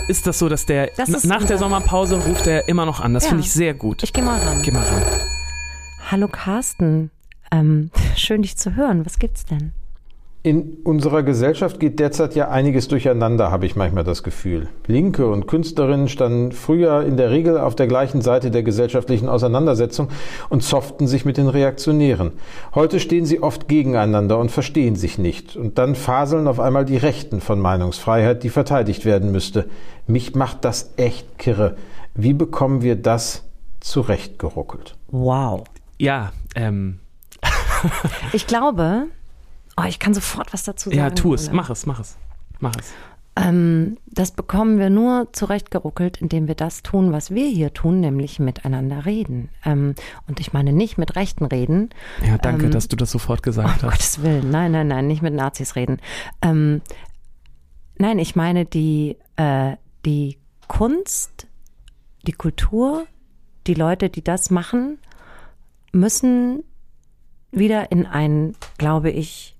Ist 0.08 0.26
das 0.26 0.38
so, 0.38 0.48
dass 0.48 0.66
der 0.66 0.90
Das 0.96 1.24
nach 1.24 1.44
der 1.44 1.56
Sommerpause 1.58 2.16
ruft 2.22 2.46
er 2.46 2.68
immer 2.68 2.84
noch 2.86 3.00
an? 3.00 3.14
Das 3.14 3.24
Ja. 3.24 3.28
finde 3.30 3.44
ich 3.44 3.52
sehr 3.52 3.72
gut. 3.74 4.02
Ich 4.02 4.12
gehe 4.12 4.22
mal 4.24 4.38
ran. 4.40 4.60
Geh 4.62 4.70
mal 4.70 4.82
ran. 4.84 5.02
Hallo 6.10 6.28
Carsten. 6.28 7.10
Ähm, 7.50 7.90
schön 8.16 8.42
dich 8.42 8.56
zu 8.58 8.74
hören. 8.76 9.06
Was 9.06 9.18
gibt's 9.18 9.44
denn? 9.46 9.72
In 10.46 10.76
unserer 10.84 11.22
Gesellschaft 11.22 11.80
geht 11.80 11.98
derzeit 11.98 12.34
ja 12.34 12.50
einiges 12.50 12.86
durcheinander, 12.86 13.50
habe 13.50 13.64
ich 13.64 13.76
manchmal 13.76 14.04
das 14.04 14.22
Gefühl. 14.22 14.68
Linke 14.86 15.26
und 15.26 15.46
Künstlerinnen 15.46 16.06
standen 16.06 16.52
früher 16.52 17.02
in 17.02 17.16
der 17.16 17.30
Regel 17.30 17.56
auf 17.56 17.74
der 17.74 17.86
gleichen 17.86 18.20
Seite 18.20 18.50
der 18.50 18.62
gesellschaftlichen 18.62 19.30
Auseinandersetzung 19.30 20.10
und 20.50 20.62
zofften 20.62 21.06
sich 21.06 21.24
mit 21.24 21.38
den 21.38 21.48
Reaktionären. 21.48 22.32
Heute 22.74 23.00
stehen 23.00 23.24
sie 23.24 23.42
oft 23.42 23.68
gegeneinander 23.68 24.36
und 24.36 24.50
verstehen 24.50 24.96
sich 24.96 25.16
nicht. 25.16 25.56
Und 25.56 25.78
dann 25.78 25.94
faseln 25.94 26.46
auf 26.46 26.60
einmal 26.60 26.84
die 26.84 26.98
Rechten 26.98 27.40
von 27.40 27.58
Meinungsfreiheit, 27.58 28.42
die 28.42 28.50
verteidigt 28.50 29.06
werden 29.06 29.32
müsste. 29.32 29.64
Mich 30.06 30.34
macht 30.34 30.66
das 30.66 30.92
echt 30.98 31.38
kirre. 31.38 31.76
Wie 32.14 32.34
bekommen 32.34 32.82
wir 32.82 32.96
das 32.96 33.44
zurechtgeruckelt? 33.80 34.94
Wow. 35.08 35.64
Ja, 35.98 36.34
ähm, 36.54 37.00
Ich 38.32 38.46
glaube, 38.46 39.06
oh, 39.76 39.84
ich 39.88 39.98
kann 39.98 40.14
sofort 40.14 40.52
was 40.52 40.64
dazu 40.64 40.90
sagen. 40.90 40.98
ja, 40.98 41.10
tu 41.10 41.34
es, 41.34 41.50
mach 41.52 41.70
es, 41.70 41.86
mach 41.86 42.00
es. 42.00 42.16
Mach 42.60 42.74
es. 42.78 42.92
Ähm, 43.36 43.98
das 44.06 44.30
bekommen 44.30 44.78
wir 44.78 44.90
nur 44.90 45.28
zurechtgeruckelt, 45.32 46.18
indem 46.20 46.46
wir 46.46 46.54
das 46.54 46.84
tun, 46.84 47.10
was 47.10 47.32
wir 47.32 47.48
hier 47.48 47.72
tun, 47.74 47.98
nämlich 47.98 48.38
miteinander 48.38 49.06
reden. 49.06 49.48
Ähm, 49.64 49.96
und 50.28 50.38
ich 50.38 50.52
meine 50.52 50.72
nicht 50.72 50.98
mit 50.98 51.16
Rechten 51.16 51.44
reden. 51.44 51.90
Ja, 52.24 52.38
danke, 52.38 52.66
Ähm, 52.66 52.70
dass 52.70 52.86
du 52.86 52.94
das 52.94 53.10
sofort 53.10 53.42
gesagt 53.42 53.82
Um 53.82 53.90
hast. 53.90 53.98
Gottes 53.98 54.22
Willen, 54.22 54.50
nein, 54.50 54.70
nein, 54.70 54.86
nein, 54.86 55.08
nicht 55.08 55.20
mit 55.20 55.34
Nazis 55.34 55.74
reden. 55.74 55.98
Ähm, 56.42 56.80
nein, 57.98 58.20
ich 58.20 58.36
meine 58.36 58.66
die, 58.66 59.16
äh, 59.34 59.76
die 60.04 60.38
Kunst, 60.68 61.48
die 62.28 62.32
Kultur, 62.32 63.06
die 63.66 63.74
Leute, 63.74 64.10
die 64.10 64.22
das 64.22 64.50
machen, 64.50 64.98
müssen 65.90 66.62
wieder 67.50 67.90
in 67.90 68.06
einen, 68.06 68.54
glaube 68.78 69.10
ich, 69.10 69.53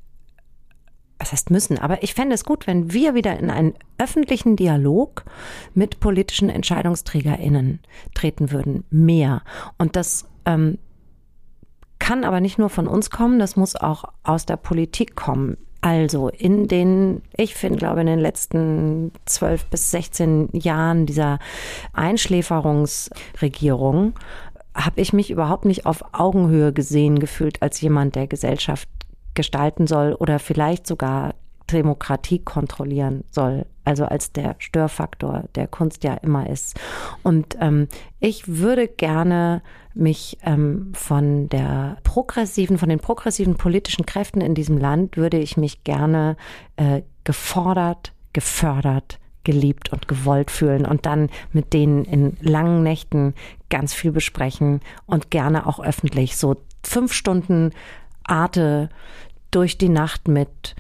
was 1.18 1.33
heißt 1.33 1.50
müssen, 1.50 1.79
aber 1.79 2.03
ich 2.03 2.14
fände 2.14 2.35
es 2.35 2.44
gut, 2.44 2.66
wenn 2.66 2.92
wir 2.92 3.14
wieder 3.14 3.38
in 3.38 3.48
einen 3.50 3.74
öffentlichen 3.98 4.57
Dialog 4.57 5.24
mit 5.72 6.00
politischen 6.00 6.50
EntscheidungsträgerInnen 6.50 7.79
treten 8.14 8.50
würden. 8.50 8.83
Mehr. 8.90 9.42
Und 9.79 9.94
das 9.96 10.27
ähm, 10.44 10.79
kann 11.98 12.24
aber 12.24 12.40
nicht 12.40 12.59
nur 12.59 12.68
von 12.68 12.88
uns 12.88 13.11
kommen, 13.11 13.38
das 13.38 13.57
muss 13.57 13.77
auch 13.77 14.05
aus 14.24 14.44
der 14.44 14.57
Politik 14.57 15.16
kommen. 15.16 15.57
Also 15.81 16.29
in 16.31 16.66
den, 16.66 17.22
ich 17.37 17.55
finde, 17.55 17.79
glaube 17.79 18.00
in 18.00 18.07
den 18.07 18.18
letzten 18.18 19.12
zwölf 19.27 19.66
bis 19.66 19.90
16 19.90 20.48
Jahren 20.53 21.05
dieser 21.07 21.38
Einschläferungsregierung 21.92 24.14
habe 24.74 25.00
ich 25.00 25.12
mich 25.12 25.31
überhaupt 25.31 25.66
nicht 25.66 25.87
auf 25.87 26.03
Augenhöhe 26.12 26.72
gesehen 26.72 27.20
gefühlt 27.20 27.62
als 27.62 27.81
jemand, 27.81 28.16
der 28.16 28.27
Gesellschaft 28.27 28.88
gestalten 29.35 29.87
soll 29.87 30.14
oder 30.14 30.38
vielleicht 30.38 30.87
sogar 30.87 31.35
Demokratie 31.73 32.40
kontrollieren 32.40 33.25
soll, 33.31 33.66
also 33.85 34.05
als 34.05 34.33
der 34.33 34.57
Störfaktor 34.59 35.44
der 35.55 35.66
Kunst 35.66 36.05
ja 36.05 36.14
immer 36.14 36.49
ist. 36.49 36.79
Und 37.23 37.57
ähm, 37.61 37.88
ich 38.20 38.47
würde 38.47 38.87
gerne 38.87 39.62
mich 39.94 40.38
ähm, 40.44 40.92
von 40.94 41.49
der 41.49 41.97
progressiven, 42.05 42.79
von 42.79 42.88
den 42.88 43.01
progressiven 43.01 43.57
politischen 43.57 44.05
Kräften 44.07 44.40
in 44.40 44.55
diesem 44.55 44.79
Land 44.79 45.16
würde 45.16 45.38
ich 45.38 45.57
mich 45.57 45.85
gerne 45.85 46.37
äh, 46.77 47.03
gefordert, 47.25 48.12
gefördert, 48.33 49.18
geliebt 49.44 49.92
und 49.92 50.09
gewollt 50.09 50.51
fühlen 50.51 50.87
und 50.87 51.07
dann 51.07 51.31
mit 51.53 51.73
denen 51.73 52.05
in 52.05 52.37
langen 52.40 52.83
Nächten 52.83 53.35
ganz 53.70 53.94
viel 53.94 54.12
besprechen 54.12 54.81
und 55.07 55.31
gerne 55.31 55.66
auch 55.66 55.81
öffentlich 55.81 56.37
so 56.37 56.57
fünf 56.83 57.12
Stunden 57.12 57.70
Arte 58.25 58.88
durch 59.55 59.79
die 59.79 59.88
Nacht 59.88 60.29
mit 60.29 60.75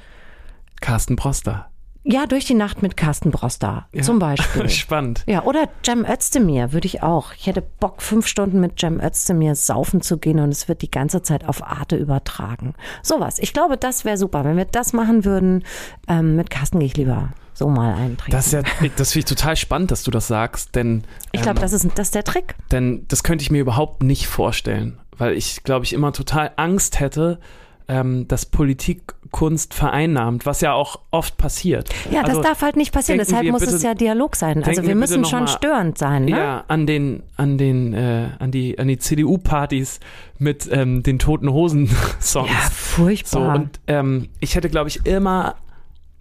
Carsten 0.80 1.16
Proster. 1.16 1.70
ja, 2.02 2.26
durch 2.26 2.44
die 2.44 2.54
Nacht 2.54 2.82
mit 2.82 2.96
Carsten 2.98 3.30
Broster 3.30 3.86
Ja. 3.92 4.02
zum 4.02 4.18
Beispiel. 4.18 4.68
Spannend. 4.68 5.22
Ja, 5.26 5.44
oder 5.44 5.68
Cem 5.84 6.04
Özdemir 6.04 6.72
würde 6.72 6.86
ich 6.86 7.02
auch. 7.02 7.32
Ich 7.32 7.46
hätte 7.46 7.62
Bock, 7.62 8.02
fünf 8.02 8.26
Stunden 8.26 8.60
mit 8.60 8.78
Cem 8.78 9.00
Özdemir 9.00 9.54
saufen 9.54 10.02
zu 10.02 10.18
gehen 10.18 10.38
und 10.40 10.50
es 10.50 10.68
wird 10.68 10.82
die 10.82 10.90
ganze 10.90 11.22
Zeit 11.22 11.48
auf 11.48 11.62
Arte 11.62 11.96
übertragen. 11.96 12.74
Sowas. 13.02 13.38
Ich 13.38 13.52
glaube, 13.54 13.76
das 13.78 14.04
wäre 14.04 14.18
super. 14.18 14.44
Wenn 14.44 14.56
wir 14.58 14.66
das 14.66 14.92
machen 14.92 15.24
würden, 15.24 15.64
ähm, 16.08 16.36
mit 16.36 16.50
Carsten 16.50 16.78
gehe 16.80 16.86
ich 16.88 16.96
lieber 16.96 17.30
so 17.54 17.68
mal 17.68 17.94
eintrinken. 17.94 18.32
Das, 18.32 18.46
ist 18.48 18.52
ja, 18.52 18.62
das 18.96 19.12
finde 19.12 19.18
ich 19.20 19.24
total 19.36 19.56
spannend, 19.56 19.90
dass 19.92 20.02
du 20.02 20.10
das 20.10 20.26
sagst, 20.26 20.74
denn, 20.74 21.04
ich 21.32 21.40
glaube, 21.40 21.58
ähm, 21.60 21.62
das, 21.62 21.72
ist, 21.72 21.86
das 21.94 22.08
ist 22.08 22.14
der 22.16 22.24
Trick. 22.24 22.56
denn 22.72 23.06
das 23.08 23.22
könnte 23.22 23.42
ich 23.42 23.50
mir 23.52 23.60
überhaupt 23.60 24.02
nicht 24.02 24.26
vorstellen, 24.26 24.98
weil 25.16 25.34
ich, 25.34 25.62
glaube 25.62 25.84
ich, 25.84 25.92
immer 25.92 26.12
total 26.12 26.50
Angst 26.56 26.98
hätte, 27.00 27.38
ähm, 27.88 28.26
dass 28.28 28.46
Politik 28.46 29.14
Kunst 29.30 29.74
vereinnahmt, 29.74 30.46
was 30.46 30.60
ja 30.60 30.72
auch 30.72 31.00
oft 31.10 31.36
passiert. 31.36 31.88
Ja, 32.10 32.20
das 32.20 32.30
Also, 32.30 32.42
darf 32.42 32.62
halt 32.62 32.76
nicht 32.76 32.92
passieren. 32.92 33.18
Deshalb 33.18 33.46
muss 33.50 33.60
bitte- 33.62 33.74
es 33.74 33.82
ja 33.82 33.94
Dialog 33.94 34.36
sein. 34.36 34.62
Also 34.62 34.84
wir 34.86 34.94
müssen 34.94 35.24
schon 35.24 35.40
mal- 35.40 35.48
störend 35.48 35.98
sein. 35.98 36.26
Ne? 36.26 36.30
Ja, 36.30 36.64
an 36.68 36.86
den, 36.86 37.22
an 37.36 37.58
den, 37.58 37.92
äh, 37.94 38.28
an 38.38 38.52
die, 38.52 38.78
an 38.78 38.86
die 38.88 38.98
CDU-Partys 38.98 39.98
mit 40.38 40.68
ähm, 40.70 41.02
den 41.02 41.18
toten 41.18 41.50
Hosen-Songs. 41.52 42.48
Ja, 42.48 42.70
furchtbar. 42.70 43.54
So, 43.56 43.60
und 43.60 43.80
ähm, 43.88 44.28
ich 44.40 44.54
hätte, 44.54 44.70
glaube 44.70 44.88
ich, 44.88 45.04
immer 45.04 45.56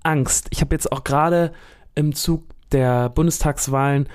Angst. 0.02 0.48
Ich 0.50 0.62
habe 0.62 0.74
jetzt 0.76 0.92
auch 0.92 1.04
gerade 1.04 1.54
im 1.96 2.14
Zug 2.16 2.44
der 2.72 3.10
Bundestagswahlen 3.10 4.10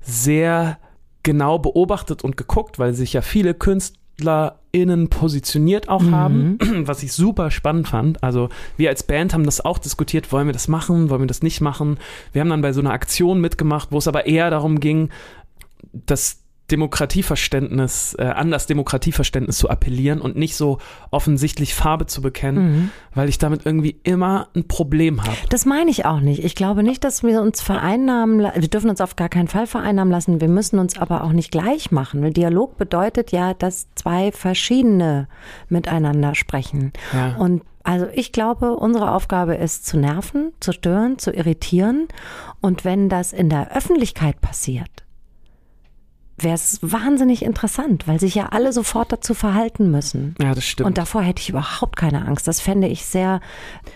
sehr 0.00 0.78
genau 1.22 1.58
beobachtet 1.58 2.22
und 2.22 2.36
geguckt, 2.36 2.78
weil 2.78 2.94
sich 2.94 3.12
ja 3.14 3.22
viele 3.22 3.54
Künst, 3.54 3.96
KünstlerInnen 4.16 5.08
positioniert 5.08 5.88
auch 5.88 6.04
haben, 6.10 6.58
was 6.86 7.02
ich 7.02 7.12
super 7.12 7.50
spannend 7.50 7.88
fand. 7.88 8.22
Also 8.22 8.48
wir 8.76 8.90
als 8.90 9.02
Band 9.02 9.34
haben 9.34 9.44
das 9.44 9.64
auch 9.64 9.78
diskutiert, 9.78 10.32
wollen 10.32 10.46
wir 10.46 10.52
das 10.52 10.68
machen, 10.68 11.10
wollen 11.10 11.22
wir 11.22 11.26
das 11.26 11.42
nicht 11.42 11.60
machen. 11.60 11.98
Wir 12.32 12.40
haben 12.40 12.50
dann 12.50 12.62
bei 12.62 12.72
so 12.72 12.80
einer 12.80 12.92
Aktion 12.92 13.40
mitgemacht, 13.40 13.90
wo 13.92 13.98
es 13.98 14.08
aber 14.08 14.26
eher 14.26 14.50
darum 14.50 14.80
ging, 14.80 15.10
das 15.92 16.43
Demokratieverständnis, 16.70 18.16
äh, 18.18 18.24
an 18.24 18.50
das 18.50 18.66
Demokratieverständnis 18.66 19.58
zu 19.58 19.68
appellieren 19.68 20.20
und 20.20 20.36
nicht 20.36 20.56
so 20.56 20.78
offensichtlich 21.10 21.74
Farbe 21.74 22.06
zu 22.06 22.22
bekennen, 22.22 22.90
weil 23.14 23.28
ich 23.28 23.38
damit 23.38 23.66
irgendwie 23.66 24.00
immer 24.02 24.48
ein 24.56 24.66
Problem 24.66 25.22
habe. 25.22 25.36
Das 25.50 25.66
meine 25.66 25.90
ich 25.90 26.06
auch 26.06 26.20
nicht. 26.20 26.42
Ich 26.42 26.54
glaube 26.54 26.82
nicht, 26.82 27.04
dass 27.04 27.22
wir 27.22 27.42
uns 27.42 27.60
vereinnahmen, 27.60 28.38
wir 28.40 28.68
dürfen 28.68 28.88
uns 28.88 29.02
auf 29.02 29.16
gar 29.16 29.28
keinen 29.28 29.48
Fall 29.48 29.66
vereinnahmen 29.66 30.10
lassen. 30.10 30.40
Wir 30.40 30.48
müssen 30.48 30.78
uns 30.78 30.98
aber 30.98 31.24
auch 31.24 31.32
nicht 31.32 31.50
gleich 31.50 31.90
machen. 31.90 32.22
Weil 32.22 32.32
Dialog 32.32 32.78
bedeutet 32.78 33.30
ja, 33.30 33.52
dass 33.52 33.88
zwei 33.94 34.32
verschiedene 34.32 35.28
miteinander 35.68 36.34
sprechen. 36.34 36.92
Ja. 37.12 37.36
Und 37.36 37.62
also 37.82 38.06
ich 38.14 38.32
glaube, 38.32 38.72
unsere 38.76 39.12
Aufgabe 39.12 39.56
ist 39.56 39.86
zu 39.86 39.98
nerven, 39.98 40.52
zu 40.60 40.72
stören, 40.72 41.18
zu 41.18 41.30
irritieren. 41.30 42.08
Und 42.62 42.86
wenn 42.86 43.10
das 43.10 43.34
in 43.34 43.50
der 43.50 43.76
Öffentlichkeit 43.76 44.40
passiert, 44.40 45.03
wäre 46.36 46.54
es 46.54 46.78
wahnsinnig 46.82 47.44
interessant, 47.44 48.08
weil 48.08 48.18
sich 48.18 48.34
ja 48.34 48.46
alle 48.50 48.72
sofort 48.72 49.12
dazu 49.12 49.34
verhalten 49.34 49.90
müssen. 49.90 50.34
Ja, 50.42 50.54
das 50.54 50.64
stimmt. 50.64 50.88
Und 50.88 50.98
davor 50.98 51.22
hätte 51.22 51.40
ich 51.40 51.48
überhaupt 51.48 51.96
keine 51.96 52.26
Angst. 52.26 52.48
Das 52.48 52.60
fände 52.60 52.88
ich 52.88 53.04
sehr 53.04 53.40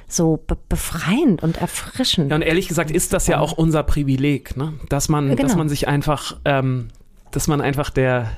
so 0.07 0.39
be 0.47 0.57
befreiend 0.69 1.43
und 1.43 1.57
erfrischend. 1.61 2.31
Ja, 2.31 2.37
und 2.37 2.43
ehrlich 2.43 2.69
gesagt 2.69 2.91
ist 2.91 3.13
das 3.13 3.27
ja 3.27 3.41
auch 3.41 3.53
unser 3.53 3.83
Privileg, 3.83 4.57
ne? 4.57 4.75
Dass 4.89 5.09
man, 5.09 5.29
Ja, 5.29 5.35
genau. 5.35 5.49
dass 5.49 5.57
man 5.57 5.69
sich 5.69 5.89
einfach, 5.89 6.37
ähm, 6.45 6.89
dass 7.33 7.49
man 7.49 7.61
einfach 7.61 7.91
der, 7.91 8.29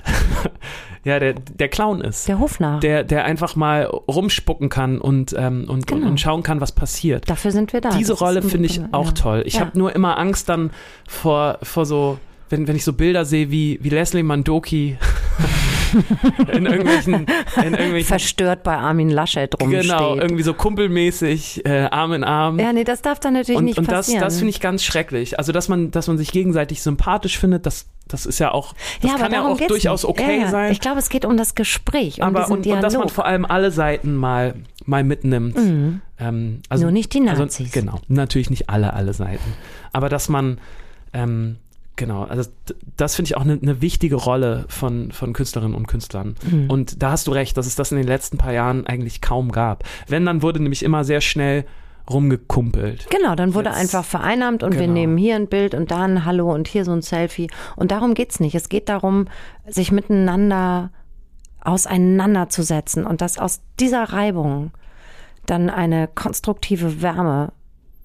ja, 1.04 1.18
der, 1.18 1.34
der 1.34 1.68
Clown 1.68 2.00
ist. 2.00 2.26
Der 2.26 2.38
Hofnarr. 2.38 2.80
Der, 2.80 3.04
der 3.04 3.24
einfach 3.26 3.54
mal 3.54 3.84
rumspucken 3.84 4.70
kann 4.70 4.98
und, 4.98 5.34
ähm, 5.38 5.66
und, 5.68 5.86
Genau. 5.86 6.06
und, 6.08 6.18
schauen 6.20 6.42
kann, 6.42 6.60
was 6.62 6.72
passiert. 6.72 7.28
Dafür 7.28 7.50
sind 7.52 7.72
wir 7.74 7.80
da. 7.82 7.90
Diese 7.90 8.12
Das 8.12 8.20
Rolle 8.22 8.42
finde 8.42 8.66
ich 8.66 8.76
ja. 8.78 8.88
auch 8.92 9.12
toll. 9.12 9.42
Ich 9.46 9.54
Ja. 9.54 9.60
habe 9.60 9.78
nur 9.78 9.94
immer 9.94 10.16
Angst 10.18 10.48
dann 10.48 10.70
vor, 11.06 11.58
vor 11.62 11.84
so, 11.84 12.18
wenn, 12.50 12.68
wenn 12.68 12.76
ich 12.76 12.84
so 12.84 12.92
Bilder 12.92 13.24
sehe, 13.24 13.50
wie, 13.50 13.78
wie 13.82 13.88
Leslie 13.88 14.22
Mandoki 14.22 14.98
in 16.52 16.66
irgendwelchen, 16.66 17.26
in 17.56 17.74
irgendwelchen 17.74 18.08
verstört 18.08 18.62
bei 18.62 18.76
Armin 18.76 19.08
Laschet 19.08 19.60
rumsteht. 19.60 19.82
genau, 19.82 20.16
irgendwie 20.16 20.42
so 20.42 20.54
kumpelmäßig, 20.54 21.64
äh, 21.64 21.88
Arm 21.90 22.12
in 22.12 22.24
Arm. 22.24 22.58
ja, 22.58 22.72
nee, 22.72 22.84
das 22.84 23.02
darf 23.02 23.20
dann 23.20 23.34
natürlich 23.34 23.58
und, 23.58 23.64
nicht 23.64 23.78
und 23.78 23.88
das, 23.88 24.06
passieren. 24.06 24.20
das 24.20 24.38
finde 24.38 24.50
ich 24.50 24.60
ganz 24.60 24.84
schrecklich. 24.84 25.38
Also, 25.38 25.52
dass 25.52 25.68
man, 25.68 25.90
dass 25.90 26.08
man 26.08 26.18
sich 26.18 26.32
gegenseitig 26.32 26.82
sympathisch 26.82 27.38
findet, 27.38 27.66
das, 27.66 27.86
das 28.08 28.26
ist 28.26 28.40
ja 28.40 28.52
auch, 28.52 28.74
das 29.00 29.12
ja, 29.12 29.16
kann 29.16 29.32
ja 29.32 29.46
auch 29.46 29.58
durchaus 29.58 30.02
nicht. 30.02 30.10
okay 30.10 30.38
ja, 30.38 30.44
ja. 30.44 30.50
sein. 30.50 30.72
Ich 30.72 30.80
glaube, 30.80 30.98
es 30.98 31.08
geht 31.08 31.24
um 31.24 31.36
das 31.36 31.54
Gespräch, 31.54 32.18
um 32.20 32.28
aber 32.28 32.46
und, 32.46 32.52
und 32.58 32.64
Dialog. 32.64 32.82
dass 32.82 32.96
man 32.96 33.08
vor 33.08 33.26
allem 33.26 33.44
alle 33.44 33.70
Seiten 33.70 34.14
mal, 34.14 34.54
mal 34.86 35.04
mitnimmt. 35.04 35.56
Ähm, 36.18 36.60
also, 36.68 36.84
Nur 36.84 36.92
nicht 36.92 37.14
die 37.14 37.26
also, 37.28 37.42
Nazis. 37.42 37.70
genau, 37.70 38.00
natürlich 38.08 38.50
nicht 38.50 38.68
alle, 38.68 38.92
alle 38.92 39.12
Seiten. 39.12 39.52
Aber 39.92 40.08
dass 40.08 40.28
man, 40.28 40.58
ähm, 41.12 41.56
genau, 42.00 42.24
also 42.24 42.50
das 42.96 43.14
finde 43.14 43.28
ich 43.28 43.36
auch 43.36 43.42
eine 43.42 43.56
ne 43.56 43.80
wichtige 43.80 44.16
Rolle 44.16 44.64
von, 44.68 45.12
von 45.12 45.32
Künstlerinnen 45.32 45.76
und 45.76 45.86
Künstlern. 45.86 46.34
Mhm. 46.50 46.68
Und 46.68 47.02
da 47.02 47.12
hast 47.12 47.28
du 47.28 47.30
recht, 47.30 47.56
dass 47.56 47.66
es 47.66 47.76
das 47.76 47.92
in 47.92 47.98
den 47.98 48.06
letzten 48.06 48.38
paar 48.38 48.52
Jahren 48.52 48.86
eigentlich 48.86 49.20
kaum 49.20 49.52
gab. 49.52 49.84
Wenn, 50.08 50.26
dann 50.26 50.42
wurde 50.42 50.60
nämlich 50.60 50.82
immer 50.82 51.04
sehr 51.04 51.20
schnell 51.20 51.64
rumgekumpelt. 52.08 53.06
Genau, 53.10 53.34
dann 53.36 53.54
wurde 53.54 53.68
Jetzt- 53.68 53.78
einfach 53.78 54.04
vereinnahmt 54.04 54.62
und 54.64 54.72
wir 54.72 54.80
Genau. 54.80 54.94
nehmen 54.94 55.16
hier 55.16 55.36
ein 55.36 55.46
Bild 55.46 55.74
und 55.74 55.90
da 55.92 56.02
ein 56.04 56.24
Hallo 56.24 56.52
und 56.52 56.66
hier 56.66 56.84
so 56.84 56.92
ein 56.92 57.02
Selfie. 57.02 57.48
Und 57.76 57.92
darum 57.92 58.14
geht's 58.14 58.40
nicht. 58.40 58.54
Es 58.56 58.68
geht 58.68 58.88
darum, 58.88 59.26
sich 59.68 59.92
miteinander 59.92 60.90
auseinanderzusetzen 61.62 63.06
und 63.06 63.20
dass 63.20 63.38
aus 63.38 63.60
dieser 63.78 64.04
Reibung 64.04 64.72
dann 65.46 65.70
eine 65.70 66.08
konstruktive 66.08 67.02
Wärme 67.02 67.52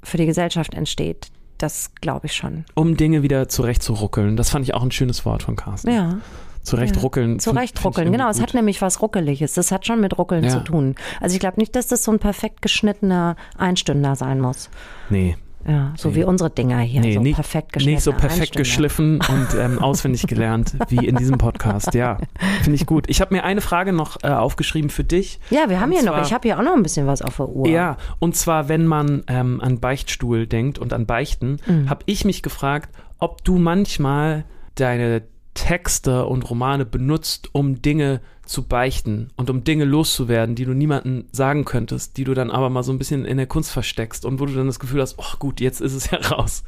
für 0.04 0.18
die 0.18 0.26
Gesellschaft 0.26 0.74
entsteht. 0.74 1.28
Das 1.58 1.92
glaube 2.02 2.26
ich 2.28 2.34
schon. 2.34 2.66
um 2.74 2.98
Dinge 2.98 3.24
wieder 3.24 3.48
zurechtzuruckeln. 3.48 4.36
Das 4.36 4.50
fand 4.50 4.66
ich 4.66 4.74
auch 4.74 4.84
ein 4.84 4.92
schönes 4.92 5.26
Wort 5.26 5.44
von 5.44 5.56
Carsten. 5.56 5.90
Ja. 5.92 6.18
Zurechtruckeln. 6.64 7.40
Zurechtruckeln, 7.40 8.12
genau. 8.12 8.28
Es 8.30 8.42
hat 8.42 8.54
nämlich 8.56 8.82
was 8.82 9.02
Ruckeliges. 9.02 9.54
Das 9.54 9.72
hat 9.72 9.86
schon 9.86 10.02
mit 10.02 10.18
Ruckeln 10.18 10.44
Ja. 10.44 10.50
zu 10.50 10.60
tun. 10.62 10.96
Also 11.22 11.36
ich 11.36 11.40
glaube 11.40 11.60
nicht, 11.60 11.76
dass 11.76 11.88
das 11.88 12.04
so 12.04 12.12
ein 12.12 12.18
perfekt 12.20 12.62
geschnittener 12.64 13.36
Einstünder 13.58 14.16
sein 14.16 14.42
muss. 14.42 14.70
Nee, 15.10 15.38
Ja, 15.68 15.94
so 15.98 16.10
Nee. 16.10 16.16
wie 16.16 16.24
unsere 16.26 16.50
Dinger 16.50 16.80
hier. 16.80 17.02
nee 17.02 17.14
so 17.16 17.22
nicht, 17.22 17.36
perfekt 17.36 17.74
geschnittener 17.74 17.96
nicht 17.96 18.04
so 18.04 18.12
perfekt 18.14 18.56
geschliffen 18.56 19.20
und 19.30 19.48
ähm, 19.60 19.80
auswendig 19.80 20.28
gelernt 20.28 20.76
wie 20.90 21.06
in 21.08 21.16
diesem 21.16 21.38
Podcast. 21.38 21.94
Ja, 21.96 22.18
finde 22.62 22.76
ich 22.76 22.86
gut. 22.86 23.06
Ich 23.10 23.20
habe 23.22 23.34
mir 23.34 23.44
eine 23.44 23.62
Frage 23.62 23.92
noch 23.92 24.18
äh, 24.24 24.28
aufgeschrieben 24.28 24.90
für 24.90 25.04
dich. 25.04 25.40
Ja, 25.50 25.70
wir 25.70 25.80
haben 25.80 25.90
Und 25.92 25.98
hier 25.98 26.06
noch, 26.06 26.14
zwar- 26.14 26.26
ich 26.26 26.34
habe 26.34 26.48
hier 26.48 26.60
auch 26.60 26.64
noch 26.64 26.74
ein 26.76 26.84
bisschen 26.84 27.08
was 27.08 27.22
auf 27.22 27.38
der 27.38 27.50
Uhr. 27.50 27.68
Ja, 27.68 27.98
und 28.20 28.36
zwar, 28.36 28.70
wenn 28.70 28.86
man 28.86 29.24
ähm, 29.28 29.60
an 29.62 29.80
Beichtstuhl 29.80 30.46
denkt 30.48 30.78
und 30.78 30.94
an 30.94 31.06
Beichten, 31.06 31.58
Mhm. 31.66 31.90
habe 31.90 32.02
ich 32.06 32.26
mich 32.26 32.44
gefragt, 32.44 32.90
ob 33.18 33.44
du 33.44 33.58
manchmal 33.58 34.46
deine 34.76 35.24
Texte 35.56 36.26
und 36.26 36.48
Romane 36.50 36.86
benutzt, 36.86 37.50
um 37.54 37.82
Dinge 37.82 38.18
zu 38.18 38.22
beichten 38.64 39.32
und 39.36 39.50
um 39.50 39.64
Dinge 39.64 39.86
loszuwerden, 39.86 40.56
die 40.56 40.66
du 40.66 40.74
niemandem 40.74 41.26
sagen 41.32 41.66
könntest, 41.66 42.18
die 42.18 42.24
du 42.24 42.34
dann 42.34 42.52
aber 42.52 42.70
mal 42.70 42.84
so 42.84 42.92
ein 42.92 42.98
bisschen 42.98 43.26
in 43.26 43.38
der 43.38 43.48
Kunst 43.48 43.72
versteckst 43.72 44.26
und 44.26 44.40
wo 44.40 44.46
du 44.46 44.54
dann 44.54 44.68
das 44.68 44.80
Gefühl 44.80 45.02
hast, 45.02 45.16
oh 45.18 45.38
gut, 45.40 45.60
jetzt 45.60 45.82
ist 45.82 45.94
es 45.94 46.10
ja 46.12 46.20
raus. 46.20 46.64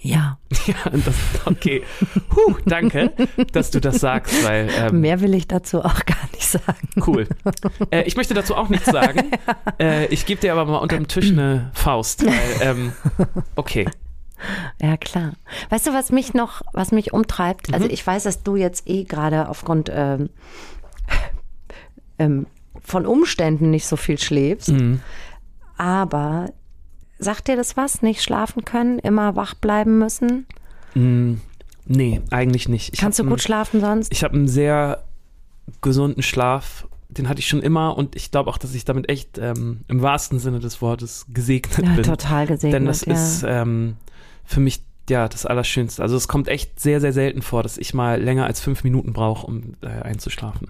Ja, 0.00 0.38
Ja, 0.66 0.90
das, 0.90 1.14
okay. 1.44 1.82
Puh, 2.28 2.56
danke, 2.64 3.12
dass 3.52 3.70
du 3.70 3.80
das 3.80 4.00
sagst, 4.00 4.44
weil 4.44 4.68
ähm, 4.76 5.00
mehr 5.00 5.20
will 5.20 5.34
ich 5.34 5.48
dazu 5.48 5.80
auch 5.80 6.04
gar 6.04 6.28
nicht 6.32 6.46
sagen. 6.46 6.88
Cool. 7.04 7.26
Äh, 7.90 8.02
ich 8.02 8.16
möchte 8.16 8.34
dazu 8.34 8.54
auch 8.54 8.68
nichts 8.68 8.86
sagen. 8.86 9.30
Äh, 9.80 10.06
ich 10.06 10.26
gebe 10.26 10.40
dir 10.40 10.52
aber 10.52 10.64
mal 10.64 10.78
unterm 10.78 11.06
Tisch 11.06 11.30
eine 11.30 11.70
Faust, 11.72 12.26
weil, 12.26 12.32
ähm, 12.60 12.92
okay. 13.54 13.88
Ja, 14.82 14.96
klar. 14.96 15.34
Weißt 15.68 15.86
du, 15.86 15.92
was 15.92 16.10
mich 16.10 16.34
noch, 16.34 16.62
was 16.72 16.90
mich 16.90 17.12
umtreibt? 17.12 17.68
Mhm. 17.68 17.74
Also 17.74 17.86
ich 17.86 18.04
weiß, 18.04 18.24
dass 18.24 18.42
du 18.42 18.56
jetzt 18.56 18.88
eh 18.88 19.04
gerade 19.04 19.48
aufgrund 19.48 19.88
ähm, 19.94 20.30
ähm, 22.18 22.46
von 22.80 23.06
Umständen 23.06 23.70
nicht 23.70 23.86
so 23.86 23.96
viel 23.96 24.18
schläfst, 24.18 24.70
Mhm. 24.70 25.00
aber 25.76 26.50
sagt 27.18 27.48
dir 27.48 27.56
das 27.56 27.76
was? 27.76 28.02
Nicht 28.02 28.22
schlafen 28.22 28.64
können, 28.64 28.98
immer 28.98 29.36
wach 29.36 29.54
bleiben 29.54 29.98
müssen? 29.98 30.46
Mm, 30.94 31.34
nee, 31.86 32.20
eigentlich 32.30 32.68
nicht. 32.68 32.94
Ich 32.94 33.00
Kannst 33.00 33.18
du 33.18 33.24
gut 33.24 33.32
einen- 33.32 33.38
schlafen 33.40 33.80
sonst? 33.80 34.12
Ich 34.12 34.24
habe 34.24 34.34
einen 34.34 34.48
sehr 34.48 35.04
gesunden 35.80 36.22
Schlaf. 36.22 36.86
Den 37.10 37.28
hatte 37.28 37.40
ich 37.40 37.48
schon 37.48 37.62
immer 37.62 37.96
und 37.96 38.16
ich 38.16 38.30
glaube 38.30 38.50
auch, 38.50 38.58
dass 38.58 38.74
ich 38.74 38.84
damit 38.84 39.08
echt 39.08 39.38
ähm, 39.38 39.80
im 39.88 40.02
wahrsten 40.02 40.38
Sinne 40.38 40.60
des 40.60 40.80
Wortes 40.82 41.26
gesegnet 41.32 41.86
Ja, 41.86 41.94
bin. 41.94 42.04
total 42.04 42.46
gesegnet. 42.46 42.74
Denn 42.74 42.84
das 42.86 43.04
ja. 43.04 43.14
ist 43.14 43.44
ähm, 43.46 43.96
für 44.44 44.60
mich 44.60 44.82
ja 45.10 45.26
das 45.28 45.46
Allerschönste. 45.46 46.02
Also 46.02 46.16
es 46.16 46.28
kommt 46.28 46.48
echt 46.48 46.78
sehr, 46.80 47.00
sehr 47.00 47.12
selten 47.14 47.40
vor, 47.42 47.62
dass 47.62 47.78
ich 47.78 47.94
mal 47.94 48.20
länger 48.22 48.44
als 48.44 48.60
fünf 48.60 48.84
Minuten 48.84 49.12
brauche, 49.14 49.46
um 49.46 49.74
äh, 49.80 49.86
einzuschlafen. 49.88 50.68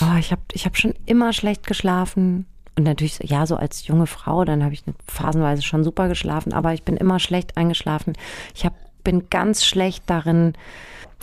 Oh, 0.00 0.16
ich 0.18 0.32
habe 0.32 0.42
ich 0.52 0.66
hab 0.66 0.76
schon 0.76 0.94
immer 1.06 1.32
schlecht 1.32 1.66
geschlafen. 1.66 2.46
Und 2.76 2.84
natürlich, 2.84 3.18
ja, 3.22 3.46
so 3.46 3.56
als 3.56 3.86
junge 3.86 4.06
Frau, 4.06 4.44
dann 4.44 4.62
habe 4.62 4.74
ich 4.74 4.84
phasenweise 5.06 5.62
schon 5.62 5.84
super 5.84 6.08
geschlafen, 6.08 6.52
aber 6.52 6.74
ich 6.74 6.82
bin 6.82 6.96
immer 6.96 7.18
schlecht 7.18 7.56
eingeschlafen. 7.56 8.12
Ich 8.54 8.66
hab, 8.66 8.74
bin 9.02 9.30
ganz 9.30 9.64
schlecht 9.64 10.04
darin, 10.06 10.52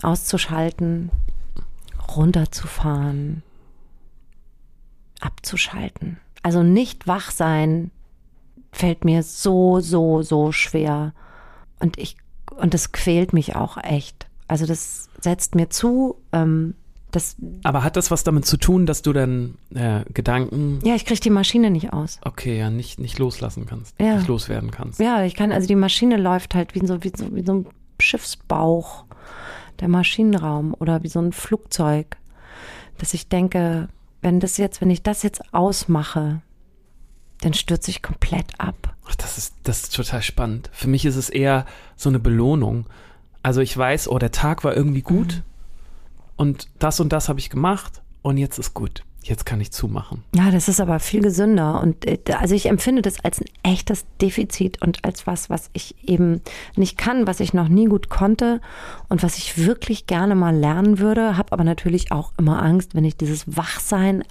auszuschalten, 0.01 1.11
runterzufahren, 2.15 3.43
abzuschalten. 5.19 6.19
Also 6.41 6.63
nicht 6.63 7.07
wach 7.07 7.31
sein 7.31 7.91
fällt 8.73 9.05
mir 9.05 9.23
so, 9.23 9.79
so, 9.79 10.23
so 10.23 10.51
schwer. 10.51 11.13
Und 11.79 11.97
ich, 11.97 12.17
und 12.57 12.73
das 12.73 12.91
quält 12.91 13.31
mich 13.31 13.55
auch 13.55 13.77
echt. 13.77 14.27
Also 14.47 14.65
das 14.65 15.09
setzt 15.21 15.55
mir 15.55 15.69
zu, 15.69 16.17
ähm, 16.33 16.75
das, 17.15 17.35
Aber 17.63 17.83
hat 17.83 17.95
das 17.95 18.11
was 18.11 18.23
damit 18.23 18.45
zu 18.45 18.57
tun, 18.57 18.85
dass 18.85 19.01
du 19.01 19.13
dann 19.13 19.55
äh, 19.73 20.03
Gedanken, 20.13 20.79
ja, 20.83 20.95
ich 20.95 21.05
kriege 21.05 21.19
die 21.21 21.29
Maschine 21.29 21.69
nicht 21.71 21.93
aus. 21.93 22.19
okay, 22.23 22.57
ja, 22.59 22.69
nicht, 22.69 22.99
nicht 22.99 23.19
loslassen 23.19 23.65
kannst, 23.65 23.95
Ja. 24.01 24.15
nicht 24.17 24.27
loswerden 24.27 24.71
kannst? 24.71 24.99
Ja, 24.99 25.23
ich 25.23 25.35
kann, 25.35 25.51
also 25.51 25.67
die 25.67 25.75
Maschine 25.75 26.17
läuft 26.17 26.55
halt 26.55 26.75
wie 26.75 26.85
so, 26.85 27.03
wie 27.03 27.11
so, 27.15 27.33
wie 27.35 27.45
so 27.45 27.53
ein 27.53 27.65
Schiffsbauch, 27.99 29.05
der 29.79 29.87
Maschinenraum 29.87 30.73
oder 30.79 31.03
wie 31.03 31.07
so 31.09 31.19
ein 31.19 31.31
Flugzeug, 31.31 32.17
dass 32.97 33.13
ich 33.13 33.27
denke, 33.27 33.89
wenn 34.21 34.39
das 34.39 34.57
jetzt, 34.57 34.81
wenn 34.81 34.89
ich 34.89 35.03
das 35.03 35.23
jetzt 35.23 35.41
ausmache, 35.53 36.41
dann 37.41 37.53
stürze 37.53 37.91
ich 37.91 38.01
komplett 38.01 38.59
ab. 38.59 38.95
Ach, 39.07 39.15
das 39.15 39.37
ist, 39.37 39.55
das 39.63 39.83
ist 39.83 39.95
total 39.95 40.21
spannend. 40.21 40.69
Für 40.71 40.87
mich 40.87 41.05
ist 41.05 41.17
es 41.17 41.29
eher 41.29 41.65
so 41.97 42.07
eine 42.09 42.19
Belohnung. 42.19 42.85
Also 43.41 43.59
ich 43.61 43.75
weiß, 43.77 44.07
oh, 44.07 44.17
der 44.19 44.31
Tag 44.31 44.63
war 44.63 44.75
irgendwie 44.75 45.01
gut 45.01 45.43
und 46.35 46.67
das 46.79 46.99
und 46.99 47.13
das 47.13 47.29
habe 47.29 47.39
ich 47.39 47.49
gemacht 47.49 48.01
und 48.21 48.37
jetzt 48.37 48.57
ist 48.57 48.73
gut. 48.73 49.03
jetzt 49.23 49.45
kann 49.45 49.61
ich 49.61 49.71
zumachen. 49.71 50.23
Ja, 50.35 50.51
das 50.51 50.67
ist 50.67 50.81
aber 50.81 50.99
viel 50.99 51.21
gesünder. 51.21 51.81
Und 51.81 52.05
äh, 52.05 52.19
also 52.37 52.55
ich 52.55 52.67
empfinde 52.67 53.01
das 53.01 53.23
als 53.23 53.39
ein 53.39 53.47
echtes 53.63 54.05
Defizit 54.21 54.81
und 54.81 55.03
als 55.05 55.25
was, 55.25 55.49
was 55.49 55.69
ich 55.73 55.95
eben 56.07 56.41
nicht 56.75 56.97
kann, 56.97 57.25
was 57.25 57.39
ich 57.39 57.53
noch 57.53 57.69
nie 57.69 57.85
gut 57.85 58.09
konnte 58.09 58.61
und 59.09 59.23
was 59.23 59.37
ich 59.37 59.57
wirklich 59.57 60.07
gerne 60.07 60.35
mal 60.35 60.55
lernen 60.55 60.99
würde. 60.99 61.37
Habe 61.37 61.53
aber 61.53 61.63
natürlich 61.63 62.11
auch 62.11 62.33
immer 62.37 62.61
Angst, 62.61 62.95
wenn 62.95 63.05
ich 63.05 63.17
dieses 63.17 63.57
Wachsein 63.57 64.23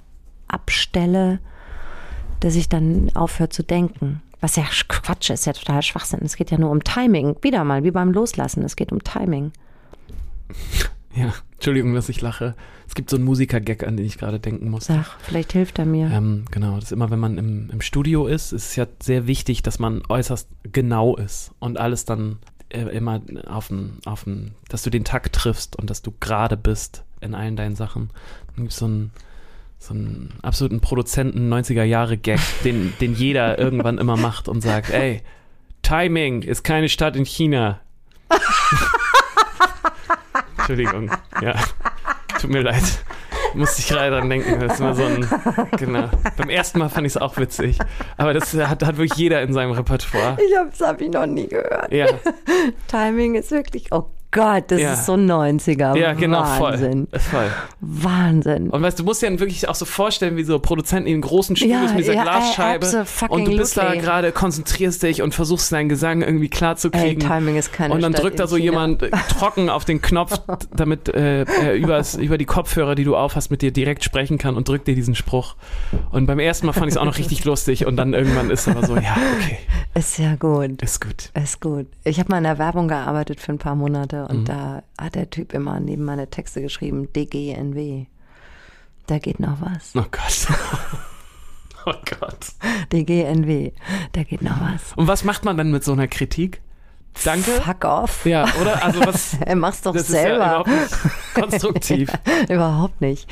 abstelle, 0.47 1.39
dass 2.39 2.55
ich 2.55 2.69
dann 2.69 3.11
aufhöre 3.15 3.49
zu 3.49 3.63
denken. 3.63 4.21
Was 4.41 4.57
ja 4.57 4.63
Quatsch 4.89 5.29
ist, 5.29 5.45
ja 5.45 5.53
total 5.53 5.81
Schwachsinn. 5.81 6.19
Es 6.23 6.35
geht 6.35 6.51
ja 6.51 6.57
nur 6.57 6.69
um 6.69 6.83
Timing. 6.83 7.37
Wieder 7.41 7.63
mal, 7.63 7.83
wie 7.83 7.91
beim 7.91 8.11
Loslassen. 8.11 8.63
Es 8.63 8.75
geht 8.75 8.91
um 8.91 9.03
Timing. 9.03 9.53
Ja, 11.15 11.33
Entschuldigung, 11.53 11.93
dass 11.93 12.09
ich 12.09 12.21
lache. 12.21 12.55
Es 12.87 12.95
gibt 12.95 13.09
so 13.09 13.15
einen 13.15 13.25
Musiker-Gag, 13.25 13.85
an 13.87 13.97
den 13.97 14.05
ich 14.05 14.17
gerade 14.17 14.39
denken 14.39 14.69
muss. 14.69 14.85
Sag, 14.85 15.05
vielleicht 15.21 15.53
hilft 15.53 15.79
er 15.79 15.85
mir. 15.85 16.09
Ähm, 16.11 16.45
genau, 16.51 16.75
das 16.75 16.85
ist 16.85 16.91
immer, 16.91 17.09
wenn 17.11 17.19
man 17.19 17.37
im, 17.37 17.69
im 17.69 17.81
Studio 17.81 18.27
ist, 18.27 18.51
ist 18.51 18.69
es 18.69 18.75
ja 18.75 18.85
sehr 19.01 19.27
wichtig, 19.27 19.63
dass 19.63 19.79
man 19.79 20.01
äußerst 20.07 20.49
genau 20.71 21.15
ist 21.15 21.51
und 21.59 21.79
alles 21.79 22.05
dann 22.05 22.39
äh, 22.69 22.81
immer 22.81 23.21
auf 23.47 23.67
den, 23.67 23.99
auf 24.05 24.23
den, 24.25 24.55
dass 24.69 24.83
du 24.83 24.89
den 24.89 25.03
Takt 25.03 25.35
triffst 25.35 25.75
und 25.75 25.89
dass 25.89 26.01
du 26.01 26.13
gerade 26.19 26.57
bist 26.57 27.03
in 27.21 27.35
allen 27.35 27.55
deinen 27.55 27.75
Sachen. 27.75 28.09
Dann 28.55 28.65
gibt's 28.65 28.77
so 28.77 28.85
einen, 28.85 29.11
so 29.79 29.93
einen 29.93 30.33
absoluten 30.41 30.81
Produzenten 30.81 31.51
90er 31.53 31.83
Jahre 31.83 32.17
Gag, 32.17 32.39
den, 32.63 32.93
den 32.99 33.13
jeder 33.13 33.57
irgendwann 33.59 33.99
immer 33.99 34.17
macht 34.17 34.47
und 34.47 34.61
sagt, 34.61 34.89
ey, 34.89 35.21
Timing 35.83 36.41
ist 36.41 36.63
keine 36.63 36.89
Stadt 36.89 37.15
in 37.15 37.25
China. 37.25 37.79
Entschuldigung, 40.63 41.11
ja. 41.41 41.55
Tut 42.39 42.49
mir 42.49 42.61
leid. 42.61 42.83
Musste 43.53 43.81
ich 43.81 43.89
gerade 43.89 44.11
dran 44.11 44.29
denken. 44.29 44.61
Das 44.61 44.75
ist 44.75 44.79
immer 44.79 44.95
so 44.95 45.03
ein, 45.03 45.27
genau. 45.77 46.09
Beim 46.37 46.49
ersten 46.49 46.79
Mal 46.79 46.87
fand 46.87 47.05
ich 47.05 47.15
es 47.15 47.17
auch 47.21 47.35
witzig. 47.35 47.79
Aber 48.15 48.33
das 48.33 48.53
hat, 48.53 48.81
hat 48.81 48.97
wirklich 48.97 49.19
jeder 49.19 49.41
in 49.41 49.51
seinem 49.51 49.71
Repertoire. 49.71 50.37
Ich 50.39 50.57
habe 50.57 50.69
das 50.69 50.79
hab 50.87 51.01
ich 51.01 51.11
noch 51.11 51.25
nie 51.25 51.47
gehört. 51.47 51.91
Ja. 51.91 52.07
Timing 52.87 53.35
ist 53.35 53.51
wirklich, 53.51 53.91
oh 53.91 54.05
Gott, 54.33 54.65
das 54.67 54.81
Ja. 54.81 54.93
ist 54.93 55.05
so 55.05 55.13
90er. 55.13 55.95
Ja, 55.95 56.13
genau, 56.13 56.41
Wahnsinn. 56.41 57.07
voll. 57.11 57.19
voll. 57.19 57.49
Wahnsinn. 57.79 58.69
Und 58.69 58.81
weißt 58.81 58.97
du, 58.99 59.03
du 59.03 59.07
musst 59.07 59.21
dir 59.21 59.27
dann 59.29 59.39
wirklich 59.39 59.67
auch 59.69 59.75
so 59.75 59.85
vorstellen, 59.85 60.35
wie 60.37 60.43
so 60.43 60.59
Produzenten 60.59 61.07
in 61.07 61.21
großen 61.21 61.55
Studios 61.55 61.81
Ja, 61.83 61.89
mit 61.89 61.99
dieser 61.99 62.13
ja, 62.13 62.23
Glasscheibe. 62.23 62.85
abso- 62.85 63.27
Und 63.29 63.45
du 63.47 63.57
bist 63.57 63.77
da 63.77 63.93
gerade, 63.95 64.31
konzentrierst 64.31 65.03
dich 65.03 65.21
und 65.21 65.33
versuchst 65.33 65.71
deinen 65.71 65.89
Gesang 65.89 66.21
irgendwie 66.21 66.49
klar 66.49 66.75
zu 66.75 66.89
Ey, 66.91 66.99
kriegen. 67.15 67.21
Timing 67.21 67.55
ist 67.57 67.71
keine 67.73 67.93
und 67.93 68.01
dann 68.01 68.13
Stadt 68.13 68.23
drückt 68.23 68.39
da 68.39 68.47
so 68.47 68.55
China. 68.55 68.71
jemand 68.71 69.03
äh, 69.03 69.11
trocken 69.37 69.69
auf 69.69 69.85
den 69.85 70.01
Knopf, 70.01 70.39
damit 70.75 71.09
äh, 71.09 71.43
er 71.43 71.75
übers, 71.75 72.15
über 72.15 72.37
die 72.37 72.45
Kopfhörer, 72.45 72.95
die 72.95 73.03
du 73.03 73.15
aufhast, 73.15 73.51
mit 73.51 73.61
dir 73.61 73.71
direkt 73.71 74.03
sprechen 74.03 74.37
kann 74.37 74.55
und 74.55 74.67
drückt 74.67 74.87
dir 74.87 74.95
diesen 74.95 75.15
Spruch. 75.15 75.55
Und 76.11 76.25
beim 76.25 76.39
ersten 76.39 76.65
Mal 76.65 76.73
fand 76.73 76.87
ich 76.87 76.93
es 76.93 76.97
auch 76.97 77.05
noch 77.05 77.17
richtig 77.17 77.45
lustig 77.45 77.85
und 77.85 77.95
dann 77.97 78.13
irgendwann 78.13 78.49
ist 78.49 78.67
aber 78.67 78.85
so, 78.85 78.95
ja, 78.95 79.15
okay, 79.37 79.57
Ist 79.93 80.17
ja 80.17 80.35
gut. 80.35 80.81
ist 80.81 81.01
gut. 81.01 81.29
Ist 81.41 81.61
gut. 81.61 81.85
Ich 82.03 82.19
habe 82.19 82.29
mal 82.31 82.37
in 82.39 82.43
der 82.45 82.57
Werbung 82.57 82.87
gearbeitet 82.87 83.39
für 83.39 83.51
ein 83.51 83.57
paar 83.57 83.75
Monate 83.75 84.22
und 84.29 84.41
Mhm. 84.41 84.45
da 84.45 84.83
hat 84.99 85.15
der 85.15 85.29
Typ 85.29 85.53
immer 85.53 85.79
neben 85.79 86.03
meine 86.05 86.29
Texte 86.29 86.61
geschrieben, 86.61 87.11
DGNW. 87.13 88.05
Da 89.07 89.19
geht 89.19 89.39
noch 89.39 89.59
was. 89.61 89.91
Oh 89.95 90.05
Gott. 90.09 90.47
Oh 91.85 91.91
Gott. 92.17 92.45
DGNW. 92.93 93.73
Da 94.13 94.23
geht 94.23 94.41
noch 94.41 94.61
was. 94.61 94.93
Und 94.95 95.07
was 95.07 95.25
macht 95.25 95.43
man 95.43 95.57
dann 95.57 95.69
mit 95.69 95.83
so 95.83 95.91
einer 95.91 96.07
Kritik? 96.07 96.61
Danke? 97.23 97.51
Fuck 97.51 97.85
off. 97.85 98.25
Ja, 98.25 98.45
oder? 98.59 98.83
Also 98.83 98.99
was. 99.05 99.37
Er 99.45 99.55
macht's 99.55 99.81
doch 99.81 99.93
Das 99.93 100.03
ist 100.09 100.15
ja 100.15 100.21
selber. 100.21 100.45
überhaupt 100.45 100.67
nicht 100.67 100.91
konstruktiv. 101.33 102.09
Überhaupt 102.49 103.01
nicht. 103.01 103.27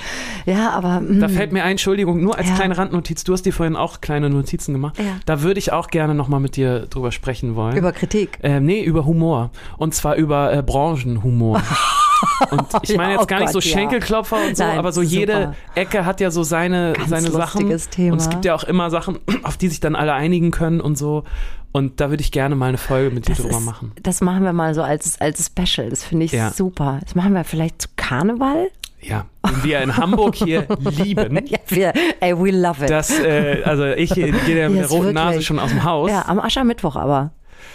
Ja, 0.45 0.71
aber 0.71 1.01
mm, 1.01 1.19
Da 1.19 1.27
fällt 1.29 1.51
mir 1.51 1.63
ein, 1.63 1.71
Entschuldigung, 1.71 2.21
nur 2.21 2.38
als 2.38 2.49
Ja. 2.49 2.55
kleine 2.55 2.77
Randnotiz, 2.77 3.23
du 3.23 3.34
hast 3.34 3.45
dir 3.45 3.53
vorhin 3.53 3.75
auch 3.75 4.01
kleine 4.01 4.29
Notizen 4.29 4.73
gemacht. 4.73 4.97
Ja. 4.97 5.17
Da 5.25 5.41
würde 5.41 5.59
ich 5.59 5.71
auch 5.71 5.88
gerne 5.88 6.15
nochmal 6.15 6.39
mit 6.39 6.55
dir 6.55 6.88
drüber 6.88 7.11
sprechen 7.11 7.55
wollen. 7.55 7.75
über 7.77 7.91
Kritik. 7.91 8.39
ähm, 8.43 8.65
nee, 8.65 8.82
über 8.84 9.05
Humor. 9.05 9.51
Und 9.77 9.93
zwar 9.95 10.15
über 10.15 10.53
äh, 10.53 10.61
Branchenhumor. 10.63 11.61
Und 12.51 12.65
ich 12.84 12.95
meine 12.95 13.13
jetzt 13.13 13.23
oh 13.23 13.25
gar 13.25 13.39
nicht 13.39 13.51
so. 13.51 13.59
Schenkelklopfer 13.61 14.38
und 14.47 14.55
so, 14.55 14.63
Nein, 14.63 14.77
aber 14.77 14.91
so 14.91 15.01
super. 15.01 15.11
jede 15.19 15.55
Ecke 15.73 16.05
hat 16.05 16.21
ja 16.21 16.29
so 16.29 16.43
seine, 16.43 16.93
Ganz 16.93 17.09
seine 17.09 17.32
Sachen. 17.32 17.75
Thema. 17.89 18.13
Und 18.13 18.21
es 18.21 18.29
gibt 18.29 18.45
ja 18.45 18.53
auch 18.53 18.63
immer 18.63 18.91
Sachen, 18.91 19.17
auf 19.43 19.57
die 19.57 19.67
sich 19.69 19.79
dann 19.79 19.95
alle 19.95 20.13
einigen 20.13 20.51
können 20.51 20.82
und 20.82 20.97
so. 20.99 21.23
Und 21.74 21.99
da 22.01 22.09
würde 22.09 22.22
ich 22.22 22.32
gerne 22.32 22.55
mal 22.55 22.67
eine 22.69 22.78
Folge 22.78 23.13
mit 23.13 23.28
dir 23.28 23.34
Das, 23.36 23.43
drüber 23.43 23.57
ist, 23.57 23.65
machen. 23.65 23.91
das 24.03 24.22
machen 24.22 24.43
wir 24.43 24.53
mal 24.53 24.74
so 24.74 24.84
als, 24.84 25.19
als 25.22 25.45
Special. 25.45 25.89
Das 25.89 26.03
finde 26.03 26.26
ich 26.26 26.32
Ja. 26.34 26.51
super. 26.51 26.99
Das 27.03 27.15
machen 27.15 27.34
wir 27.34 27.43
vielleicht 27.43 27.82
zu 27.82 27.88
Karneval. 27.95 28.67
Ja, 29.03 29.26
den 29.47 29.63
wir 29.63 29.82
in 29.82 29.97
Hamburg 29.97 30.36
hier 30.36 30.67
lieben. 31.03 31.39
Ja, 31.47 31.57
wir, 31.69 31.93
ey, 32.19 32.38
we 32.38 32.51
love 32.51 32.84
it. 32.84 32.89
Das, 32.91 33.09
äh, 33.19 33.61
also 33.65 33.86
ich 33.86 34.13
gehe 34.13 34.28
ja 34.28 34.69
mit 34.69 34.80
der 34.80 34.89
roten 34.89 35.13
Nase 35.13 35.30
wirklich. 35.32 35.47
schon 35.47 35.57
aus 35.59 35.69
dem 35.72 35.84
Haus. 35.84 36.11
ja, 36.11 36.26
am 36.28 36.39
Aschermittwoch 36.39 36.95
aber. 36.95 37.32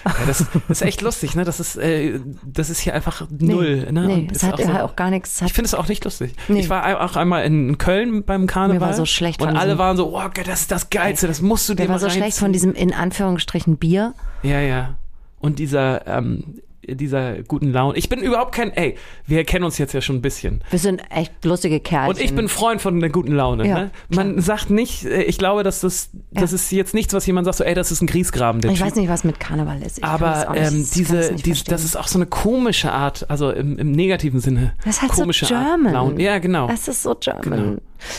Ja, 0.06 0.26
das, 0.26 0.38
das 0.68 0.80
ist 0.80 0.82
echt 0.82 1.02
lustig, 1.02 1.34
ne? 1.34 1.44
Das 1.44 1.58
ist, 1.60 1.76
äh, 1.76 2.20
das 2.44 2.70
ist 2.70 2.78
hier 2.78 2.94
einfach 2.94 3.26
null. 3.30 3.88
Ne? 3.92 4.06
Nee, 4.06 4.28
es 4.32 4.42
hat 4.42 4.54
auch 4.54 4.58
ja 4.58 4.66
so- 4.66 4.80
auch 4.84 4.96
gar 4.96 5.10
nichts. 5.10 5.42
Ich 5.42 5.52
finde 5.52 5.66
es 5.66 5.74
auch 5.74 5.88
nicht 5.88 6.04
lustig. 6.04 6.34
Nee. 6.48 6.60
Ich 6.60 6.70
war 6.70 7.02
auch 7.04 7.16
einmal 7.16 7.44
in 7.44 7.76
Köln 7.78 8.24
beim 8.24 8.46
Karneval. 8.46 8.78
Mir 8.80 8.86
war 8.86 8.94
so 8.94 9.04
schlecht 9.06 9.40
Und 9.42 9.48
von 9.48 9.56
alle 9.56 9.78
waren 9.78 9.96
so, 9.96 10.16
oh 10.16 10.20
Gott, 10.22 10.46
das 10.46 10.62
ist 10.62 10.70
das 10.72 10.90
Geilste, 10.90 11.26
das 11.26 11.42
musst 11.42 11.68
du 11.68 11.74
dir 11.74 11.78
der 11.78 11.86
mal 11.88 11.92
war 11.94 11.98
so 12.00 12.10
schlecht 12.10 12.38
von 12.38 12.52
diesem 12.52 12.72
in 12.74 12.92
Anführungsstrichen 12.94 13.76
Bier. 13.76 14.14
Ja, 14.42 14.60
ja. 14.60 14.94
Und 15.40 15.58
dieser, 15.58 16.06
ähm, 16.06 16.60
dieser 16.86 17.42
guten 17.42 17.72
Laune. 17.72 17.98
Ich 17.98 18.08
bin 18.08 18.20
überhaupt 18.20 18.54
kein, 18.54 18.70
ey, 18.72 18.96
wir 19.26 19.44
kennen 19.44 19.64
uns 19.64 19.78
jetzt 19.78 19.92
ja 19.92 20.00
schon 20.00 20.16
ein 20.16 20.22
bisschen. 20.22 20.62
Wir 20.70 20.78
sind 20.78 21.02
echt 21.10 21.44
lustige 21.44 21.80
Kerlchen. 21.80 22.14
Und 22.16 22.20
ich 22.20 22.34
bin 22.34 22.48
Freund 22.48 22.80
von 22.80 23.00
der 23.00 23.10
guten 23.10 23.32
Laune. 23.32 23.66
Ja, 23.66 23.74
ne? 23.78 23.90
Man 24.08 24.40
sagt 24.40 24.70
nicht, 24.70 25.04
äh, 25.04 25.22
ich 25.24 25.38
glaube, 25.38 25.62
dass 25.62 25.80
das, 25.80 26.10
das 26.30 26.52
ist 26.52 26.70
jetzt 26.72 26.94
nichts, 26.94 27.12
was 27.14 27.26
jemand 27.26 27.44
sagt, 27.46 27.58
so, 27.58 27.64
ey, 27.64 27.74
das 27.74 27.90
ist 27.90 28.02
ein 28.02 28.06
Griesgraben, 28.06 28.60
Ich 28.64 28.78
Typ. 28.78 28.86
weiß 28.86 28.94
nicht, 28.96 29.08
was 29.08 29.24
mit 29.24 29.40
Karneval 29.40 29.82
ist. 29.82 29.98
Ich 29.98 30.04
Aber 30.04 30.48
nicht- 30.52 30.72
ähm, 30.72 30.86
diese, 30.94 31.34
diese, 31.34 31.64
das 31.64 31.84
ist 31.84 31.96
auch 31.96 32.08
so 32.08 32.18
eine 32.18 32.26
komische 32.26 32.92
Art, 32.92 33.28
also 33.28 33.50
im, 33.50 33.78
im 33.78 33.90
negativen 33.92 34.40
Sinne. 34.40 34.74
Das 34.84 34.96
ist 34.96 35.02
halt 35.02 35.12
komische 35.12 35.46
so 35.46 35.54
Art 35.54 35.64
German. 35.66 35.92
Laune. 35.92 36.22
Ja, 36.22 36.38
genau. 36.38 36.68
Das 36.68 36.88
ist 36.88 37.02
so 37.02 37.14
German. 37.14 37.42
Genau. 37.42 37.76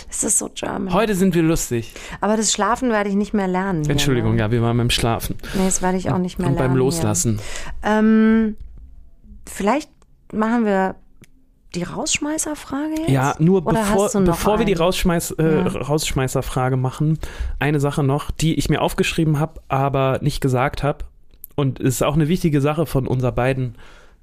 Das 0.07 0.23
ist 0.23 0.37
so 0.39 0.49
German. 0.53 0.93
Heute 0.93 1.15
sind 1.15 1.35
wir 1.35 1.43
lustig. 1.43 1.93
Aber 2.21 2.37
das 2.37 2.51
Schlafen 2.51 2.89
werde 2.89 3.09
ich 3.09 3.15
nicht 3.15 3.33
mehr 3.33 3.47
lernen. 3.47 3.83
Hier, 3.83 3.91
Entschuldigung, 3.91 4.35
ne? 4.35 4.41
ja, 4.41 4.51
wir 4.51 4.61
waren 4.61 4.77
beim 4.77 4.89
Schlafen. 4.89 5.35
Nee, 5.55 5.65
das 5.65 5.81
werde 5.81 5.97
ich 5.97 6.09
auch 6.11 6.17
nicht 6.17 6.39
mehr 6.39 6.47
Und 6.47 6.55
lernen. 6.55 6.69
beim 6.69 6.77
Loslassen. 6.77 7.39
Ähm, 7.83 8.55
vielleicht 9.45 9.89
machen 10.33 10.65
wir 10.65 10.95
die 11.75 11.83
Rausschmeißerfrage 11.83 13.01
jetzt? 13.01 13.09
Ja, 13.09 13.35
nur 13.39 13.65
Oder 13.65 13.81
bevor, 13.81 14.09
bevor 14.21 14.59
wir 14.59 14.65
die? 14.65 14.73
Rausschmeiß, 14.73 15.31
äh, 15.31 15.57
Ja. 15.57 15.67
Rausschmeißerfrage 15.67 16.77
machen, 16.77 17.19
eine 17.59 17.79
Sache 17.79 18.03
noch, 18.03 18.31
die 18.31 18.55
ich 18.55 18.69
mir 18.69 18.81
aufgeschrieben 18.81 19.39
habe, 19.39 19.61
aber 19.67 20.19
nicht 20.21 20.41
gesagt 20.41 20.83
habe. 20.83 21.05
Und 21.55 21.79
es 21.79 21.95
ist 21.95 22.03
auch 22.03 22.13
eine 22.15 22.27
wichtige 22.27 22.61
Sache 22.61 22.85
von 22.85 23.07
unseren 23.07 23.35
beiden 23.35 23.75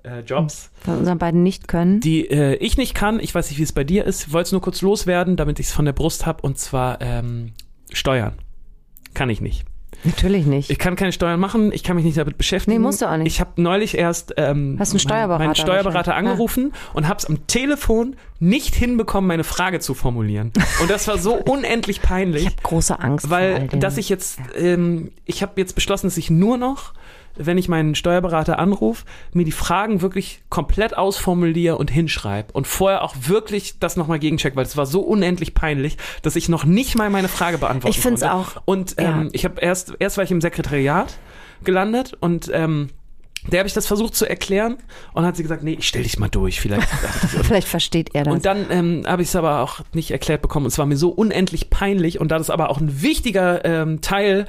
äh, 0.05 0.21
Jobs, 0.21 0.71
Von 0.85 0.99
unseren 0.99 1.19
beiden 1.19 1.43
nicht 1.43 1.69
können. 1.69 2.01
die 2.01 2.29
äh, 2.31 2.55
ich 2.57 2.77
nicht 2.77 2.95
kann. 2.95 3.21
Ich 3.21 3.35
weiß 3.35 3.51
nicht, 3.51 3.59
wie 3.59 3.63
es 3.63 3.73
bei 3.73 3.85
dir 3.85 4.05
ist. 4.05 4.29
Ich 4.29 4.33
wollte 4.33 4.47
es 4.47 4.53
nur 4.53 4.61
kurz 4.61 4.83
loswerden, 4.83 5.37
damit 5.37 5.59
ich 5.59 5.67
es 5.67 5.73
von 5.73 5.85
der 5.85 5.93
Brust 5.93 6.27
habe. 6.27 6.43
Und 6.43 6.59
zwar 6.59 7.01
ähm, 7.01 7.53
Steuern. 7.93 8.35
Kann 9.15 9.31
ich 9.31 9.41
nicht. 9.41 9.65
Natürlich 10.05 10.45
nicht. 10.45 10.71
Ich 10.71 10.79
kann 10.79 10.97
keine 10.97 11.13
Steuern 11.13 11.41
machen, 11.41 11.73
ich 11.73 11.83
kann 11.83 11.97
mich 11.97 12.05
nicht 12.05 12.19
damit 12.19 12.37
beschäftigen. 12.37 12.77
Nee, 12.77 12.83
musst 12.83 13.01
du 13.01 13.07
auch 13.07 13.17
nicht. 13.17 13.27
Ich 13.27 13.41
habe 13.41 13.53
neulich 13.57 13.97
erst 13.97 14.35
ähm, 14.37 14.77
Hast 14.79 14.91
einen 14.91 14.99
Steuerberater 14.99 15.45
meinen 15.45 15.55
Steuerberater 15.55 16.09
wahrscheinlich. 16.11 16.33
angerufen 16.33 16.73
und 16.93 17.09
habe 17.09 17.19
es 17.19 17.25
am 17.25 17.47
Telefon 17.47 18.17
nicht 18.39 18.75
hinbekommen, 18.75 19.27
meine 19.27 19.45
Frage 19.45 19.81
zu 19.81 19.95
formulieren. 19.95 20.53
Und 20.83 20.91
das 20.91 21.09
war 21.09 21.17
so 21.17 21.35
unendlich 21.49 21.99
ich 21.99 22.03
peinlich, 22.03 22.47
habe 22.47 22.57
große 22.63 22.99
Angst 22.99 23.31
weil 23.31 23.69
dass 23.69 23.97
ich 23.97 24.09
jetzt, 24.11 24.39
ähm, 24.57 25.11
ich 25.25 25.43
habe 25.43 25.53
jetzt 25.57 25.75
beschlossen, 25.75 26.09
dass 26.09 26.19
ich 26.19 26.29
nur 26.29 26.59
noch 26.59 26.93
wenn 27.37 27.59
ich 27.59 27.69
meinen 27.69 27.95
Steuerberater 27.95 28.59
anrufe, 28.59 29.05
mir 29.33 29.45
die 29.45 29.53
Fragen 29.53 30.01
wirklich 30.01 30.43
komplett 30.49 30.97
ausformuliere 30.97 31.77
und 31.77 31.91
hinschreibe 31.91 32.53
und 32.53 32.67
vorher 32.67 33.03
auch 33.03 33.15
wirklich 33.21 33.79
das 33.79 33.97
nochmal 33.97 34.19
gegencheck, 34.19 34.57
weil 34.57 34.65
es 34.65 34.77
war 34.77 34.87
so 34.87 35.01
unendlich 35.01 35.55
peinlich, 35.55 35.97
dass 36.23 36.37
ich 36.37 36.49
noch 36.49 36.65
nicht 36.65 36.97
mal 36.97 37.11
meine 37.11 37.29
Frage 37.29 37.59
beantworten 37.59 37.95
Ich 37.97 38.01
find's 38.01 38.23
konnte. 38.23 38.35
auch, 38.35 38.63
Und 38.65 38.95
ähm, 38.99 39.05
ja. 39.05 39.29
ich 39.33 39.45
habe 39.45 39.61
erst, 39.61 39.95
erst 39.99 40.17
war 40.17 40.25
ich 40.25 40.31
im 40.31 40.41
Sekretariat 40.41 41.17
gelandet 41.63 42.17
und 42.21 42.51
ähm, 42.53 42.91
der 43.51 43.61
habe 43.61 43.67
ich 43.67 43.75
das 43.75 43.87
versucht 43.87 44.15
zu 44.15 44.27
erklären 44.27 44.79
und 45.13 45.27
hat 45.27 45.37
sie 45.37 45.43
gesagt, 45.43 45.63
nee, 45.63 45.77
ich 45.79 45.87
stell 45.87 46.03
dich 46.03 46.19
mal 46.19 46.29
durch, 46.29 46.61
vielleicht. 46.61 46.89
Vielleicht 47.43 47.69
versteht 47.69 48.15
er 48.15 48.25
das. 48.25 48.33
Und 48.33 48.47
dann 48.47 48.67
ähm, 48.71 49.03
habe 49.07 49.23
ich 49.23 49.29
es 49.29 49.37
aber 49.37 49.61
auch 49.61 49.81
nicht 49.93 50.11
erklärt 50.11 50.41
bekommen. 50.41 50.65
Und 50.65 50.73
es 50.73 50.79
war 50.79 50.87
mir 50.87 50.97
so 50.97 51.11
unendlich 51.11 51.69
peinlich. 51.69 52.21
Und 52.21 52.29
da 52.29 52.39
das 52.39 52.49
aber 52.49 52.71
auch 52.71 52.81
ein 52.81 53.03
wichtiger 53.03 53.65
ähm, 53.65 54.01
Teil 54.01 54.47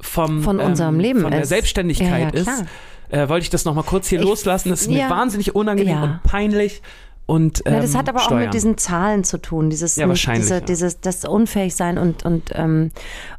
vom, 0.00 0.42
Von 0.42 0.60
unserem 0.60 0.94
ähm, 0.96 1.00
Leben 1.00 1.20
von 1.22 1.30
der 1.30 1.42
ist. 1.42 1.48
Selbstständigkeit 1.48 2.34
Ja, 2.34 2.40
ist, 2.40 2.64
äh, 3.10 3.28
wollte 3.28 3.44
ich 3.44 3.50
das 3.50 3.64
nochmal 3.64 3.84
kurz 3.84 4.08
hier 4.08 4.20
Ich- 4.20 4.24
loslassen. 4.24 4.70
Das 4.70 4.82
ist 4.82 4.88
mir 4.90 5.08
wahnsinnig 5.10 5.54
unangenehm 5.54 6.02
und 6.02 6.22
peinlich. 6.22 6.82
Und, 7.26 7.62
ähm, 7.66 7.74
Ja, 7.74 7.80
das 7.80 7.94
hat 7.94 8.08
aber 8.08 8.20
auch 8.20 8.24
Steuern. 8.26 8.44
mit 8.44 8.54
diesen 8.54 8.78
Zahlen 8.78 9.22
zu 9.22 9.36
tun, 9.38 9.68
dieses, 9.68 9.96
Ja, 9.96 10.06
nicht, 10.06 10.26
diese, 10.34 10.54
ja. 10.54 10.60
dieses 10.60 11.00
das 11.00 11.24
unfähig 11.26 11.74
sein 11.76 11.98
und 11.98 12.24
und 12.24 12.50
ähm, 12.54 12.90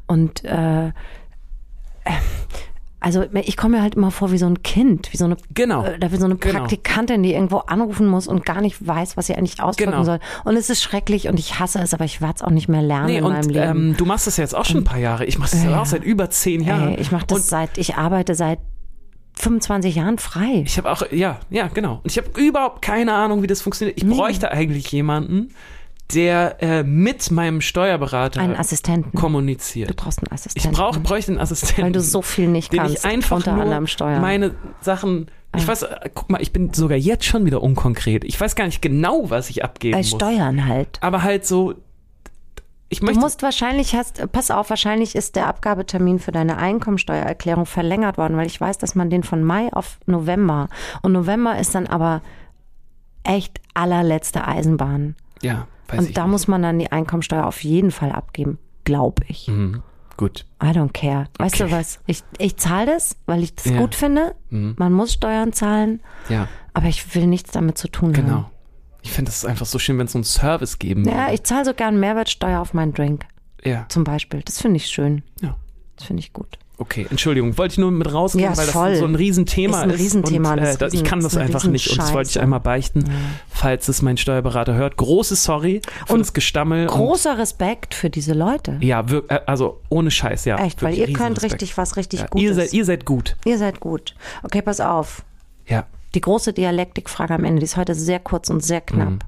und 0.06 0.44
äh, 0.44 0.92
Also 3.02 3.24
ich 3.34 3.56
komme 3.56 3.78
mir 3.78 3.82
halt 3.84 3.96
immer 3.96 4.12
vor 4.12 4.32
wie 4.34 4.38
so 4.38 4.46
ein 4.46 4.62
Kind, 4.62 5.14
wie 5.14 5.18
so 5.18 5.24
eine, 5.26 5.38
Genau. 5.54 5.86
äh, 5.86 6.12
wie 6.12 6.18
so 6.18 6.26
eine 6.26 6.36
Genau. 6.36 6.60
Praktikantin, 6.60 7.24
die 7.24 7.34
irgendwo 7.34 7.60
anrufen 7.60 8.08
muss 8.08 8.28
und 8.28 8.46
gar 8.46 8.60
nicht 8.60 8.86
weiß, 8.86 9.16
was 9.16 9.28
sie 9.28 9.36
eigentlich 9.36 9.62
ausdrücken 9.62 9.92
Genau. 9.92 10.04
soll. 10.04 10.20
Und 10.44 10.58
es 10.58 10.70
ist 10.70 10.84
schrecklich 10.84 11.30
und 11.30 11.40
ich 11.40 11.60
hasse 11.60 11.80
es, 11.80 11.94
aber 11.94 12.04
ich 12.04 12.20
werde 12.20 12.34
es 12.36 12.42
auch 12.42 12.50
nicht 12.50 12.68
mehr 12.68 12.82
lernen 12.82 13.06
Nee, 13.08 13.18
in 13.20 13.24
und 13.24 13.32
meinem 13.34 13.50
Leben. 13.50 13.90
ähm, 13.90 13.96
du 13.98 14.06
machst 14.06 14.28
das 14.28 14.36
ja 14.36 14.44
jetzt 14.44 14.54
auch 14.54 14.66
schon 14.66 14.78
ein 14.78 14.84
paar 14.84 15.00
Jahre. 15.00 15.24
Ich 15.26 15.40
mache 15.40 15.52
das 15.52 15.64
ja 15.64 15.80
auch 15.82 15.86
seit 15.86 16.04
über 16.04 16.30
zehn 16.30 16.62
Jahren. 16.62 16.96
Ey, 16.96 17.00
ich 17.02 17.12
mache 17.14 17.26
das 17.28 17.38
Und 17.38 17.44
seit, 17.46 17.78
ich 17.78 17.96
arbeite 17.96 18.36
seit 18.36 18.60
25 19.36 19.96
Jahren 19.96 20.18
frei. 20.18 20.64
Ich 20.66 20.78
habe 20.78 20.92
auch, 20.92 21.04
ja, 21.12 21.40
ja, 21.50 21.68
genau. 21.70 22.02
Und 22.04 22.12
ich 22.12 22.18
habe 22.18 22.30
überhaupt 22.38 22.82
keine 22.82 23.14
Ahnung, 23.14 23.42
wie 23.42 23.48
das 23.48 23.62
funktioniert. 23.62 23.98
Ich 23.98 24.06
bräuchte 24.08 24.52
eigentlich 24.52 24.92
jemanden, 24.92 25.54
der 26.14 26.58
äh, 26.62 26.84
mit 26.84 27.30
meinem 27.32 27.62
Steuerberater 27.62 28.42
Einen 28.42 28.56
Assistenten. 28.56 29.18
kommuniziert. 29.18 29.90
Du 29.92 29.94
brauchst 29.94 30.20
einen 30.20 30.28
Ich 30.28 30.34
Assistenten. 30.34 30.76
brauche, 30.78 31.00
bräuchte 31.00 31.32
einen 31.32 31.40
Assistenten. 31.42 31.84
Weil 31.84 31.92
du 31.92 32.02
so 32.02 32.22
viel 32.22 32.48
nicht 32.48 32.74
den 32.74 32.80
kannst, 32.80 32.98
ich 33.00 33.06
einfach 33.06 33.38
unter 33.38 33.54
nur 33.54 33.64
anderem 33.64 33.88
Steuern. 33.88 34.22
meine 34.22 34.56
Sachen. 34.82 35.28
Ich 35.56 35.68
weiß, 35.68 35.84
äh, 35.84 36.10
guck 36.14 36.30
mal, 36.30 36.42
ich 36.42 36.52
bin 36.54 36.74
sogar 36.74 36.98
jetzt 36.98 37.26
schon 37.26 37.46
wieder 37.46 37.62
unkonkret. 37.64 38.24
Ich 38.24 38.40
weiß 38.40 38.56
gar 38.56 38.66
nicht 38.66 38.82
genau, 38.82 39.30
was 39.30 39.50
ich 39.50 39.64
abgeben 39.64 39.94
Bei 39.94 40.00
muss. 40.00 40.10
Steuern 40.10 40.68
halt. 40.68 40.98
Aber 41.02 41.24
halt 41.24 41.46
so, 41.46 41.74
ich 42.90 43.00
Du 43.00 43.06
möchte. 43.06 43.20
musst 43.20 43.42
wahrscheinlich 43.44 43.94
hast, 43.96 44.32
pass 44.32 44.50
auf, 44.52 44.70
wahrscheinlich 44.72 45.16
ist 45.16 45.36
der 45.36 45.46
Abgabetermin 45.48 46.18
für 46.20 46.32
deine 46.32 46.58
Einkommensteuererklärung 46.58 47.66
verlängert 47.68 48.18
worden, 48.18 48.36
weil 48.38 48.48
ich 48.48 48.60
weiß, 48.60 48.78
dass 48.80 48.96
man 48.96 49.10
den 49.12 49.24
von 49.24 49.44
Mai 49.44 49.70
auf 49.74 50.00
November 50.08 50.70
und 51.04 51.12
November 51.14 51.58
ist 51.60 51.76
dann 51.76 51.86
aber 51.88 52.22
echt 53.24 53.60
allerletzte 53.76 54.48
Eisenbahn. 54.48 55.16
ja, 55.42 55.68
weiß 55.92 56.00
und 56.00 56.18
da 56.18 56.24
nicht. 56.24 56.32
muss 56.32 56.48
man 56.48 56.62
dann 56.62 56.80
die 56.80 56.92
Einkommensteuer 56.92 57.46
auf 57.46 57.64
jeden 57.64 57.92
Fall 57.92 58.12
abgeben, 58.12 58.58
glaube 58.86 59.24
ich. 59.28 59.48
Mhm. 59.48 59.82
Gut. 60.18 60.46
I 60.62 60.68
don't 60.68 60.92
care. 60.92 61.28
Weißt 61.38 61.56
Okay. 61.62 61.70
du 61.70 61.76
was? 61.78 62.00
Ich, 62.06 62.24
ich 62.38 62.58
zahle 62.58 62.88
das, 62.88 63.16
weil 63.26 63.42
ich 63.44 63.56
das 63.56 63.66
Ja. 63.66 63.78
gut 63.80 63.96
finde. 63.96 64.36
Mhm. 64.50 64.76
Man 64.78 64.92
muss 64.92 65.14
Steuern 65.14 65.54
zahlen, 65.54 66.02
Ja, 66.28 66.48
aber 66.74 66.88
ich 66.88 67.16
will 67.16 67.26
nichts 67.28 67.52
damit 67.52 67.78
zu 67.78 67.88
tun 67.88 68.16
haben. 68.18 68.26
genau. 68.26 68.52
Ich 69.02 69.12
finde, 69.14 69.30
das 69.30 69.38
ist 69.38 69.46
einfach 69.46 69.66
so 69.66 69.80
schön, 69.80 69.98
wenn 69.98 70.08
es 70.08 70.12
so 70.12 70.18
einen 70.18 70.26
Service 70.26 70.78
geben 70.78 71.06
Ja, 71.06 71.16
würde. 71.24 71.34
ich 71.36 71.44
zahle 71.44 71.64
so 71.64 71.74
gern 71.74 72.00
Mehrwertsteuer 72.02 72.60
auf 72.60 72.74
meinen 72.74 72.94
Drink, 72.94 73.26
Ja, 73.64 73.86
zum 73.88 74.04
Beispiel. 74.04 74.42
Das 74.44 74.60
finde 74.62 74.76
ich 74.78 74.88
schön. 74.88 75.24
ja. 75.42 75.56
Das 75.96 76.06
finde 76.08 76.20
ich 76.22 76.34
gut. 76.34 76.58
Okay, 76.82 77.06
Entschuldigung, 77.10 77.58
wollte 77.58 77.74
ich 77.74 77.78
nur 77.78 77.92
mit 77.92 78.12
rausnehmen, 78.12 78.52
Ja, 78.52 78.58
weil 78.58 78.66
das 78.66 78.74
voll. 78.74 78.96
so 78.96 79.04
ein 79.04 79.14
Riesenthema 79.16 79.78
Ist 79.80 79.84
ein 79.84 79.92
Riesenthema, 79.92 80.54
Und, 80.54 80.62
das 80.62 80.82
äh, 80.82 80.88
ist 80.88 80.94
ich 80.94 81.04
kann 81.04 81.20
ist 81.20 81.26
das 81.26 81.36
einfach 81.38 81.66
nicht 81.66 81.90
und 81.92 81.98
das 82.00 82.14
wollte 82.14 82.30
ich 82.30 82.40
einmal 82.40 82.62
beichten, 82.62 83.04
falls 83.50 83.90
es 83.90 84.02
mein 84.02 84.16
Steuerberater 84.16 84.74
hört. 84.76 84.96
Großes 84.96 85.44
Sorry 85.44 85.82
für 86.08 86.14
Und 86.14 86.20
das 86.20 86.32
Gestammel. 86.32 86.86
Großer 86.88 87.38
Respekt 87.38 87.94
für 87.94 88.10
diese 88.10 88.34
Leute. 88.34 88.72
Und, 88.72 88.84
ja, 88.84 89.10
wirk, 89.10 89.30
äh, 89.30 89.42
also 89.46 89.82
ohne 89.90 90.10
Scheiß, 90.10 90.46
ja. 90.46 90.58
Echt, 90.58 90.82
weil 90.82 90.98
ihr 90.98 91.12
könnt 91.12 91.42
richtig 91.44 91.78
was 91.78 91.98
richtig 91.98 92.22
ja, 92.22 92.28
Gutes. 92.28 92.44
ihr, 92.44 92.56
seid, 92.56 92.74
ihr 92.74 92.86
seid 92.86 93.06
gut. 93.06 93.36
ihr 93.44 93.58
seid 93.58 93.82
gut. 93.82 94.16
Okay, 94.44 94.62
pass 94.62 94.80
auf. 94.80 95.24
Ja, 95.68 95.86
Die 96.16 96.22
große 96.22 96.54
Dialektikfrage 96.54 97.34
am 97.34 97.44
Ende, 97.44 97.60
die 97.60 97.66
ist 97.66 97.76
heute 97.76 97.94
sehr 97.94 98.20
kurz 98.20 98.50
und 98.50 98.64
sehr 98.64 98.80
knapp. 98.82 99.10
Mhm. 99.10 99.20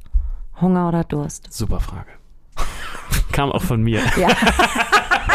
Hunger 0.62 0.88
oder 0.88 1.04
Durst? 1.04 1.52
super 1.52 1.82
Frage. 1.82 2.12
Kam 3.34 3.52
auch 3.52 3.62
von 3.62 3.82
mir. 3.84 4.00
Ja. 4.18 4.30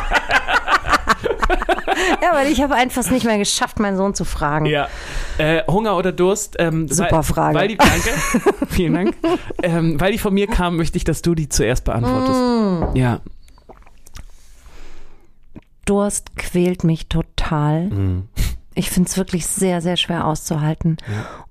ja, 2.22 2.32
weil 2.32 2.50
ich 2.50 2.62
habe 2.62 2.74
einfach 2.74 3.00
es 3.00 3.10
nicht 3.10 3.24
mehr 3.24 3.38
geschafft, 3.38 3.78
meinen 3.78 3.96
Sohn 3.96 4.14
zu 4.14 4.24
fragen. 4.24 4.66
Ja. 4.66 4.88
Äh, 5.38 5.62
Hunger 5.66 5.96
oder 5.96 6.12
Durst? 6.12 6.56
Ähm, 6.58 6.88
Super 6.88 7.10
weil, 7.10 7.22
Frage. 7.22 7.58
Weil 7.58 7.68
die, 7.68 7.76
danke. 7.76 8.10
Vielen 8.68 8.94
Dank. 8.94 9.14
Ähm, 9.62 10.00
weil 10.00 10.12
die 10.12 10.18
von 10.18 10.34
mir 10.34 10.46
kam, 10.46 10.76
möchte 10.76 10.96
ich, 10.96 11.04
dass 11.04 11.22
du 11.22 11.34
die 11.34 11.48
zuerst 11.48 11.84
beantwortest. 11.84 12.94
Mm. 12.94 12.96
Ja. 12.96 13.20
Durst 15.84 16.36
quält 16.36 16.84
mich 16.84 17.08
total. 17.08 17.86
Mhm. 17.86 18.28
Ich 18.74 18.90
finde 18.90 19.08
es 19.08 19.16
wirklich 19.16 19.46
sehr, 19.46 19.80
sehr 19.80 19.96
schwer 19.96 20.26
auszuhalten. 20.26 20.98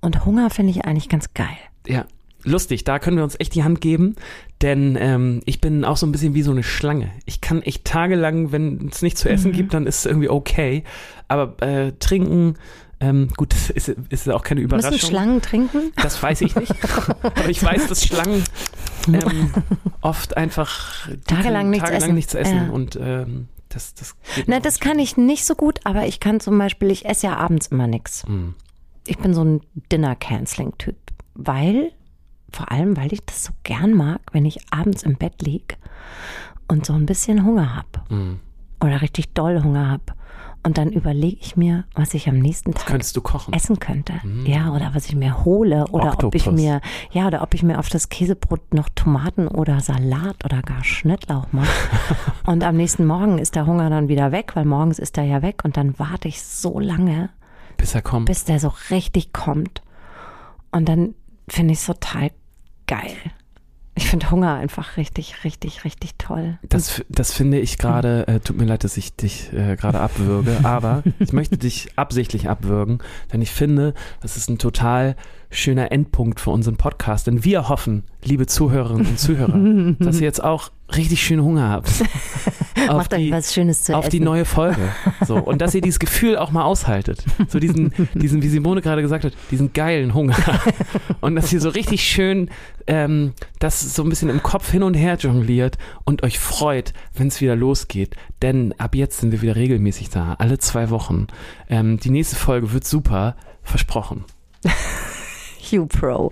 Und 0.02 0.26
Hunger 0.26 0.50
finde 0.50 0.72
ich 0.72 0.86
eigentlich 0.86 1.10
ganz 1.10 1.34
geil. 1.34 1.58
Ja, 1.88 2.06
lustig, 2.46 2.84
da 2.84 3.00
können 3.00 3.18
wir 3.18 3.24
uns 3.24 3.36
echt 3.40 3.54
die 3.56 3.64
Hand 3.64 3.82
geben, 3.82 4.16
denn 4.62 4.98
ähm, 5.00 5.42
ich 5.46 5.60
bin 5.62 5.84
auch 5.84 5.98
so 5.98 6.06
ein 6.06 6.12
bisschen 6.12 6.34
wie 6.34 6.42
so 6.44 6.52
eine 6.52 6.64
Schlange. 6.64 7.12
Ich 7.26 7.42
kann 7.42 7.62
echt 7.62 7.86
tagelang, 7.86 8.52
wenn 8.52 8.90
es 8.92 9.02
nichts 9.02 9.22
zu 9.22 9.30
essen 9.30 9.52
Mhm. 9.52 9.56
gibt, 9.56 9.74
dann 9.74 9.88
ist 9.88 10.00
es 10.00 10.06
irgendwie 10.06 10.30
okay. 10.30 10.84
Aber 11.28 11.62
äh, 11.66 11.92
trinken, 12.00 12.56
ähm, 13.02 13.28
gut, 13.36 13.52
das 13.54 13.70
ist, 13.72 13.90
ist 14.10 14.30
auch 14.30 14.44
keine 14.44 14.62
Überraschung. 14.62 14.92
Müssen 14.92 15.08
Schlangen 15.10 15.42
trinken? 15.42 15.92
Das 16.02 16.22
weiß 16.24 16.42
ich 16.42 16.56
nicht. 16.56 16.74
Aber 17.22 17.50
ich 17.50 17.62
weiß, 17.62 17.88
dass 17.88 18.06
Schlangen 18.06 18.44
ähm, 19.08 19.52
oft 20.02 20.38
einfach 20.38 21.10
Tagelang 21.28 21.70
nichts 21.70 21.84
tagelang 21.86 22.04
essen. 22.04 22.16
nichts 22.16 22.34
essen 22.36 22.56
Ja. 22.68 22.70
und 22.72 22.98
ähm, 23.02 23.48
das, 23.70 23.94
das 23.96 24.16
Na, 24.48 24.62
das 24.62 24.80
kann 24.80 25.00
ich 25.00 25.18
nicht 25.18 25.44
so 25.46 25.56
gut, 25.56 25.80
aber 25.84 26.06
ich 26.08 26.22
kann 26.22 26.40
zum 26.40 26.58
Beispiel, 26.58 26.90
ich 26.92 27.06
esse 27.06 27.28
ja 27.28 27.36
abends 27.36 27.68
immer 27.68 27.88
nichts. 27.88 28.24
nicht. 28.24 28.34
Hm. 28.34 28.54
Ich 29.08 29.18
bin 29.18 29.34
so 29.34 29.44
ein 29.44 29.62
Dinner-Canceling-Typ, 29.92 30.96
weil, 31.36 31.92
vor 32.56 32.72
allem, 32.72 32.96
weil 32.98 33.12
ich 33.14 33.26
das 33.26 33.44
so 33.46 33.52
gern 33.64 33.94
mag, 33.94 34.20
wenn 34.32 34.46
ich 34.46 34.60
abends 34.72 35.04
im 35.04 35.16
Bett 35.18 35.42
lieg 35.42 35.78
und 36.68 36.86
so 36.86 36.94
ein 36.94 37.06
bisschen 37.06 37.44
Hunger 37.46 37.76
habe 37.76 37.88
Hm. 38.10 38.40
oder 38.84 39.02
richtig 39.02 39.34
doll 39.34 39.62
Hunger 39.62 39.90
habe. 39.90 40.04
Und 40.64 40.80
dann 40.80 40.92
überlege 40.92 41.38
ich 41.40 41.56
mir, 41.56 41.84
was 41.94 42.16
ich 42.16 42.28
am 42.28 42.40
nächsten 42.40 42.74
Tag 42.74 42.88
essen 43.54 43.78
könnte. 43.80 44.14
Ja, 44.46 44.72
oder 44.74 44.96
was 44.96 45.06
ich 45.06 45.16
mir 45.16 45.46
hole 45.46 45.86
oder 45.92 46.14
ob 46.24 46.34
ich 46.34 46.48
Oktopus. 46.48 46.52
mir, 46.60 46.82
ja, 47.12 47.28
oder 47.28 47.44
ob 47.44 47.54
ich 47.54 47.62
mir 47.62 47.78
auf 47.78 47.88
das 47.90 48.10
Käsebrot 48.10 48.74
noch 48.74 48.90
Tomaten 48.96 49.48
oder 49.48 49.80
Salat 49.80 50.44
oder 50.44 50.64
gar 50.64 50.84
Schnittlauch 50.84 51.46
mache. 51.52 51.70
und 52.48 52.64
am 52.64 52.78
nächsten 52.78 53.06
Morgen 53.06 53.38
ist 53.38 53.54
der 53.54 53.68
Hunger 53.68 53.92
dann 53.92 54.08
wieder 54.08 54.32
weg, 54.32 54.56
weil 54.56 54.66
morgens 54.66 54.98
ist 54.98 55.20
er 55.20 55.26
ja 55.26 55.44
weg 55.44 55.62
und 55.64 55.78
dann 55.78 56.00
warte 56.00 56.28
ich 56.28 56.42
so 56.42 56.80
lange, 56.80 57.30
Bis 57.78 57.94
er 57.94 58.02
kommt. 58.02 58.26
bis 58.26 58.44
der 58.46 58.60
so 58.60 58.74
richtig 58.90 59.34
kommt. 59.34 59.84
Und 60.72 60.90
dann 60.90 61.14
finde 61.48 61.74
ich 61.74 61.80
es 61.80 61.86
total 61.86 62.32
geil. 62.88 63.16
Ich 63.98 64.10
finde 64.10 64.30
Hunger 64.30 64.56
einfach 64.56 64.98
richtig, 64.98 65.46
richtig, 65.46 65.86
richtig 65.86 66.16
toll. 66.18 66.60
Das, 66.68 67.02
das 67.08 67.32
finde 67.32 67.60
ich 67.60 67.78
gerade, 67.78 68.28
äh, 68.28 68.40
tut 68.42 68.58
mir 68.58 68.66
leid, 68.66 68.84
dass 68.84 68.98
ich 68.98 69.16
dich 69.16 69.54
äh, 69.54 69.78
gerade 69.78 70.02
abwürge, 70.02 70.60
aber 70.64 71.02
ich 71.20 71.32
möchte 71.32 71.58
dich 71.58 71.88
absichtlich 71.96 72.50
abwürgen, 72.50 73.00
denn 73.32 73.42
ich 73.42 73.52
finde, 73.52 73.94
das 74.22 74.36
ist 74.36 74.50
ein 74.50 74.58
total 74.58 75.16
schöner 75.50 75.92
Endpunkt 75.92 76.40
für 76.40 76.52
unseren 76.52 76.78
Podcast, 76.78 77.28
denn 77.28 77.44
wir 77.44 77.70
hoffen, 77.70 78.04
liebe 78.24 78.46
Zuhörerinnen 78.46 79.06
und 79.06 79.20
Zuhörer, 79.20 79.96
dass 80.00 80.18
ihr 80.18 80.26
jetzt 80.26 80.44
auch 80.44 80.72
richtig 80.96 81.24
schön 81.24 81.42
Hunger 81.42 81.70
habt. 81.70 81.90
auf 82.90 82.98
Macht 82.98 83.14
euch 83.14 83.32
was 83.32 83.54
Schönes 83.54 83.84
zu 83.84 83.96
auf 83.96 84.06
essen. 84.06 84.12
die 84.12 84.20
neue 84.20 84.46
Folge. 84.46 84.90
So, 85.26 85.38
und 85.38 85.62
dass 85.62 85.74
ihr 85.74 85.82
dieses 85.82 86.00
Gefühl 86.00 86.38
auch 86.38 86.52
mal 86.52 86.64
aushaltet. 86.64 87.24
So 87.48 87.60
diesen, 87.60 87.92
diesen, 88.14 88.42
wie 88.42 88.48
Simone 88.50 88.82
gerade 88.82 89.02
gesagt 89.02 89.24
hat, 89.24 89.34
diesen 89.52 89.74
geilen 89.74 90.14
Hunger. 90.14 90.36
Und 91.22 91.36
dass 91.36 91.52
ihr 91.52 91.62
so 91.62 91.70
richtig 91.70 92.04
schön 92.04 92.50
ähm, 92.88 93.34
das 93.60 93.96
so 93.96 94.04
ein 94.04 94.10
bisschen 94.10 94.30
im 94.30 94.44
Kopf 94.44 94.72
hin 94.72 94.84
und 94.84 94.94
her 94.94 95.16
jongliert 95.16 95.78
und 96.04 96.24
euch 96.24 96.40
freut, 96.40 96.94
wenn 97.14 97.28
es 97.28 97.42
wieder 97.42 97.56
losgeht. 97.56 98.16
Denn 98.42 98.74
ab 98.78 98.96
jetzt 98.96 99.20
sind 99.20 99.32
wir 99.32 99.42
wieder 99.42 99.56
regelmäßig 99.56 100.10
da, 100.10 100.36
alle 100.38 100.60
zwei 100.60 100.90
Wochen. 100.90 101.28
Ähm, 101.70 102.00
die 102.00 102.12
nächste 102.12 102.36
Folge 102.36 102.74
wird 102.74 102.86
super, 102.86 103.36
versprochen. 103.64 104.26
Hugh 105.72 105.86
Pro. 105.88 106.32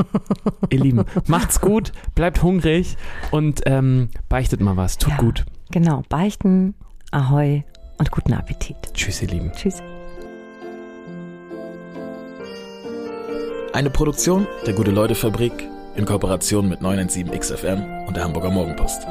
Ihr 0.70 0.80
Lieben, 0.80 1.04
macht's 1.26 1.60
gut, 1.60 1.92
bleibt 2.14 2.42
hungrig 2.42 2.96
und 3.30 3.62
ähm, 3.66 4.08
beichtet 4.28 4.60
mal 4.60 4.76
was. 4.76 4.98
Tut 4.98 5.12
Ja. 5.12 5.18
gut. 5.18 5.44
Genau, 5.70 6.02
beichten, 6.08 6.74
ahoi 7.10 7.64
und 7.98 8.10
guten 8.10 8.34
Appetit. 8.34 8.76
Tschüss, 8.94 9.22
ihr 9.22 9.28
Lieben. 9.28 9.52
Tschüss. 9.52 9.82
Eine 13.72 13.90
Produktion 13.90 14.46
der 14.66 14.74
Gute-Leute-Fabrik 14.74 15.52
in 15.96 16.04
Kooperation 16.06 16.68
mit 16.68 16.80
917XFM 16.80 18.06
und 18.06 18.16
der 18.16 18.24
Hamburger 18.24 18.50
Morgenpost. 18.50 19.06